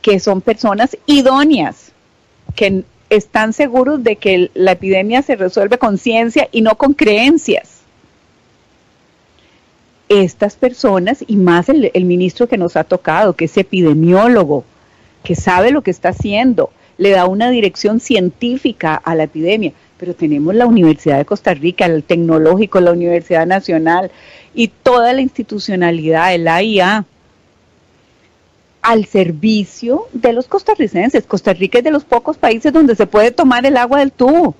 que 0.00 0.20
son 0.20 0.40
personas 0.40 0.96
idóneas, 1.06 1.92
que 2.54 2.84
están 3.10 3.52
seguros 3.52 4.04
de 4.04 4.16
que 4.16 4.50
la 4.54 4.72
epidemia 4.72 5.22
se 5.22 5.34
resuelve 5.34 5.78
con 5.78 5.98
ciencia 5.98 6.48
y 6.52 6.62
no 6.62 6.76
con 6.76 6.94
creencias 6.94 7.69
estas 10.10 10.56
personas 10.56 11.24
y 11.26 11.36
más 11.36 11.68
el, 11.68 12.04
ministro 12.04 12.48
que 12.48 12.58
nos 12.58 12.76
ha 12.76 12.82
tocado, 12.82 13.34
que 13.34 13.44
es 13.44 13.56
epidemiólogo, 13.56 14.64
que 15.22 15.36
sabe 15.36 15.70
lo 15.70 15.82
que 15.82 15.92
está 15.92 16.08
haciendo, 16.08 16.70
le 16.98 17.10
da 17.10 17.26
una 17.26 17.48
dirección 17.48 18.00
científica 18.00 18.96
a 18.96 19.14
la 19.14 19.22
epidemia, 19.22 19.72
pero 19.98 20.14
tenemos 20.14 20.54
la 20.56 20.66
Universidad 20.66 21.16
de 21.16 21.24
Costa 21.24 21.54
Rica, 21.54 21.86
el 21.86 22.02
Tecnológico, 22.02 22.80
la 22.80 22.90
Universidad 22.90 23.46
Nacional 23.46 24.10
y 24.52 24.68
toda 24.68 25.12
la 25.12 25.20
institucionalidad, 25.20 26.34
el 26.34 26.48
AIA, 26.48 27.06
al 28.82 29.04
servicio 29.04 30.08
de 30.12 30.32
los 30.32 30.48
costarricenses. 30.48 31.24
Costa 31.24 31.52
Rica 31.52 31.78
es 31.78 31.84
de 31.84 31.92
los 31.92 32.02
pocos 32.02 32.36
países 32.36 32.72
donde 32.72 32.96
se 32.96 33.06
puede 33.06 33.30
tomar 33.30 33.64
el 33.64 33.76
agua 33.76 34.00
del 34.00 34.10
tubo. 34.10 34.56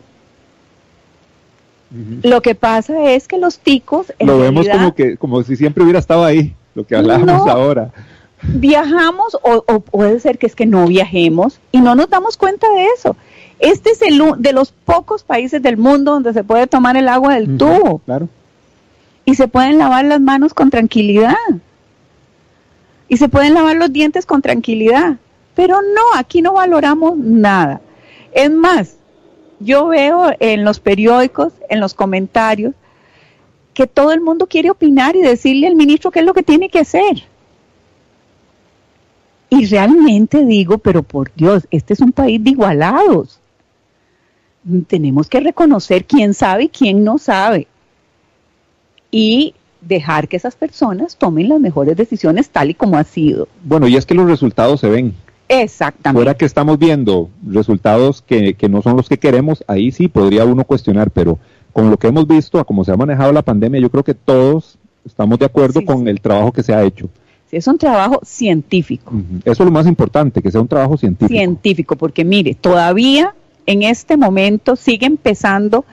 Lo 2.23 2.41
que 2.41 2.55
pasa 2.55 3.11
es 3.11 3.27
que 3.27 3.39
los 3.39 3.59
ticos... 3.59 4.13
lo 4.21 4.39
vemos 4.39 4.69
como, 4.69 4.95
que, 4.95 5.17
como 5.17 5.43
si 5.43 5.57
siempre 5.57 5.83
hubiera 5.83 5.99
estado 5.99 6.25
ahí, 6.25 6.55
lo 6.75 6.87
que 6.87 6.95
hablábamos 6.95 7.49
ahora. 7.49 7.91
Viajamos 8.43 9.37
o, 9.43 9.81
puede 9.81 10.21
ser 10.21 10.39
que 10.39 10.47
es 10.47 10.55
que 10.55 10.67
no 10.67 10.87
viajemos 10.87 11.61
y 11.73 11.81
no 11.81 11.95
nos 11.95 12.09
damos 12.09 12.37
cuenta 12.37 12.67
de 12.73 12.87
eso. 12.97 13.17
Este 13.59 13.91
es 13.91 14.01
el 14.03 14.23
de 14.39 14.53
los 14.53 14.73
pocos 14.73 15.25
países 15.25 15.63
del 15.63 15.77
mundo 15.77 16.13
donde 16.13 16.33
se 16.33 16.45
puede 16.45 16.67
tomar 16.67 16.97
el 16.97 17.09
agua 17.09 17.35
del 17.35 17.59
tubo. 17.59 17.99
Claro. 18.07 18.29
Y 19.25 19.35
se 19.35 19.49
pueden 19.49 19.77
lavar 19.79 20.05
las 20.07 20.21
manos 20.21 20.55
con 20.55 20.71
tranquilidad. 20.71 21.35
Y 23.09 23.17
se 23.17 23.29
pueden 23.29 23.55
lavar 23.55 23.77
los 23.77 23.93
dientes 23.93 24.25
con 24.25 24.41
tranquilidad. 24.41 25.17
Pero 25.55 25.83
no, 25.83 26.03
aquí 26.17 26.41
no 26.41 26.55
valoramos 26.55 27.19
nada. 27.19 27.81
Es 28.33 28.51
más, 28.51 28.97
yo 29.61 29.89
veo 29.89 30.33
en 30.41 30.65
los 30.65 30.81
periódicos, 30.81 31.53
en 31.69 31.81
los 31.81 31.95
comentarios, 31.95 32.75
que 33.75 33.87
todo 33.87 34.13
el 34.13 34.21
mundo 34.21 34.47
quiere 34.47 34.71
opinar 34.71 35.15
y 35.15 35.23
decirle 35.23 35.67
al 35.67 35.77
ministro 35.77 36.11
qué 36.11 36.21
es 36.21 36.27
lo 36.27 36.35
que 36.35 36.43
tiene 36.43 36.69
que 36.69 36.81
hacer. 36.81 37.23
Y 39.51 39.67
realmente 39.67 40.45
digo, 40.45 40.79
pero 40.79 41.03
por 41.03 41.33
Dios, 41.35 41.67
este 41.71 41.93
es 41.93 42.01
un 42.01 42.13
país 42.13 42.43
de 42.43 42.51
igualados. 42.51 43.41
Tenemos 44.87 45.29
que 45.29 45.41
reconocer 45.41 46.05
quién 46.05 46.35
sabe 46.35 46.65
y 46.65 46.69
quién 46.69 47.05
no 47.05 47.19
sabe. 47.19 47.67
Y 49.11 49.55
dejar 49.81 50.29
que 50.29 50.37
esas 50.37 50.55
personas 50.55 51.17
tomen 51.17 51.49
las 51.49 51.61
mejores 51.61 51.97
decisiones 51.97 52.51
tal 52.51 52.71
y 52.71 52.75
como 52.75 52.97
ha 52.97 53.05
sido. 53.05 53.49
Bueno, 53.65 53.89
y 53.89 53.97
es 53.97 54.07
que 54.07 54.15
los 54.15 54.29
resultados 54.29 54.81
se 54.81 54.89
ven. 54.89 55.15
Exactamente. 55.51 56.19
Ahora 56.19 56.37
que 56.37 56.45
estamos 56.45 56.79
viendo 56.79 57.29
resultados 57.47 58.23
que, 58.23 58.55
que 58.55 58.69
no 58.69 58.83
son 58.83 58.97
los 58.97 59.09
que 59.09 59.19
queremos, 59.19 59.65
ahí 59.67 59.91
sí 59.91 60.09
podría 60.09 60.45
uno 60.45 60.65
cuestionar, 60.65 61.11
pero 61.11 61.39
con 61.73 61.91
lo 61.91 61.99
que 61.99 62.07
hemos 62.07 62.27
visto, 62.27 62.59
a 62.59 62.65
cómo 62.65 62.85
se 62.85 62.93
ha 62.93 62.97
manejado 62.97 63.33
la 63.33 63.43
pandemia, 63.43 63.81
yo 63.81 63.91
creo 63.91 64.05
que 64.05 64.15
todos 64.15 64.79
estamos 65.05 65.39
de 65.39 65.47
acuerdo 65.47 65.85
con 65.85 66.07
el 66.09 66.21
trabajo 66.21 66.53
que 66.53 66.63
se 66.63 66.73
ha 66.73 66.83
hecho 66.83 67.09
es 67.53 67.67
un 67.67 67.79
trabajo 67.79 68.21
científico. 68.25 69.13
Eso 69.45 69.63
es 69.63 69.67
lo 69.67 69.71
más 69.71 69.87
importante, 69.87 70.41
que 70.43 70.51
sea 70.51 70.61
un 70.61 70.69
trabajo 70.69 70.97
científico. 70.97 71.37
Científico, 71.37 71.97
porque 71.97 72.25
mire, 72.25 72.55
todavía 72.55 73.35
en 73.67 73.83
este 73.83 74.17
momento 74.17 74.77
sigue 74.77 75.07
empezando 75.07 75.85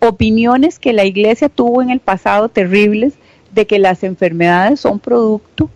opiniones 0.00 0.78
que 0.78 0.92
la 0.92 1.04
iglesia 1.04 1.48
tuvo 1.48 1.82
en 1.82 1.90
el 1.90 2.00
pasado 2.00 2.48
terribles 2.48 3.14
de 3.52 3.66
que 3.66 3.78
las 3.78 4.02
enfermedades 4.02 4.80
son 4.80 4.98
producto 4.98 5.70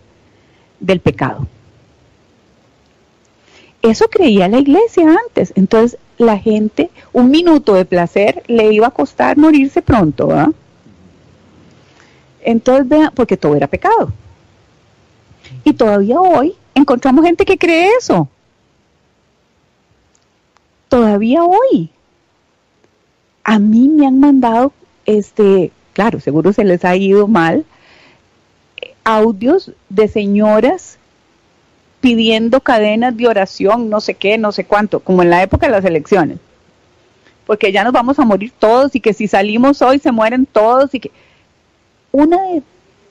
del 0.79 0.99
pecado. 0.99 1.47
Eso 3.81 4.07
creía 4.09 4.47
la 4.47 4.59
iglesia 4.59 5.17
antes. 5.27 5.53
Entonces 5.55 5.97
la 6.17 6.37
gente, 6.37 6.89
un 7.13 7.31
minuto 7.31 7.73
de 7.73 7.85
placer 7.85 8.43
le 8.47 8.71
iba 8.73 8.87
a 8.87 8.91
costar 8.91 9.37
morirse 9.37 9.81
pronto. 9.81 10.29
Entonces 12.41 12.87
vean, 12.87 13.11
porque 13.15 13.37
todo 13.37 13.55
era 13.55 13.67
pecado. 13.67 14.11
Y 15.63 15.73
todavía 15.73 16.19
hoy 16.19 16.55
encontramos 16.75 17.25
gente 17.25 17.45
que 17.45 17.57
cree 17.57 17.89
eso. 17.97 18.27
Todavía 20.87 21.43
hoy. 21.43 21.89
A 23.43 23.57
mí 23.57 23.89
me 23.89 24.05
han 24.05 24.19
mandado, 24.19 24.71
este, 25.05 25.71
claro, 25.93 26.19
seguro 26.19 26.53
se 26.53 26.63
les 26.63 26.85
ha 26.85 26.95
ido 26.95 27.27
mal, 27.27 27.65
audios 29.03 29.71
de 29.89 30.07
señoras 30.07 30.99
pidiendo 32.01 32.59
cadenas 32.59 33.15
de 33.15 33.27
oración, 33.27 33.89
no 33.89 34.01
sé 34.01 34.15
qué, 34.15 34.37
no 34.37 34.51
sé 34.51 34.65
cuánto, 34.65 34.99
como 34.99 35.23
en 35.23 35.29
la 35.29 35.43
época 35.43 35.67
de 35.67 35.71
las 35.71 35.85
elecciones. 35.85 36.39
Porque 37.45 37.71
ya 37.71 37.83
nos 37.83 37.93
vamos 37.93 38.19
a 38.19 38.25
morir 38.25 38.51
todos 38.57 38.95
y 38.95 38.99
que 38.99 39.13
si 39.13 39.27
salimos 39.27 39.81
hoy 39.81 39.99
se 39.99 40.11
mueren 40.11 40.45
todos 40.45 40.93
y 40.93 40.99
que 40.99 41.11
una 42.11 42.41
de 42.47 42.63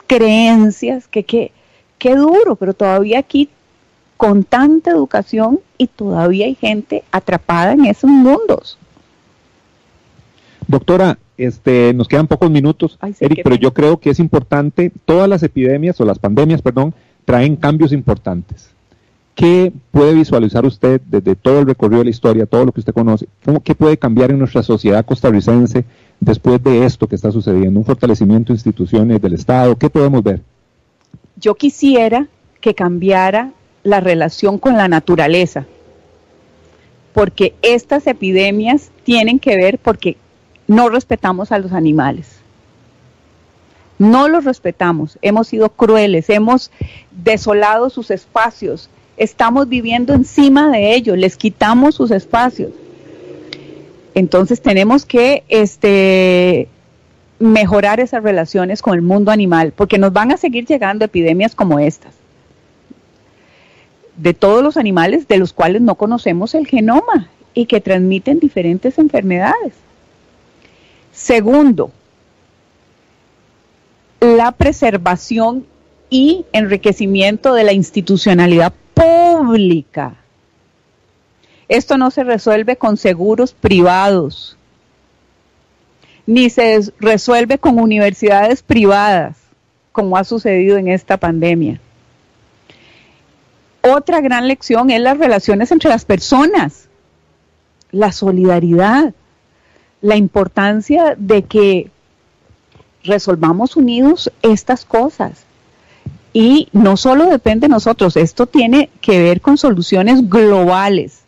creencias 0.06 1.06
que, 1.08 1.22
que 1.22 1.52
qué 1.98 2.16
duro, 2.16 2.56
pero 2.56 2.74
todavía 2.74 3.20
aquí 3.20 3.48
con 4.16 4.44
tanta 4.44 4.90
educación 4.90 5.60
y 5.78 5.86
todavía 5.86 6.46
hay 6.46 6.54
gente 6.54 7.04
atrapada 7.12 7.72
en 7.72 7.86
esos 7.86 8.10
mundos. 8.10 8.76
Doctora, 10.66 11.18
este, 11.36 11.94
nos 11.94 12.06
quedan 12.06 12.26
pocos 12.26 12.50
minutos, 12.50 12.98
Eric, 13.18 13.40
pero 13.42 13.56
yo 13.56 13.72
creo 13.72 13.98
que 13.98 14.10
es 14.10 14.18
importante, 14.18 14.92
todas 15.04 15.28
las 15.28 15.42
epidemias 15.42 16.00
o 16.00 16.04
las 16.04 16.18
pandemias, 16.18 16.60
perdón, 16.60 16.94
traen 17.24 17.56
cambios 17.56 17.92
importantes. 17.92 18.70
¿Qué 19.34 19.72
puede 19.90 20.14
visualizar 20.14 20.66
usted 20.66 21.00
desde 21.06 21.34
todo 21.34 21.60
el 21.60 21.66
recorrido 21.66 22.00
de 22.00 22.04
la 22.04 22.10
historia, 22.10 22.46
todo 22.46 22.64
lo 22.64 22.72
que 22.72 22.80
usted 22.80 22.92
conoce? 22.92 23.26
¿Cómo, 23.44 23.60
¿Qué 23.60 23.74
puede 23.74 23.96
cambiar 23.96 24.30
en 24.30 24.38
nuestra 24.38 24.62
sociedad 24.62 25.04
costarricense 25.04 25.84
después 26.18 26.62
de 26.62 26.84
esto 26.84 27.06
que 27.06 27.14
está 27.14 27.32
sucediendo? 27.32 27.80
¿Un 27.80 27.86
fortalecimiento 27.86 28.52
de 28.52 28.56
instituciones 28.56 29.22
del 29.22 29.34
Estado? 29.34 29.76
¿Qué 29.76 29.88
podemos 29.88 30.22
ver? 30.22 30.42
yo 31.40 31.54
quisiera 31.54 32.28
que 32.60 32.74
cambiara 32.74 33.52
la 33.82 34.00
relación 34.00 34.58
con 34.58 34.76
la 34.76 34.88
naturaleza, 34.88 35.64
porque 37.14 37.54
estas 37.62 38.06
epidemias 38.06 38.90
tienen 39.04 39.38
que 39.38 39.56
ver 39.56 39.78
porque 39.78 40.16
no 40.68 40.88
respetamos 40.90 41.50
a 41.50 41.58
los 41.58 41.72
animales. 41.72 42.36
No 43.98 44.28
los 44.28 44.44
respetamos, 44.44 45.18
hemos 45.20 45.48
sido 45.48 45.70
crueles, 45.70 46.30
hemos 46.30 46.70
desolado 47.10 47.90
sus 47.90 48.10
espacios, 48.10 48.88
estamos 49.20 49.68
viviendo 49.68 50.14
encima 50.14 50.70
de 50.70 50.94
ellos, 50.94 51.16
les 51.18 51.36
quitamos 51.36 51.94
sus 51.94 52.10
espacios. 52.10 52.72
Entonces 54.14 54.62
tenemos 54.62 55.04
que 55.04 55.44
este, 55.48 56.68
mejorar 57.38 58.00
esas 58.00 58.22
relaciones 58.22 58.80
con 58.80 58.94
el 58.94 59.02
mundo 59.02 59.30
animal, 59.30 59.74
porque 59.76 59.98
nos 59.98 60.14
van 60.14 60.32
a 60.32 60.38
seguir 60.38 60.64
llegando 60.64 61.04
epidemias 61.04 61.54
como 61.54 61.78
estas, 61.78 62.14
de 64.16 64.32
todos 64.32 64.62
los 64.62 64.78
animales 64.78 65.28
de 65.28 65.36
los 65.36 65.52
cuales 65.52 65.82
no 65.82 65.96
conocemos 65.96 66.54
el 66.54 66.66
genoma 66.66 67.28
y 67.52 67.66
que 67.66 67.82
transmiten 67.82 68.38
diferentes 68.38 68.98
enfermedades. 68.98 69.74
Segundo, 71.12 71.92
la 74.20 74.52
preservación 74.52 75.66
y 76.08 76.46
enriquecimiento 76.52 77.52
de 77.52 77.64
la 77.64 77.74
institucionalidad 77.74 78.72
pública. 79.00 80.14
Esto 81.68 81.96
no 81.96 82.10
se 82.10 82.24
resuelve 82.24 82.76
con 82.76 82.96
seguros 82.96 83.52
privados 83.52 84.56
ni 86.30 86.48
se 86.48 86.92
resuelve 87.00 87.58
con 87.58 87.80
universidades 87.80 88.62
privadas, 88.62 89.36
como 89.90 90.16
ha 90.16 90.22
sucedido 90.22 90.78
en 90.78 90.86
esta 90.86 91.16
pandemia. 91.16 91.80
Otra 93.82 94.20
gran 94.20 94.46
lección 94.46 94.90
es 94.90 95.00
las 95.00 95.18
relaciones 95.18 95.72
entre 95.72 95.90
las 95.90 96.04
personas, 96.04 96.88
la 97.90 98.12
solidaridad, 98.12 99.12
la 100.02 100.14
importancia 100.14 101.16
de 101.18 101.42
que 101.42 101.90
resolvamos 103.02 103.74
unidos 103.74 104.30
estas 104.42 104.84
cosas. 104.84 105.44
Y 106.32 106.68
no 106.72 106.96
solo 106.96 107.26
depende 107.26 107.66
de 107.66 107.72
nosotros, 107.72 108.16
esto 108.16 108.46
tiene 108.46 108.90
que 109.00 109.20
ver 109.20 109.40
con 109.40 109.58
soluciones 109.58 110.28
globales 110.28 111.24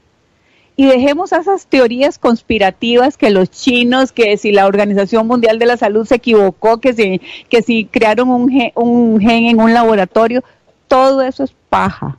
y 0.75 0.87
dejemos 0.87 1.33
esas 1.33 1.67
teorías 1.67 2.19
conspirativas 2.19 3.17
que 3.17 3.31
los 3.31 3.51
chinos, 3.51 4.11
que 4.13 4.37
si 4.37 4.53
la 4.53 4.67
Organización 4.67 5.27
Mundial 5.27 5.59
de 5.59 5.67
la 5.67 5.77
Salud 5.77 6.07
se 6.07 6.17
equivocó, 6.17 6.79
que 6.79 6.95
si, 6.95 7.21
que 7.49 7.63
si 7.63 7.85
crearon 7.85 8.31
un 8.31 8.49
gen, 8.49 8.73
un 8.75 9.21
gen 9.21 9.45
en 9.45 9.61
un 9.61 9.75
laboratorio, 9.75 10.43
todo 10.89 11.23
eso 11.23 11.45
es 11.45 11.55
paja. 11.69 12.17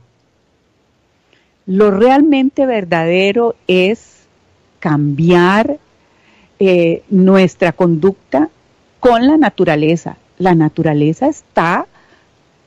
Lo 1.66 1.90
realmente 1.90 2.66
verdadero 2.66 3.56
es 3.66 4.26
cambiar 4.78 5.78
eh, 6.58 7.02
nuestra 7.08 7.72
conducta 7.72 8.50
con 9.00 9.26
la 9.26 9.36
naturaleza. 9.36 10.16
La 10.38 10.54
naturaleza 10.54 11.26
está 11.26 11.86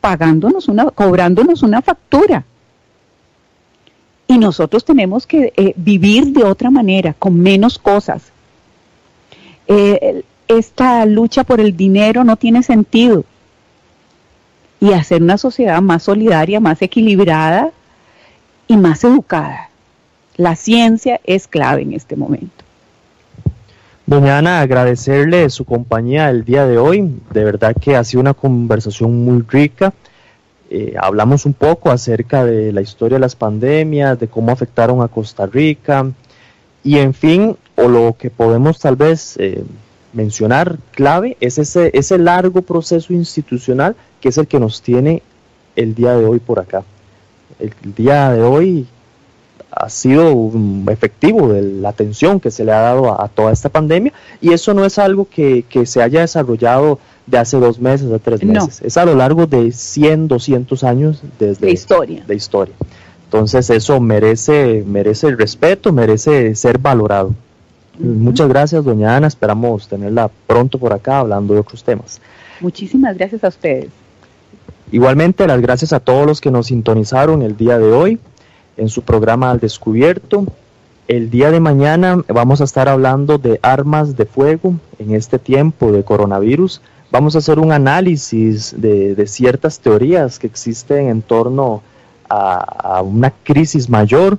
pagándonos 0.02 0.68
una, 0.68 0.86
cobrándonos 0.92 1.64
una 1.64 1.82
factura 1.82 2.46
y 4.28 4.38
nosotros 4.38 4.84
tenemos 4.84 5.26
que 5.26 5.54
eh, 5.56 5.74
vivir 5.78 6.28
de 6.28 6.44
otra 6.44 6.70
manera, 6.70 7.14
con 7.14 7.40
menos 7.40 7.80
cosas. 7.80 8.24
Eh, 9.68 10.24
esta 10.48 11.06
lucha 11.06 11.44
por 11.44 11.62
el 11.62 11.76
dinero 11.76 12.24
no 12.24 12.36
tiene 12.36 12.62
sentido. 12.62 13.24
Y 14.80 14.92
hacer 14.94 15.24
una 15.24 15.38
sociedad 15.38 15.82
más 15.82 16.04
solidaria, 16.04 16.60
más 16.60 16.82
equilibrada 16.82 17.72
y 18.68 18.78
más 18.78 19.04
educada. 19.04 19.70
La 20.36 20.56
ciencia 20.56 21.20
es 21.24 21.48
clave 21.48 21.82
en 21.82 21.94
este 21.94 22.16
momento. 22.16 22.57
Doña 24.08 24.38
Ana, 24.38 24.62
agradecerle 24.62 25.50
su 25.50 25.66
compañía 25.66 26.30
el 26.30 26.46
día 26.46 26.66
de 26.66 26.78
hoy. 26.78 27.12
De 27.32 27.44
verdad 27.44 27.76
que 27.76 27.98
ha 27.98 28.06
sido 28.06 28.22
una 28.22 28.34
conversación 28.34 29.26
muy 29.26 29.44
rica. 29.46 29.94
Eh, 30.70 30.96
hablamos 30.98 31.46
un 31.46 31.54
poco 31.54 31.92
acerca 31.92 32.46
de 32.46 32.72
la 32.72 32.80
historia 32.80 33.18
de 33.18 33.20
las 33.20 33.36
pandemias, 33.36 34.18
de 34.18 34.30
cómo 34.30 34.54
afectaron 34.54 35.02
a 35.02 35.10
Costa 35.10 35.46
Rica 35.46 36.10
y 36.86 37.00
en 37.00 37.14
fin, 37.14 37.58
o 37.76 37.90
lo 37.90 38.16
que 38.18 38.30
podemos 38.30 38.80
tal 38.80 38.96
vez 38.96 39.36
eh, 39.40 39.66
mencionar 40.14 40.78
clave 40.92 41.36
es 41.42 41.58
ese, 41.58 41.92
ese 41.94 42.18
largo 42.18 42.62
proceso 42.62 43.12
institucional 43.12 43.98
que 44.22 44.30
es 44.30 44.38
el 44.38 44.48
que 44.48 44.58
nos 44.58 44.82
tiene 44.82 45.22
el 45.76 45.94
día 45.96 46.16
de 46.16 46.24
hoy 46.24 46.40
por 46.40 46.60
acá. 46.60 46.84
El, 47.60 47.74
día 47.94 48.32
de 48.32 48.42
hoy 48.42 48.88
ha 49.80 49.90
sido 49.90 50.52
efectivo 50.90 51.48
de 51.50 51.62
la 51.62 51.90
atención 51.90 52.40
que 52.40 52.52
se 52.52 52.66
le 52.66 52.72
ha 52.72 52.80
dado 52.80 53.22
a, 53.22 53.28
toda 53.28 53.52
esta 53.52 53.70
pandemia 53.70 54.14
y 54.42 54.54
eso 54.54 54.74
no 54.74 54.86
es 54.86 54.98
algo 55.00 55.28
que, 55.30 55.64
que 55.70 55.86
se 55.86 56.02
haya 56.02 56.22
desarrollado 56.22 57.00
de 57.26 57.38
hace 57.38 57.60
dos 57.60 57.80
meses 57.80 58.12
a 58.12 58.20
tres 58.20 58.44
meses. 58.44 58.82
Es 58.82 58.98
a 58.98 59.06
lo 59.06 59.16
largo 59.16 59.46
de 59.46 59.72
100, 59.72 60.28
200 60.28 60.84
años 60.84 61.22
desde 61.38 61.68
de 61.68 61.72
historia. 61.74 62.24
de 62.26 62.36
historia. 62.36 62.76
Entonces 63.26 63.70
eso 63.70 64.00
merece, 64.00 64.84
merece 64.88 65.28
el 65.28 65.38
respeto, 65.38 65.92
merece 65.92 66.56
ser 66.56 66.78
valorado. 66.78 67.34
Muchas 68.00 68.48
gracias, 68.48 68.86
doña 68.86 69.18
Ana. 69.18 69.28
Esperamos 69.28 69.88
tenerla 69.88 70.30
pronto 70.48 70.78
por 70.78 70.94
acá 70.94 71.20
hablando 71.20 71.54
de 71.54 71.60
otros 71.60 71.84
temas. 71.84 72.22
Muchísimas 72.62 73.18
gracias 73.18 73.44
a 73.44 73.50
ustedes. 73.50 73.90
Igualmente, 74.92 75.46
las 75.46 75.60
gracias 75.60 75.92
a 75.92 76.00
todos 76.00 76.26
los 76.26 76.40
que 76.40 76.50
nos 76.50 76.68
sintonizaron 76.68 77.42
el 77.42 77.58
día 77.58 77.78
de 77.78 77.92
hoy 77.92 78.20
en 78.78 78.90
su 78.90 79.02
programa 79.02 79.52
Al 79.52 79.60
Descubierto. 79.60 80.46
El 81.08 81.30
día 81.30 81.52
de 81.52 81.60
mañana 81.60 82.24
vamos 82.28 82.62
a 82.62 82.66
estar 82.66 82.88
hablando 82.88 83.38
de 83.38 83.60
armas 83.62 84.16
de 84.16 84.26
fuego 84.26 84.76
en 85.00 85.16
este 85.16 85.40
tiempo 85.40 85.92
de 85.92 86.04
coronavirus. 86.04 86.82
Vamos 87.12 87.36
a 87.36 87.40
hacer 87.40 87.60
un 87.60 87.72
análisis 87.72 88.76
de, 88.78 89.26
ciertas 89.28 89.80
teorías 89.80 90.38
que 90.38 90.48
existen 90.48 91.08
en 91.08 91.22
torno 91.22 91.82
a, 92.30 93.02
una 93.02 93.32
crisis 93.32 93.90
mayor. 93.90 94.38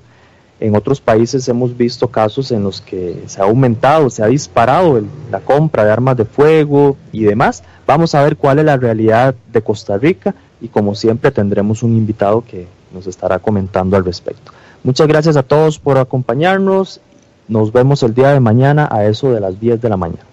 En 0.61 0.76
otros 0.76 1.01
países 1.01 1.49
hemos 1.49 1.76
visto 1.76 2.09
casos 2.09 2.51
en 2.51 2.64
los 2.64 2.80
que 2.80 3.22
se 3.26 3.41
ha 3.41 3.45
aumentado, 3.45 4.11
se 4.11 4.22
ha 4.22 4.26
disparado 4.26 5.01
la 5.30 5.41
compra 5.41 5.84
de 5.84 5.93
armas 5.93 6.16
de 6.16 6.24
fuego 6.26 6.97
y 7.12 7.24
demás. 7.24 7.62
Vamos 7.86 8.14
a 8.14 8.22
ver 8.22 8.36
cuál 8.36 8.59
es 8.59 8.66
la 8.66 8.76
realidad 8.76 9.34
de 9.51 9.62
Costa 9.62 9.97
Rica 9.97 10.34
y 10.61 10.68
como 10.68 10.95
siempre 10.95 11.30
tendremos 11.30 11.82
un 11.82 11.97
invitado 11.97 12.45
que 12.47 12.66
nos 12.93 13.07
estará 13.07 13.39
comentando 13.39 13.97
al 13.97 14.05
respecto. 14.05 14.53
Muchas 14.84 15.09
gracias 15.09 15.36
a 15.36 15.43
todos 15.43 15.78
por 15.78 15.99
acompañarnos. 15.99 17.01
Nos 17.49 17.72
vemos 17.72 18.03
el 18.03 18.14
día 18.14 18.28
de 18.28 18.41
mañana 18.41 18.89
a 18.91 19.05
eso 19.07 19.32
de 19.32 19.41
las 19.41 19.59
10 19.59 19.80
de 19.80 19.89
la 19.89 19.97
mañana. 19.97 20.24